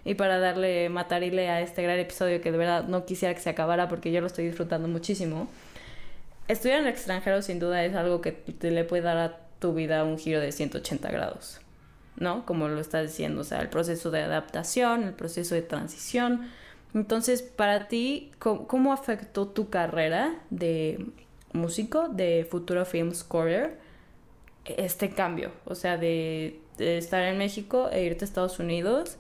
y 0.10 0.16
para 0.16 0.40
darle 0.40 0.90
matarile 0.90 1.50
a 1.50 1.62
este 1.62 1.84
gran 1.84 2.00
episodio 2.00 2.42
que 2.42 2.52
de 2.52 2.58
verdad 2.58 2.86
no 2.86 3.06
quisiera 3.06 3.36
que 3.36 3.42
se 3.42 3.50
acabara 3.52 3.88
porque 3.88 4.12
yo 4.12 4.22
lo 4.22 4.26
estoy 4.26 4.48
disfrutando 4.48 4.88
muchísimo. 4.88 5.48
Estudiar 6.48 6.80
en 6.80 6.88
el 6.88 6.92
extranjero 6.92 7.44
sin 7.44 7.60
duda 7.60 7.86
es 7.86 7.94
algo 7.94 8.20
que 8.20 8.32
te 8.32 8.72
le 8.72 8.86
puede 8.86 9.04
dar 9.04 9.18
a 9.18 9.38
tu 9.60 9.76
vida 9.76 10.04
un 10.04 10.18
giro 10.18 10.40
de 10.40 10.52
180 10.52 11.12
grados, 11.12 11.62
¿no? 12.16 12.44
Como 12.48 12.68
lo 12.70 12.82
estás 12.82 13.06
diciendo, 13.06 13.42
o 13.42 13.44
sea, 13.44 13.62
el 13.62 13.70
proceso 13.70 14.10
de 14.10 14.22
adaptación, 14.22 15.04
el 15.04 15.14
proceso 15.14 15.54
de 15.54 15.62
transición. 15.62 16.50
Entonces, 16.96 17.44
para 17.44 17.88
ti, 17.88 18.32
¿cómo, 18.40 18.94
afectó 18.94 19.48
tu 19.50 19.70
carrera 19.70 20.40
de 20.50 21.06
músico, 21.54 22.10
de 22.10 22.48
futuro 22.50 22.84
film 22.84 23.14
scorer, 23.14 23.78
este 24.66 25.12
cambio? 25.12 25.52
O 25.66 25.76
sea, 25.76 25.98
de, 25.98 26.60
de 26.80 26.98
estar 26.98 27.22
en 27.22 27.38
México 27.38 27.90
e 27.92 28.06
irte 28.06 28.26
a 28.26 28.28
Estados 28.28 28.58
Unidos 28.58 29.20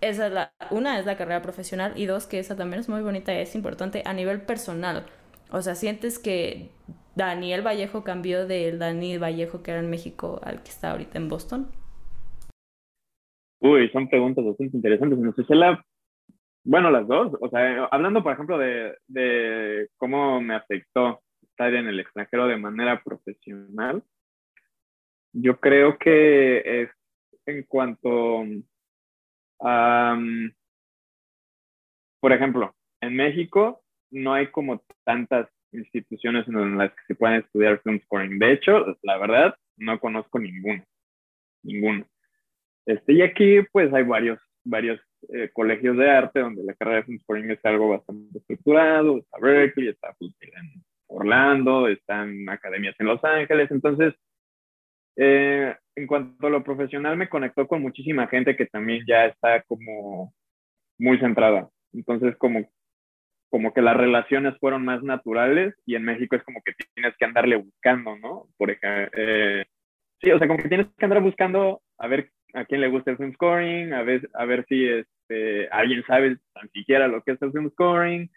esa 0.00 0.26
es 0.26 0.32
la, 0.32 0.52
una 0.70 0.98
es 0.98 1.06
la 1.06 1.16
carrera 1.16 1.42
profesional 1.42 1.92
y 1.96 2.06
dos, 2.06 2.26
que 2.26 2.38
esa 2.38 2.56
también 2.56 2.80
es 2.80 2.88
muy 2.88 3.02
bonita 3.02 3.34
y 3.34 3.38
es 3.38 3.54
importante 3.54 4.02
a 4.04 4.12
nivel 4.12 4.40
personal. 4.42 5.06
O 5.50 5.62
sea, 5.62 5.74
sientes 5.74 6.18
que 6.18 6.70
Daniel 7.14 7.66
Vallejo 7.66 8.04
cambió 8.04 8.46
del 8.46 8.78
Daniel 8.78 9.22
Vallejo 9.22 9.62
que 9.62 9.72
era 9.72 9.80
en 9.80 9.90
México 9.90 10.40
al 10.44 10.62
que 10.62 10.70
está 10.70 10.92
ahorita 10.92 11.18
en 11.18 11.28
Boston. 11.28 11.70
Uy, 13.60 13.88
son 13.90 14.08
preguntas 14.08 14.44
bastante 14.44 14.76
interesantes. 14.76 15.18
No 15.18 15.32
sé 15.32 15.54
la... 15.54 15.84
Bueno, 16.64 16.90
las 16.90 17.08
dos. 17.08 17.32
O 17.40 17.48
sea, 17.48 17.86
hablando, 17.86 18.22
por 18.22 18.32
ejemplo, 18.32 18.58
de, 18.58 18.94
de 19.08 19.88
cómo 19.96 20.40
me 20.40 20.54
afectó 20.54 21.22
estar 21.42 21.74
en 21.74 21.88
el 21.88 21.98
extranjero 21.98 22.46
de 22.46 22.56
manera 22.56 23.02
profesional, 23.02 24.02
yo 25.32 25.58
creo 25.58 25.98
que 25.98 26.82
es 26.82 26.90
en 27.46 27.64
cuanto 27.64 28.44
por 32.20 32.32
ejemplo, 32.32 32.74
en 33.00 33.16
México 33.16 33.82
no 34.10 34.34
hay 34.34 34.48
como 34.48 34.82
tantas 35.04 35.48
instituciones 35.72 36.48
en 36.48 36.78
las 36.78 36.90
que 36.92 37.02
se 37.08 37.14
puedan 37.14 37.40
estudiar 37.40 37.80
film 37.82 38.00
scoring. 38.04 38.38
De 38.38 38.52
hecho, 38.52 38.96
la 39.02 39.18
verdad, 39.18 39.54
no 39.76 39.98
conozco 40.00 40.38
ninguna. 40.38 40.84
Ninguna. 41.62 42.06
Este, 42.86 43.12
y 43.12 43.22
aquí, 43.22 43.60
pues, 43.72 43.92
hay 43.92 44.04
varios, 44.04 44.38
varios 44.64 45.00
eh, 45.28 45.50
colegios 45.52 45.96
de 45.96 46.10
arte 46.10 46.40
donde 46.40 46.64
la 46.64 46.74
carrera 46.74 46.98
de 46.98 47.04
film 47.04 47.18
scoring 47.20 47.50
es 47.50 47.64
algo 47.64 47.90
bastante 47.90 48.38
estructurado. 48.38 49.18
Está 49.18 49.38
Berkeley, 49.40 49.88
está 49.88 50.14
pues, 50.18 50.32
en 50.40 50.82
Orlando, 51.08 51.88
están 51.88 52.48
academias 52.48 52.96
en 52.98 53.06
Los 53.06 53.22
Ángeles. 53.24 53.70
Entonces, 53.70 54.14
eh, 55.16 55.76
en 55.98 56.06
cuanto 56.06 56.46
a 56.46 56.50
lo 56.50 56.62
profesional, 56.62 57.16
me 57.16 57.28
conectó 57.28 57.66
con 57.66 57.82
muchísima 57.82 58.28
gente 58.28 58.56
que 58.56 58.66
también 58.66 59.04
ya 59.06 59.26
está 59.26 59.62
como 59.62 60.32
muy 60.98 61.18
centrada. 61.18 61.68
Entonces, 61.92 62.36
como, 62.36 62.70
como 63.50 63.74
que 63.74 63.82
las 63.82 63.96
relaciones 63.96 64.56
fueron 64.60 64.84
más 64.84 65.02
naturales 65.02 65.74
y 65.86 65.96
en 65.96 66.04
México 66.04 66.36
es 66.36 66.44
como 66.44 66.62
que 66.64 66.72
tienes 66.94 67.16
que 67.16 67.24
andarle 67.24 67.56
buscando, 67.56 68.16
¿no? 68.16 68.46
Por 68.56 68.70
ejemplo, 68.70 69.10
eh, 69.16 69.64
sí, 70.20 70.30
o 70.30 70.38
sea, 70.38 70.46
como 70.46 70.62
que 70.62 70.68
tienes 70.68 70.86
que 70.96 71.04
andar 71.04 71.20
buscando 71.20 71.82
a 71.98 72.06
ver 72.06 72.30
a 72.54 72.64
quién 72.64 72.80
le 72.80 72.88
gusta 72.88 73.10
el 73.10 73.16
film 73.16 73.32
scoring, 73.34 73.92
a 73.92 74.02
ver, 74.02 74.28
a 74.34 74.44
ver 74.44 74.64
si 74.68 74.86
este, 74.86 75.68
alguien 75.70 76.04
sabe 76.06 76.38
tan 76.54 76.70
siquiera 76.70 77.08
lo 77.08 77.22
que 77.22 77.32
es 77.32 77.42
el 77.42 77.52
film 77.52 77.70
scoring. 77.70 78.30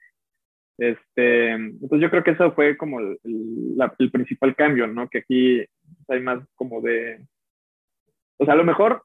Este, 0.80 1.52
entonces 1.52 2.00
yo 2.02 2.10
creo 2.10 2.24
que 2.24 2.32
eso 2.32 2.54
fue 2.54 2.76
como 2.76 3.00
el, 3.00 3.20
el 4.00 4.12
principal 4.12 4.56
cambio, 4.56 4.88
¿no? 4.88 5.08
Que 5.10 5.20
aquí 5.20 5.64
hay 6.08 6.20
más 6.22 6.40
como 6.56 6.82
de, 6.82 7.20
o 8.42 8.46
sea, 8.46 8.56
a 8.56 8.58
lo 8.58 8.64
mejor, 8.64 9.04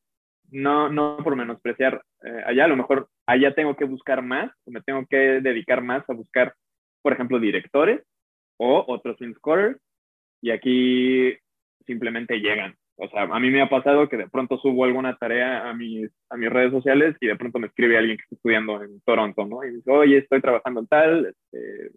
no, 0.50 0.88
no 0.88 1.18
por 1.22 1.36
menospreciar 1.36 2.02
eh, 2.24 2.42
allá, 2.46 2.64
a 2.64 2.68
lo 2.68 2.76
mejor 2.76 3.08
allá 3.26 3.54
tengo 3.54 3.76
que 3.76 3.84
buscar 3.84 4.22
más, 4.22 4.50
o 4.64 4.70
me 4.70 4.80
tengo 4.80 5.04
que 5.04 5.42
dedicar 5.42 5.82
más 5.82 6.08
a 6.08 6.14
buscar, 6.14 6.54
por 7.02 7.12
ejemplo, 7.12 7.38
directores 7.38 8.02
o 8.56 8.82
otros 8.88 9.18
film 9.18 9.34
scorers, 9.34 9.78
y 10.40 10.52
aquí 10.52 11.36
simplemente 11.84 12.40
llegan, 12.40 12.76
O 12.96 13.08
sea, 13.10 13.24
a 13.24 13.38
mí 13.38 13.50
me 13.50 13.60
ha 13.60 13.68
pasado 13.68 14.08
que 14.08 14.16
de 14.16 14.28
pronto 14.30 14.56
subo 14.56 14.86
alguna 14.86 15.14
tarea 15.18 15.68
a 15.68 15.74
mis, 15.74 16.10
a 16.30 16.38
mis 16.38 16.48
redes 16.48 16.72
sociales 16.72 17.14
y 17.20 17.26
de 17.26 17.36
pronto 17.36 17.58
me 17.58 17.66
escribe 17.66 17.98
alguien 17.98 18.16
que 18.16 18.22
está 18.22 18.36
estudiando 18.36 18.82
en 18.82 19.02
Toronto, 19.02 19.44
¿no? 19.44 19.64
Y 19.64 19.74
dice, 19.76 19.90
oye, 19.90 20.16
estoy 20.16 20.40
trabajando 20.40 20.80
en 20.80 20.86
tal, 20.86 21.26
este, 21.26 21.90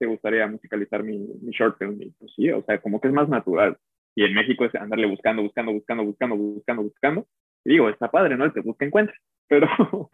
¿te 0.00 0.06
gustaría 0.06 0.48
musicalizar 0.48 1.04
mi, 1.04 1.18
mi 1.18 1.52
short 1.52 1.78
film? 1.78 2.02
Y 2.02 2.10
pues 2.10 2.32
sí, 2.34 2.50
o 2.50 2.60
sea, 2.64 2.80
como 2.80 3.00
que 3.00 3.06
es 3.06 3.14
más 3.14 3.28
natural. 3.28 3.78
Y 4.16 4.24
en 4.24 4.34
México 4.34 4.64
es 4.64 4.74
andarle 4.74 5.06
buscando, 5.06 5.42
buscando, 5.42 5.72
buscando, 5.72 6.04
buscando, 6.04 6.36
buscando, 6.36 6.82
buscando. 6.82 7.26
Y 7.64 7.72
digo, 7.72 7.88
está 7.88 8.10
padre, 8.10 8.36
¿no? 8.36 8.44
El 8.44 8.52
que 8.52 8.60
busca 8.60 8.84
encuentra. 8.84 9.14
Pero, 9.48 10.10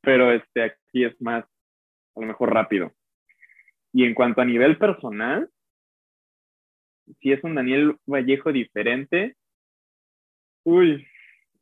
pero 0.00 0.32
este, 0.32 0.62
aquí 0.62 1.04
es 1.04 1.20
más, 1.20 1.44
a 2.16 2.20
lo 2.20 2.26
mejor 2.26 2.54
rápido. 2.54 2.94
Y 3.92 4.04
en 4.04 4.14
cuanto 4.14 4.40
a 4.40 4.46
nivel 4.46 4.78
personal, 4.78 5.50
si 7.20 7.32
es 7.32 7.44
un 7.44 7.56
Daniel 7.56 7.96
Vallejo 8.06 8.52
diferente, 8.52 9.36
uy, 10.64 11.06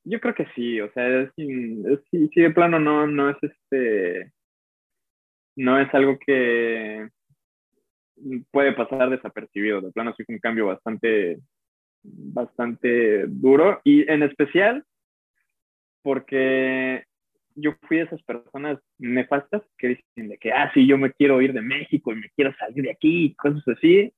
yo 0.05 0.21
creo 0.21 0.35
que 0.35 0.47
sí, 0.55 0.81
o 0.81 0.91
sea, 0.93 1.31
si, 1.35 1.83
de 2.37 2.51
plano 2.51 2.79
no, 2.79 3.07
no 3.07 3.31
es 3.31 3.37
este, 3.43 4.33
no 5.57 5.81
es 5.81 5.93
algo 5.95 6.19
que 6.19 7.09
puede 8.51 8.73
pasar 8.73 9.11
desapercibido, 9.11 9.81
de 9.81 9.93
plano 9.93 10.15
sí 10.17 10.25
fue 10.25 10.35
un 10.35 10.41
cambio 10.41 10.67
bastante, 10.67 11.39
bastante 12.03 13.27
duro 13.27 13.81
y 13.85 14.11
en 14.11 14.23
especial 14.23 14.85
porque 16.03 17.05
yo 17.55 17.75
fui 17.87 17.99
de 17.99 18.05
esas 18.05 18.23
personas 18.23 18.79
nefastas 18.99 19.63
que 19.77 19.89
dicen 19.89 20.29
de 20.29 20.39
que, 20.39 20.53
ah, 20.53 20.71
sí, 20.73 20.87
yo 20.87 20.97
me 20.97 21.13
quiero 21.13 21.43
ir 21.43 21.53
de 21.53 21.61
México 21.61 22.13
y 22.13 22.17
me 22.17 22.31
quiero 22.31 22.55
salir 22.55 22.85
de 22.85 22.93
aquí 22.93 23.27
y 23.27 23.35
cosas 23.35 23.67
así. 23.69 24.13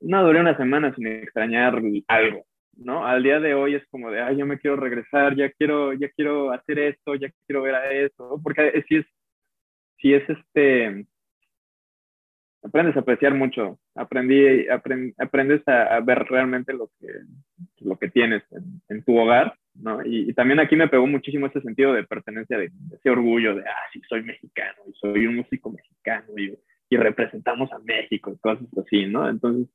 No, 0.00 0.24
duré 0.24 0.40
una 0.40 0.56
semana 0.56 0.94
sin 0.94 1.06
extrañar 1.06 1.80
algo, 2.08 2.44
¿no? 2.76 3.06
Al 3.06 3.22
día 3.22 3.40
de 3.40 3.54
hoy 3.54 3.74
es 3.74 3.86
como 3.88 4.10
de, 4.10 4.20
ah, 4.20 4.32
yo 4.32 4.46
me 4.46 4.58
quiero 4.58 4.76
regresar, 4.76 5.34
ya 5.36 5.50
quiero, 5.50 5.92
ya 5.94 6.08
quiero 6.10 6.52
hacer 6.52 6.78
esto, 6.78 7.14
ya 7.14 7.30
quiero 7.46 7.62
ver 7.62 7.74
a 7.74 7.90
eso, 7.92 8.40
porque 8.42 8.84
si 8.88 8.96
es, 8.96 9.06
si 9.98 10.14
es 10.14 10.28
este, 10.28 11.06
aprendes 12.62 12.96
a 12.96 13.00
apreciar 13.00 13.34
mucho, 13.34 13.78
aprendí, 13.94 14.68
aprendes 14.68 15.66
a, 15.66 16.00
ver 16.00 16.24
realmente 16.24 16.72
lo 16.72 16.90
que, 17.00 17.08
lo 17.80 17.98
que 17.98 18.08
tienes 18.08 18.42
en, 18.88 19.02
tu 19.04 19.16
hogar, 19.18 19.54
¿no? 19.74 20.04
Y, 20.04 20.32
también 20.34 20.60
aquí 20.60 20.76
me 20.76 20.88
pegó 20.88 21.06
muchísimo 21.06 21.46
ese 21.46 21.60
sentido 21.60 21.92
de 21.92 22.04
pertenencia, 22.04 22.56
de, 22.58 22.70
ese 22.92 23.10
orgullo 23.10 23.54
de, 23.56 23.62
ah, 23.62 23.88
sí, 23.92 24.00
soy 24.08 24.22
mexicano, 24.22 24.82
y 24.88 24.92
soy 24.94 25.26
un 25.26 25.36
músico 25.36 25.70
mexicano, 25.70 26.26
y, 26.36 26.56
y 26.88 26.96
representamos 26.96 27.72
a 27.72 27.78
México, 27.80 28.32
y 28.32 28.38
cosas 28.38 28.66
así, 28.78 29.06
¿no? 29.06 29.28
Entonces, 29.28 29.68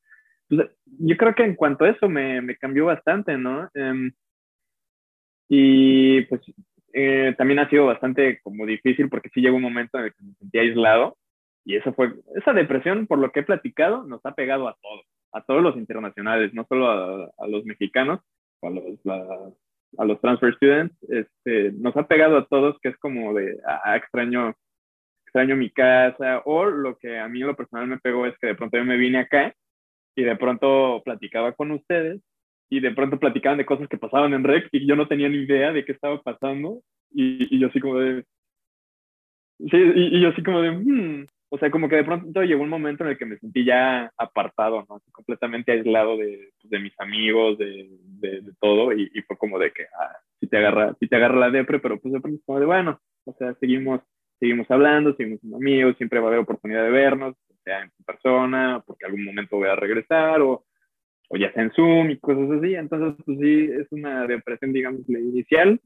pues, 0.48 0.70
yo 1.00 1.18
creo 1.18 1.36
que 1.36 1.44
en 1.44 1.56
cuanto 1.56 1.86
a 1.86 1.90
eso 1.90 2.08
me, 2.08 2.42
me 2.42 2.56
cambió 2.56 2.86
bastante, 2.86 3.38
¿no? 3.38 3.70
Em, 3.74 4.12
y 5.50 6.22
pues 6.24 6.42
eh, 6.94 7.34
también 7.38 7.60
ha 7.60 7.70
sido 7.70 7.86
bastante 7.86 8.40
como 8.42 8.66
difícil 8.66 9.10
porque 9.10 9.30
sí 9.34 9.40
llegó 9.42 9.56
un 9.56 9.62
momento 9.62 9.98
en 9.98 10.06
el 10.06 10.14
que 10.14 10.24
me 10.24 10.34
sentía 10.34 10.62
aislado 10.62 11.18
y 11.68 11.76
eso 11.76 11.94
fue, 11.94 12.14
esa 12.36 12.54
depresión, 12.54 13.08
por 13.08 13.20
lo 13.20 13.30
que 13.30 13.42
he 13.42 13.44
platicado, 13.44 14.04
nos 14.04 14.26
ha 14.26 14.34
pegado 14.34 14.70
a 14.70 14.78
todos, 14.82 15.06
a 15.34 15.42
todos 15.42 15.62
los 15.62 15.76
internacionales, 15.76 16.54
no 16.54 16.66
solo 16.70 16.90
a, 16.90 17.48
los 17.50 17.66
mexicanos, 17.66 18.22
a 18.62 18.70
los, 18.70 18.86
a 19.98 20.06
los 20.06 20.22
transfer 20.22 20.56
students, 20.56 20.96
este, 21.10 21.74
nos 21.74 21.94
ha 21.98 22.08
pegado 22.08 22.38
a 22.38 22.46
todos, 22.46 22.80
que 22.80 22.88
es 22.88 22.98
como 23.00 23.34
de, 23.34 23.60
ah, 23.68 23.98
extraño, 23.98 24.56
extraño 25.26 25.58
mi 25.58 25.70
casa, 25.70 26.42
o 26.46 26.64
lo 26.68 26.98
que 26.98 27.20
a 27.20 27.28
mí 27.28 27.40
lo 27.40 27.54
personal 27.58 27.86
me 27.86 28.00
pegó 28.00 28.26
es 28.26 28.38
que 28.40 28.48
de 28.48 28.56
pronto 28.56 28.78
yo 28.78 28.86
me 28.86 28.96
vine 28.96 29.20
acá 29.20 29.54
y 30.16 30.24
de 30.24 30.38
pronto 30.38 31.02
platicaba 31.04 31.52
con 31.52 31.72
ustedes 31.72 32.22
y 32.70 32.80
de 32.80 32.92
pronto 32.92 33.20
platicaban 33.20 33.58
de 33.58 33.66
cosas 33.66 33.90
que 33.90 33.98
pasaban 33.98 34.34
en 34.34 34.46
REC 34.46 34.70
y 34.72 34.88
yo 34.88 34.96
no 34.96 35.10
tenía 35.10 35.28
ni 35.28 35.40
idea 35.40 35.74
de 35.74 35.84
qué 35.84 35.92
estaba 35.92 36.22
pasando 36.22 36.80
y, 37.12 37.54
y 37.54 37.60
yo 37.60 37.68
así 37.68 37.82
como 37.82 38.00
de... 38.00 38.24
Sí, 39.60 39.78
y, 39.78 40.18
y 40.18 40.22
yo 40.22 40.30
así 40.30 40.42
como 40.42 40.62
de... 40.62 40.72
Hmm, 40.72 41.26
o 41.50 41.58
sea, 41.58 41.72
como 41.72 41.88
que 41.88 41.96
de 41.96 42.04
pronto 42.04 42.44
llegó 42.44 42.62
un 42.62 42.70
momento 42.70 43.04
en 43.04 43.12
el 43.12 43.18
que 43.18 43.26
me 43.26 43.38
sentí 43.38 43.64
ya 43.64 44.12
apartado, 44.18 44.86
¿no? 44.90 45.02
completamente 45.12 45.72
aislado 45.72 46.18
de, 46.18 46.52
pues, 46.62 46.70
de 46.70 46.80
mis 46.80 47.00
amigos, 47.00 47.58
de, 47.58 47.90
de, 48.20 48.54
todo, 48.60 48.92
y, 48.92 49.10
y, 49.14 49.22
fue 49.22 49.38
como 49.38 49.58
de 49.58 49.72
que, 49.72 49.84
ah, 49.84 50.18
si 50.40 50.48
te 50.48 50.58
agarra, 50.58 50.96
si 51.00 51.08
te 51.08 51.16
agarra 51.16 51.38
la 51.38 51.50
depre, 51.50 51.80
pero 51.80 52.00
pues 52.00 52.14
de 52.14 52.20
pronto 52.20 52.42
como 52.46 52.60
de, 52.60 52.66
bueno, 52.66 53.00
o 53.26 53.34
sea, 53.34 53.54
seguimos, 53.56 54.02
seguimos 54.40 54.70
hablando, 54.70 55.16
seguimos 55.16 55.40
siendo 55.40 55.58
amigos, 55.58 55.96
siempre 55.98 56.20
va 56.20 56.26
a 56.26 56.30
haber 56.30 56.42
oportunidad 56.42 56.84
de 56.84 56.92
vernos, 56.92 57.36
sea 57.64 57.82
en 57.84 57.92
persona, 58.06 58.84
porque 58.86 59.06
algún 59.06 59.24
momento 59.24 59.58
voy 59.58 59.70
a 59.70 59.76
regresar, 59.76 60.42
o, 60.42 60.66
o 61.30 61.38
ya 61.38 61.52
sea 61.54 61.64
en 61.64 61.72
Zoom 61.72 62.10
y 62.12 62.20
cosas 62.20 62.52
así, 62.58 62.76
entonces 62.76 63.24
pues 63.26 63.40
sí, 63.40 63.70
es 63.72 63.88
una 63.92 64.28
depresión, 64.28 64.74
digamos, 64.74 65.08
inicial, 65.08 65.80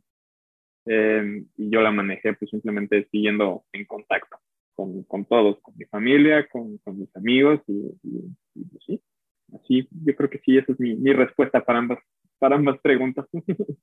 eh, 0.88 1.44
y 1.58 1.70
yo 1.70 1.82
la 1.82 1.92
manejé 1.92 2.34
pues 2.34 2.50
simplemente 2.50 3.08
siguiendo 3.12 3.64
en 3.74 3.86
contacto 3.86 4.38
con, 4.82 5.04
con 5.04 5.26
todos, 5.26 5.60
con 5.62 5.78
mi 5.78 5.86
familia, 5.86 6.48
con, 6.52 6.80
con 6.80 6.98
mis 6.98 7.16
amigos 7.16 7.60
y, 7.68 7.84
pues 8.54 8.84
sí, 8.88 9.02
así 9.54 9.88
yo 9.92 10.16
creo 10.16 10.28
que 10.28 10.40
sí, 10.40 10.58
esa 10.58 10.72
es 10.72 10.80
mi, 10.80 10.96
mi 10.96 11.14
respuesta 11.14 11.64
para 11.64 11.78
ambas, 11.78 12.00
para 12.40 12.56
ambas 12.56 12.80
preguntas. 12.80 13.28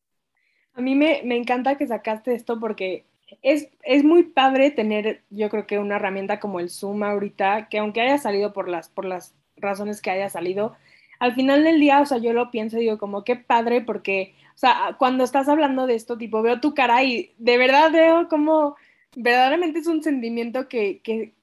A 0.74 0.80
mí 0.80 0.96
me, 0.96 1.22
me 1.24 1.36
encanta 1.36 1.76
que 1.76 1.86
sacaste 1.86 2.34
esto 2.34 2.58
porque 2.58 3.04
es, 3.42 3.68
es, 3.82 4.02
muy 4.02 4.24
padre 4.24 4.72
tener, 4.72 5.22
yo 5.30 5.48
creo 5.50 5.66
que 5.68 5.78
una 5.78 5.96
herramienta 5.96 6.40
como 6.40 6.58
el 6.58 6.68
Zoom 6.68 7.04
ahorita, 7.04 7.68
que 7.68 7.78
aunque 7.78 8.00
haya 8.00 8.18
salido 8.18 8.52
por 8.52 8.68
las, 8.68 8.88
por 8.88 9.04
las 9.04 9.36
razones 9.56 10.02
que 10.02 10.10
haya 10.10 10.28
salido, 10.30 10.74
al 11.20 11.34
final 11.34 11.62
del 11.62 11.78
día, 11.78 12.00
o 12.00 12.06
sea, 12.06 12.18
yo 12.18 12.32
lo 12.32 12.50
pienso 12.50 12.76
y 12.76 12.82
digo 12.82 12.98
como 12.98 13.22
qué 13.24 13.36
padre 13.36 13.82
porque, 13.82 14.34
o 14.54 14.58
sea, 14.58 14.96
cuando 14.98 15.22
estás 15.22 15.48
hablando 15.48 15.86
de 15.86 15.94
esto, 15.94 16.16
tipo, 16.18 16.42
veo 16.42 16.60
tu 16.60 16.74
cara 16.74 17.02
y 17.04 17.32
de 17.38 17.58
verdad 17.58 17.90
veo 17.92 18.28
como 18.28 18.76
verdaderamente 19.16 19.80
es 19.80 19.86
un 19.86 20.02
sentimiento 20.02 20.68
que, 20.68 21.00
que 21.02 21.34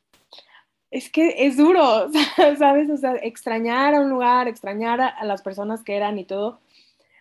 es 0.92 1.10
que 1.10 1.46
es 1.46 1.58
duro, 1.58 2.10
¿sabes? 2.58 2.90
O 2.90 2.98
sea, 2.98 3.16
extrañar 3.16 3.96
a 3.96 4.02
un 4.02 4.10
lugar, 4.10 4.48
extrañar 4.48 5.02
a, 5.02 5.24
las 5.26 5.42
personas 5.42 5.84
que 5.84 5.96
eran 5.96 6.18
y 6.20 6.26
todo, 6.26 6.62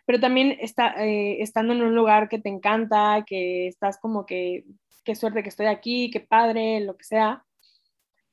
pero 0.07 0.21
también 0.21 0.57
está, 0.61 0.95
eh, 1.05 1.43
estando 1.43 1.73
en 1.73 1.83
un 1.83 1.95
lugar 1.95 2.29
que 2.29 2.39
te 2.39 2.49
encanta, 2.49 3.25
que 3.27 3.67
estás 3.67 3.99
como 3.99 4.27
que, 4.27 4.65
qué 5.05 5.15
suerte 5.17 5.43
que 5.43 5.49
estoy 5.49 5.67
aquí, 5.67 6.11
qué 6.11 6.21
padre, 6.21 6.81
lo 6.81 6.97
que 6.97 7.05
sea. 7.05 7.45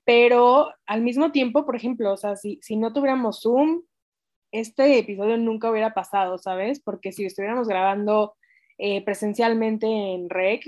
Pero 0.03 0.69
al 0.85 1.01
mismo 1.01 1.31
tiempo, 1.31 1.65
por 1.65 1.75
ejemplo, 1.75 2.13
o 2.13 2.17
sea, 2.17 2.35
si, 2.35 2.59
si 2.61 2.75
no 2.75 2.93
tuviéramos 2.93 3.41
Zoom, 3.41 3.83
este 4.51 4.99
episodio 4.99 5.37
nunca 5.37 5.71
hubiera 5.71 5.93
pasado, 5.93 6.37
¿sabes? 6.37 6.81
Porque 6.81 7.11
si 7.11 7.25
estuviéramos 7.25 7.67
grabando 7.67 8.35
eh, 8.77 9.03
presencialmente 9.03 9.87
en 9.87 10.29
REC, 10.29 10.65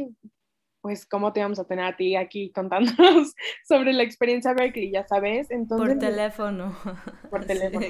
pues 0.83 1.05
cómo 1.05 1.31
te 1.31 1.39
vamos 1.39 1.59
a 1.59 1.63
tener 1.63 1.85
a 1.85 1.95
ti 1.95 2.17
aquí 2.17 2.51
contándonos 2.51 3.33
sobre 3.65 3.93
la 3.93 4.03
experiencia 4.03 4.53
Berkeley, 4.53 4.91
ya 4.91 5.07
sabes. 5.07 5.49
Entonces, 5.49 5.87
por 5.95 5.99
teléfono. 5.99 6.77
Por 7.29 7.45
teléfono. 7.45 7.87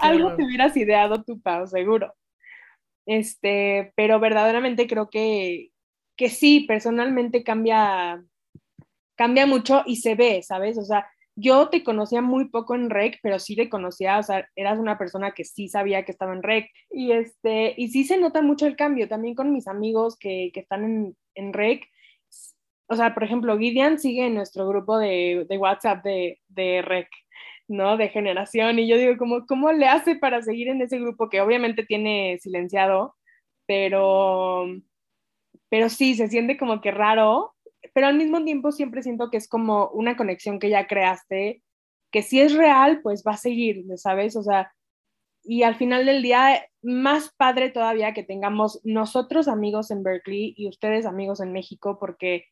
Algo 0.00 0.36
te 0.36 0.44
hubieras 0.44 0.76
ideado 0.76 1.24
tú, 1.24 1.40
Pau, 1.40 1.66
seguro. 1.66 2.14
Este, 3.06 3.94
pero 3.96 4.20
verdaderamente 4.20 4.86
creo 4.86 5.08
que, 5.08 5.70
que 6.14 6.28
sí, 6.28 6.66
personalmente 6.68 7.42
cambia, 7.42 8.22
cambia 9.16 9.46
mucho 9.46 9.84
y 9.86 9.96
se 9.96 10.14
ve, 10.14 10.42
¿sabes? 10.42 10.76
O 10.76 10.84
sea, 10.84 11.08
yo 11.40 11.68
te 11.68 11.84
conocía 11.84 12.20
muy 12.20 12.48
poco 12.48 12.74
en 12.74 12.90
REC, 12.90 13.20
pero 13.22 13.38
sí 13.38 13.54
te 13.54 13.68
conocía, 13.68 14.18
o 14.18 14.22
sea, 14.24 14.48
eras 14.56 14.78
una 14.78 14.98
persona 14.98 15.32
que 15.32 15.44
sí 15.44 15.68
sabía 15.68 16.04
que 16.04 16.10
estaba 16.10 16.32
en 16.32 16.42
REC. 16.42 16.68
Y, 16.90 17.12
este, 17.12 17.74
y 17.76 17.88
sí 17.88 18.04
se 18.04 18.18
nota 18.18 18.42
mucho 18.42 18.66
el 18.66 18.76
cambio, 18.76 19.08
también 19.08 19.36
con 19.36 19.52
mis 19.52 19.68
amigos 19.68 20.16
que, 20.18 20.50
que 20.52 20.60
están 20.60 20.84
en, 20.84 21.16
en 21.36 21.52
REC. 21.52 21.84
O 22.88 22.96
sea, 22.96 23.14
por 23.14 23.22
ejemplo, 23.22 23.56
Gideon 23.56 23.98
sigue 24.00 24.26
en 24.26 24.34
nuestro 24.34 24.66
grupo 24.66 24.98
de, 24.98 25.46
de 25.48 25.58
WhatsApp 25.58 26.02
de, 26.02 26.40
de 26.48 26.82
REC, 26.82 27.08
¿no? 27.68 27.96
De 27.96 28.08
generación. 28.08 28.78
Y 28.80 28.88
yo 28.88 28.96
digo, 28.96 29.16
como, 29.16 29.46
¿cómo 29.46 29.70
le 29.72 29.86
hace 29.86 30.16
para 30.16 30.42
seguir 30.42 30.68
en 30.68 30.82
ese 30.82 30.98
grupo 30.98 31.28
que 31.28 31.40
obviamente 31.40 31.84
tiene 31.84 32.38
silenciado? 32.40 33.14
Pero, 33.66 34.66
pero 35.68 35.88
sí, 35.88 36.16
se 36.16 36.28
siente 36.28 36.56
como 36.58 36.80
que 36.80 36.90
raro 36.90 37.54
pero 37.94 38.06
al 38.06 38.16
mismo 38.16 38.44
tiempo 38.44 38.72
siempre 38.72 39.02
siento 39.02 39.30
que 39.30 39.36
es 39.36 39.48
como 39.48 39.88
una 39.90 40.16
conexión 40.16 40.58
que 40.58 40.70
ya 40.70 40.86
creaste, 40.86 41.62
que 42.10 42.22
si 42.22 42.40
es 42.40 42.54
real, 42.54 43.00
pues 43.02 43.22
va 43.26 43.32
a 43.32 43.36
seguir, 43.36 43.84
¿sabes? 43.96 44.36
O 44.36 44.42
sea, 44.42 44.72
y 45.42 45.62
al 45.62 45.76
final 45.76 46.06
del 46.06 46.22
día, 46.22 46.66
más 46.82 47.34
padre 47.36 47.70
todavía 47.70 48.12
que 48.12 48.22
tengamos 48.22 48.80
nosotros 48.84 49.48
amigos 49.48 49.90
en 49.90 50.02
Berkeley 50.02 50.54
y 50.56 50.68
ustedes 50.68 51.06
amigos 51.06 51.40
en 51.40 51.52
México, 51.52 51.98
porque 51.98 52.44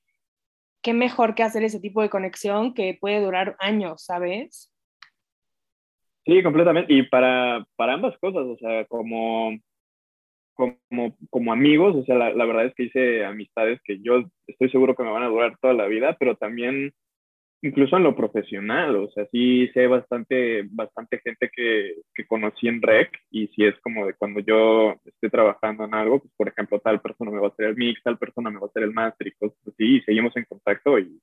qué 0.82 0.94
mejor 0.94 1.34
que 1.34 1.42
hacer 1.42 1.64
ese 1.64 1.80
tipo 1.80 2.00
de 2.00 2.10
conexión 2.10 2.74
que 2.74 2.96
puede 3.00 3.20
durar 3.20 3.56
años, 3.58 4.04
¿sabes? 4.04 4.72
Sí, 6.24 6.42
completamente. 6.42 6.92
Y 6.92 7.02
para, 7.04 7.66
para 7.76 7.94
ambas 7.94 8.16
cosas, 8.18 8.46
o 8.46 8.56
sea, 8.56 8.84
como 8.86 9.50
como, 10.56 11.16
como 11.30 11.52
amigos, 11.52 11.94
o 11.94 12.04
sea, 12.04 12.16
la, 12.16 12.32
la, 12.32 12.44
verdad 12.46 12.66
es 12.66 12.74
que 12.74 12.84
hice 12.84 13.24
amistades 13.24 13.80
que 13.84 14.00
yo 14.00 14.24
estoy 14.46 14.70
seguro 14.70 14.96
que 14.96 15.02
me 15.02 15.12
van 15.12 15.22
a 15.22 15.28
durar 15.28 15.56
toda 15.60 15.74
la 15.74 15.86
vida, 15.86 16.16
pero 16.18 16.36
también 16.36 16.92
incluso 17.62 17.96
en 17.96 18.04
lo 18.04 18.14
profesional, 18.16 18.96
o 18.96 19.10
sea, 19.10 19.26
sí, 19.32 19.68
sí 19.72 19.80
hay 19.80 19.86
bastante, 19.86 20.66
bastante 20.70 21.20
gente 21.20 21.50
que, 21.54 21.94
que 22.14 22.26
conocí 22.26 22.68
en 22.68 22.82
REC 22.82 23.10
y 23.30 23.48
si 23.48 23.64
es 23.64 23.74
como 23.80 24.06
de 24.06 24.14
cuando 24.14 24.40
yo 24.40 24.96
estoy 25.04 25.30
trabajando 25.30 25.84
en 25.84 25.94
algo, 25.94 26.20
pues 26.20 26.32
por 26.36 26.48
ejemplo, 26.48 26.80
tal 26.80 27.00
persona 27.00 27.30
me 27.30 27.38
va 27.38 27.48
a 27.48 27.50
hacer 27.50 27.66
el 27.66 27.76
mix, 27.76 28.02
tal 28.02 28.18
persona 28.18 28.50
me 28.50 28.58
va 28.58 28.66
a 28.66 28.68
hacer 28.68 28.82
el 28.82 28.92
master 28.92 29.26
y 29.26 29.32
cosas 29.32 29.58
así, 29.66 29.96
y 29.96 30.00
seguimos 30.02 30.36
en 30.36 30.44
contacto 30.44 30.98
y, 30.98 31.20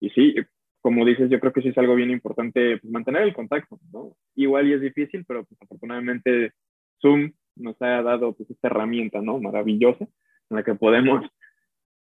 y 0.00 0.10
sí, 0.10 0.34
como 0.80 1.04
dices, 1.04 1.30
yo 1.30 1.40
creo 1.40 1.52
que 1.52 1.62
sí 1.62 1.68
es 1.68 1.78
algo 1.78 1.94
bien 1.94 2.10
importante 2.10 2.78
pues, 2.78 2.90
mantener 2.90 3.22
el 3.22 3.34
contacto, 3.34 3.78
¿no? 3.92 4.16
Igual 4.36 4.68
y 4.68 4.72
es 4.74 4.80
difícil, 4.80 5.24
pero 5.26 5.44
pues 5.44 5.60
afortunadamente 5.62 6.52
Zoom 7.00 7.32
nos 7.58 7.80
ha 7.82 8.02
dado 8.02 8.32
pues 8.34 8.50
esta 8.50 8.68
herramienta, 8.68 9.20
¿no? 9.20 9.38
Maravillosa, 9.40 10.04
en 10.04 10.56
la 10.56 10.62
que 10.62 10.74
podemos 10.74 11.24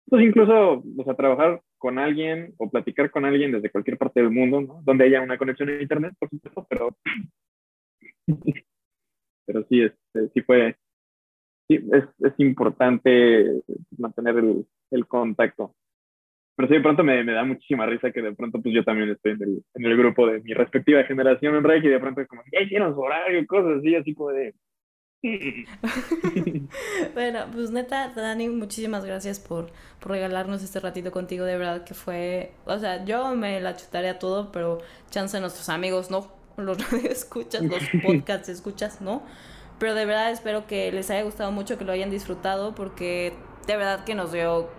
pues 0.10 0.24
incluso, 0.24 0.84
o 0.97 1.03
sea, 1.03 1.16
trabajar 1.16 1.62
con 1.78 1.99
alguien 1.99 2.53
o 2.58 2.70
platicar 2.70 3.12
con 3.12 3.26
alguien 3.26 3.51
desde 3.51 3.70
cualquier 3.70 3.97
parte 3.97 4.22
del 4.22 4.32
mundo, 4.32 4.62
¿no? 4.62 4.82
Donde 4.84 5.05
haya 5.05 5.22
una 5.22 5.38
conexión 5.38 5.70
a 5.70 5.82
internet, 5.82 6.14
por 6.18 6.30
supuesto, 6.30 6.66
pero, 6.70 6.97
pero 9.45 9.66
sí, 9.68 9.82
este, 9.82 10.30
sí 10.34 10.41
fue, 10.41 10.78
sí, 11.68 11.76
es, 11.91 12.05
es 12.20 12.34
importante 12.38 13.64
mantener 13.97 14.38
el, 14.38 14.66
el, 14.91 15.08
contacto. 15.08 15.76
Pero 16.55 16.70
sí, 16.70 16.76
de 16.76 16.82
pronto 16.82 17.03
me, 17.03 17.24
me, 17.24 17.34
da 17.34 17.43
muchísima 17.43 17.86
risa 17.86 18.12
que 18.12 18.22
de 18.22 18.34
pronto 18.34 18.62
pues 18.62 18.74
yo 18.74 18.84
también 18.86 19.10
estoy 19.10 19.34
en 19.34 19.43
el, 19.43 19.64
en 19.76 19.86
el 19.86 19.97
grupo 19.97 20.26
de 20.26 20.39
mi 20.39 20.53
respectiva 20.53 21.03
generación 21.03 21.55
en 21.55 21.64
Reiki 21.64 21.88
y 21.88 21.91
de 21.91 21.99
pronto 21.99 22.22
es 22.22 22.28
como, 22.30 22.43
ya 22.51 22.62
hicieron 22.62 22.95
su 22.95 23.01
horario, 23.01 23.45
cosas 23.45 23.80
así, 23.80 23.93
así 23.93 24.16
como 24.16 24.30
de, 24.30 24.55
bueno, 27.14 27.46
pues 27.52 27.72
neta, 27.72 28.12
Dani, 28.16 28.50
muchísimas 28.50 29.06
gracias 29.06 29.40
por, 29.40 29.72
por, 30.00 30.12
regalarnos 30.12 30.64
este 30.64 30.80
ratito 30.80 31.12
contigo. 31.12 31.46
De 31.46 31.58
verdad 31.58 31.84
que 31.84 31.94
fue. 31.94 32.52
O 32.66 32.78
sea, 32.80 33.04
yo 33.06 33.36
me 33.36 33.60
la 33.60 33.76
chutaré 33.76 34.10
a 34.10 34.20
todo, 34.20 34.52
pero 34.52 34.80
chance 35.10 35.38
a 35.38 35.40
nuestros 35.40 35.70
amigos, 35.70 36.12
no. 36.12 36.32
Los 36.58 36.78
escuchas, 37.10 37.64
los 37.64 37.84
podcasts 38.04 38.50
escuchas, 38.50 39.02
no. 39.02 39.24
Pero 39.80 39.94
de 39.94 40.06
verdad 40.06 40.32
espero 40.32 40.66
que 40.66 40.92
les 40.92 41.10
haya 41.12 41.24
gustado 41.24 41.52
mucho, 41.52 41.78
que 41.78 41.86
lo 41.86 41.92
hayan 41.92 42.10
disfrutado, 42.10 42.74
porque 42.74 43.34
de 43.68 43.78
verdad 43.78 44.04
que 44.04 44.16
nos 44.16 44.32
dio 44.32 44.70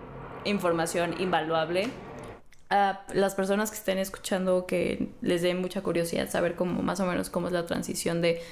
información 0.45 1.15
invaluable. 1.19 1.89
A 2.71 3.01
las 3.13 3.33
personas 3.33 3.71
que 3.71 3.77
estén 3.77 3.97
escuchando, 3.97 4.67
que 4.67 5.09
les 5.21 5.41
dé 5.41 5.55
mucha 5.55 5.81
curiosidad 5.81 6.29
saber 6.29 6.55
cómo, 6.55 6.83
más 6.83 6.99
o 6.99 7.05
menos, 7.05 7.31
cómo 7.31 7.47
es 7.47 7.53
la 7.53 7.65
transición 7.65 8.21
de 8.21 8.43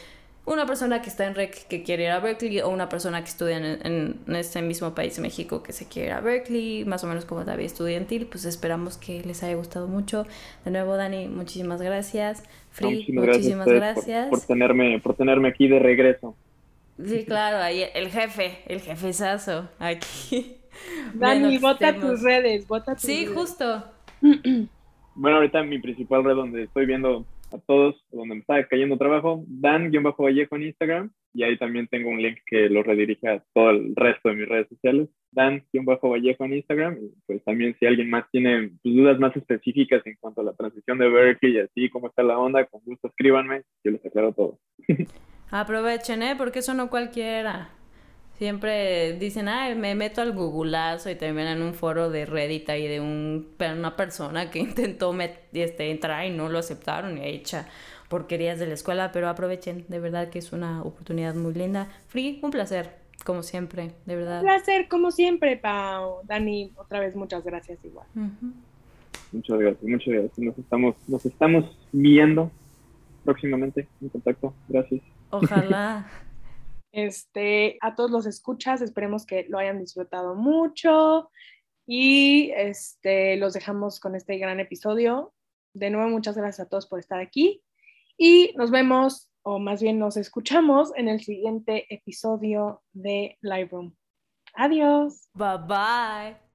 una 0.47 0.65
persona 0.65 1.01
que 1.01 1.09
está 1.09 1.27
en 1.27 1.35
REC 1.35 1.67
que 1.67 1.83
quiere 1.83 2.05
ir 2.05 2.09
a 2.09 2.19
Berkeley 2.19 2.61
o 2.61 2.69
una 2.69 2.87
persona 2.87 3.21
que 3.21 3.29
estudia 3.29 3.57
en, 3.57 4.15
en, 4.25 4.35
este 4.35 4.61
mismo 4.61 4.95
país, 4.95 5.19
México, 5.19 5.61
que 5.61 5.73
se 5.73 5.87
quiere 5.87 6.07
ir 6.07 6.13
a 6.13 6.21
Berkeley, 6.21 6.85
más 6.85 7.03
o 7.03 7.07
menos 7.07 7.25
como 7.25 7.43
la 7.43 7.57
vida 7.57 7.65
estudiantil, 7.65 8.27
pues 8.27 8.45
esperamos 8.45 8.97
que 8.97 9.21
les 9.23 9.43
haya 9.43 9.55
gustado 9.55 9.89
mucho. 9.89 10.25
De 10.63 10.71
nuevo, 10.71 10.95
Dani, 10.95 11.27
muchísimas 11.27 11.81
gracias. 11.81 12.43
Free, 12.71 13.05
muchísimas, 13.11 13.67
gracias. 13.67 14.29
Por, 14.29 14.39
tenerme, 14.39 14.99
por 15.01 15.15
tenerme 15.15 15.49
aquí 15.49 15.67
de 15.67 15.79
regreso. 15.79 16.33
Sí, 17.05 17.25
claro, 17.25 17.57
ahí 17.57 17.83
el 17.93 18.07
jefe, 18.09 18.59
el 18.67 18.79
jefezazo, 18.79 19.67
aquí. 19.79 20.55
Dani, 21.13 21.57
vota 21.57 21.93
tus 21.93 22.21
redes, 22.21 22.65
vota 22.67 22.95
tus 22.95 23.03
Sí, 23.03 23.25
justo. 23.25 23.83
Bueno, 25.19 25.37
ahorita 25.37 25.63
mi 25.63 25.79
principal 25.79 26.23
red 26.23 26.35
donde 26.35 26.63
estoy 26.63 26.85
viendo 26.85 27.25
a 27.51 27.57
todos 27.59 27.95
donde 28.11 28.35
me 28.35 28.41
está 28.41 28.67
cayendo 28.67 28.97
trabajo, 28.97 29.43
Dan-Vallejo 29.47 30.55
en 30.55 30.63
Instagram 30.63 31.11
y 31.33 31.43
ahí 31.43 31.57
también 31.57 31.87
tengo 31.87 32.09
un 32.09 32.21
link 32.21 32.39
que 32.45 32.69
lo 32.69 32.83
redirige 32.83 33.27
a 33.27 33.43
todo 33.53 33.69
el 33.69 33.95
resto 33.95 34.29
de 34.29 34.35
mis 34.35 34.47
redes 34.47 34.67
sociales, 34.69 35.09
Dan-Vallejo 35.31 36.45
en 36.45 36.53
Instagram 36.53 36.97
y 37.01 37.11
pues 37.25 37.43
también 37.43 37.75
si 37.79 37.85
alguien 37.85 38.09
más 38.09 38.29
tiene 38.31 38.71
pues, 38.81 38.95
dudas 38.95 39.19
más 39.19 39.35
específicas 39.35 40.05
en 40.05 40.15
cuanto 40.19 40.41
a 40.41 40.45
la 40.45 40.53
transición 40.53 40.97
de 40.97 41.09
Berkeley 41.09 41.55
y 41.55 41.59
así, 41.59 41.89
cómo 41.89 42.07
está 42.07 42.23
la 42.23 42.37
onda, 42.37 42.65
con 42.65 42.81
gusto 42.83 43.07
escríbanme, 43.07 43.63
yo 43.83 43.91
les 43.91 44.05
aclaro 44.05 44.33
todo. 44.33 44.59
Aprovechen, 45.51 46.23
¿eh? 46.23 46.35
Porque 46.37 46.59
eso 46.59 46.73
no 46.73 46.89
cualquiera. 46.89 47.69
Siempre 48.37 49.13
dicen, 49.13 49.47
ay, 49.47 49.73
me 49.73 49.95
meto 49.95 50.21
al 50.21 50.31
googleazo 50.31 51.09
y 51.09 51.15
terminan 51.15 51.57
en 51.57 51.63
un 51.63 51.73
foro 51.73 52.11
de 52.11 52.27
Reddit 52.27 52.69
y 52.69 52.87
de 52.87 52.99
un, 52.99 53.47
una 53.59 53.95
persona 53.95 54.51
que 54.51 54.59
intentó 54.59 55.15
este, 55.53 55.89
entrar 55.89 56.25
y 56.25 56.29
no 56.29 56.47
lo 56.47 56.59
aceptaron 56.59 57.17
y 57.17 57.25
echa 57.25 57.67
porquerías 58.09 58.59
de 58.59 58.67
la 58.67 58.73
escuela, 58.75 59.11
pero 59.11 59.27
aprovechen, 59.27 59.85
de 59.87 59.99
verdad 59.99 60.29
que 60.29 60.39
es 60.39 60.53
una 60.53 60.83
oportunidad 60.83 61.35
muy 61.35 61.53
linda. 61.53 61.87
Free, 62.07 62.39
un 62.41 62.51
placer, 62.51 62.91
como 63.25 63.43
siempre, 63.43 63.91
de 64.05 64.15
verdad. 64.15 64.41
Un 64.41 64.45
placer, 64.45 64.87
como 64.87 65.11
siempre, 65.11 65.57
Pau. 65.57 66.19
Dani, 66.23 66.71
otra 66.77 66.99
vez 66.99 67.15
muchas 67.15 67.43
gracias 67.43 67.83
igual. 67.83 68.07
Muchas 69.31 69.59
gracias, 69.59 69.83
muchas 69.83 70.13
gracias. 70.13 70.39
Nos 70.39 70.57
estamos, 70.57 70.95
nos 71.07 71.25
estamos 71.25 71.77
viendo 71.91 72.51
próximamente 73.25 73.87
en 74.01 74.09
contacto. 74.09 74.53
Gracias. 74.69 75.01
Ojalá. 75.31 76.07
Este, 76.91 77.77
a 77.81 77.95
todos 77.95 78.11
los 78.11 78.25
escuchas, 78.25 78.81
esperemos 78.81 79.25
que 79.25 79.45
lo 79.49 79.59
hayan 79.59 79.79
disfrutado 79.79 80.35
mucho 80.35 81.29
y 81.85 82.51
este, 82.55 83.37
los 83.37 83.53
dejamos 83.53 83.99
con 83.99 84.15
este 84.15 84.37
gran 84.37 84.59
episodio. 84.59 85.33
De 85.73 85.89
nuevo, 85.89 86.09
muchas 86.09 86.37
gracias 86.37 86.65
a 86.65 86.69
todos 86.69 86.87
por 86.87 86.99
estar 86.99 87.19
aquí 87.19 87.63
y 88.17 88.53
nos 88.55 88.71
vemos, 88.71 89.31
o 89.43 89.59
más 89.59 89.81
bien 89.81 89.99
nos 89.99 90.17
escuchamos 90.17 90.91
en 90.95 91.07
el 91.07 91.21
siguiente 91.21 91.85
episodio 91.93 92.81
de 92.93 93.37
Live 93.41 93.69
Room. 93.71 93.95
Adiós. 94.55 95.29
Bye 95.33 95.57
bye. 95.67 96.47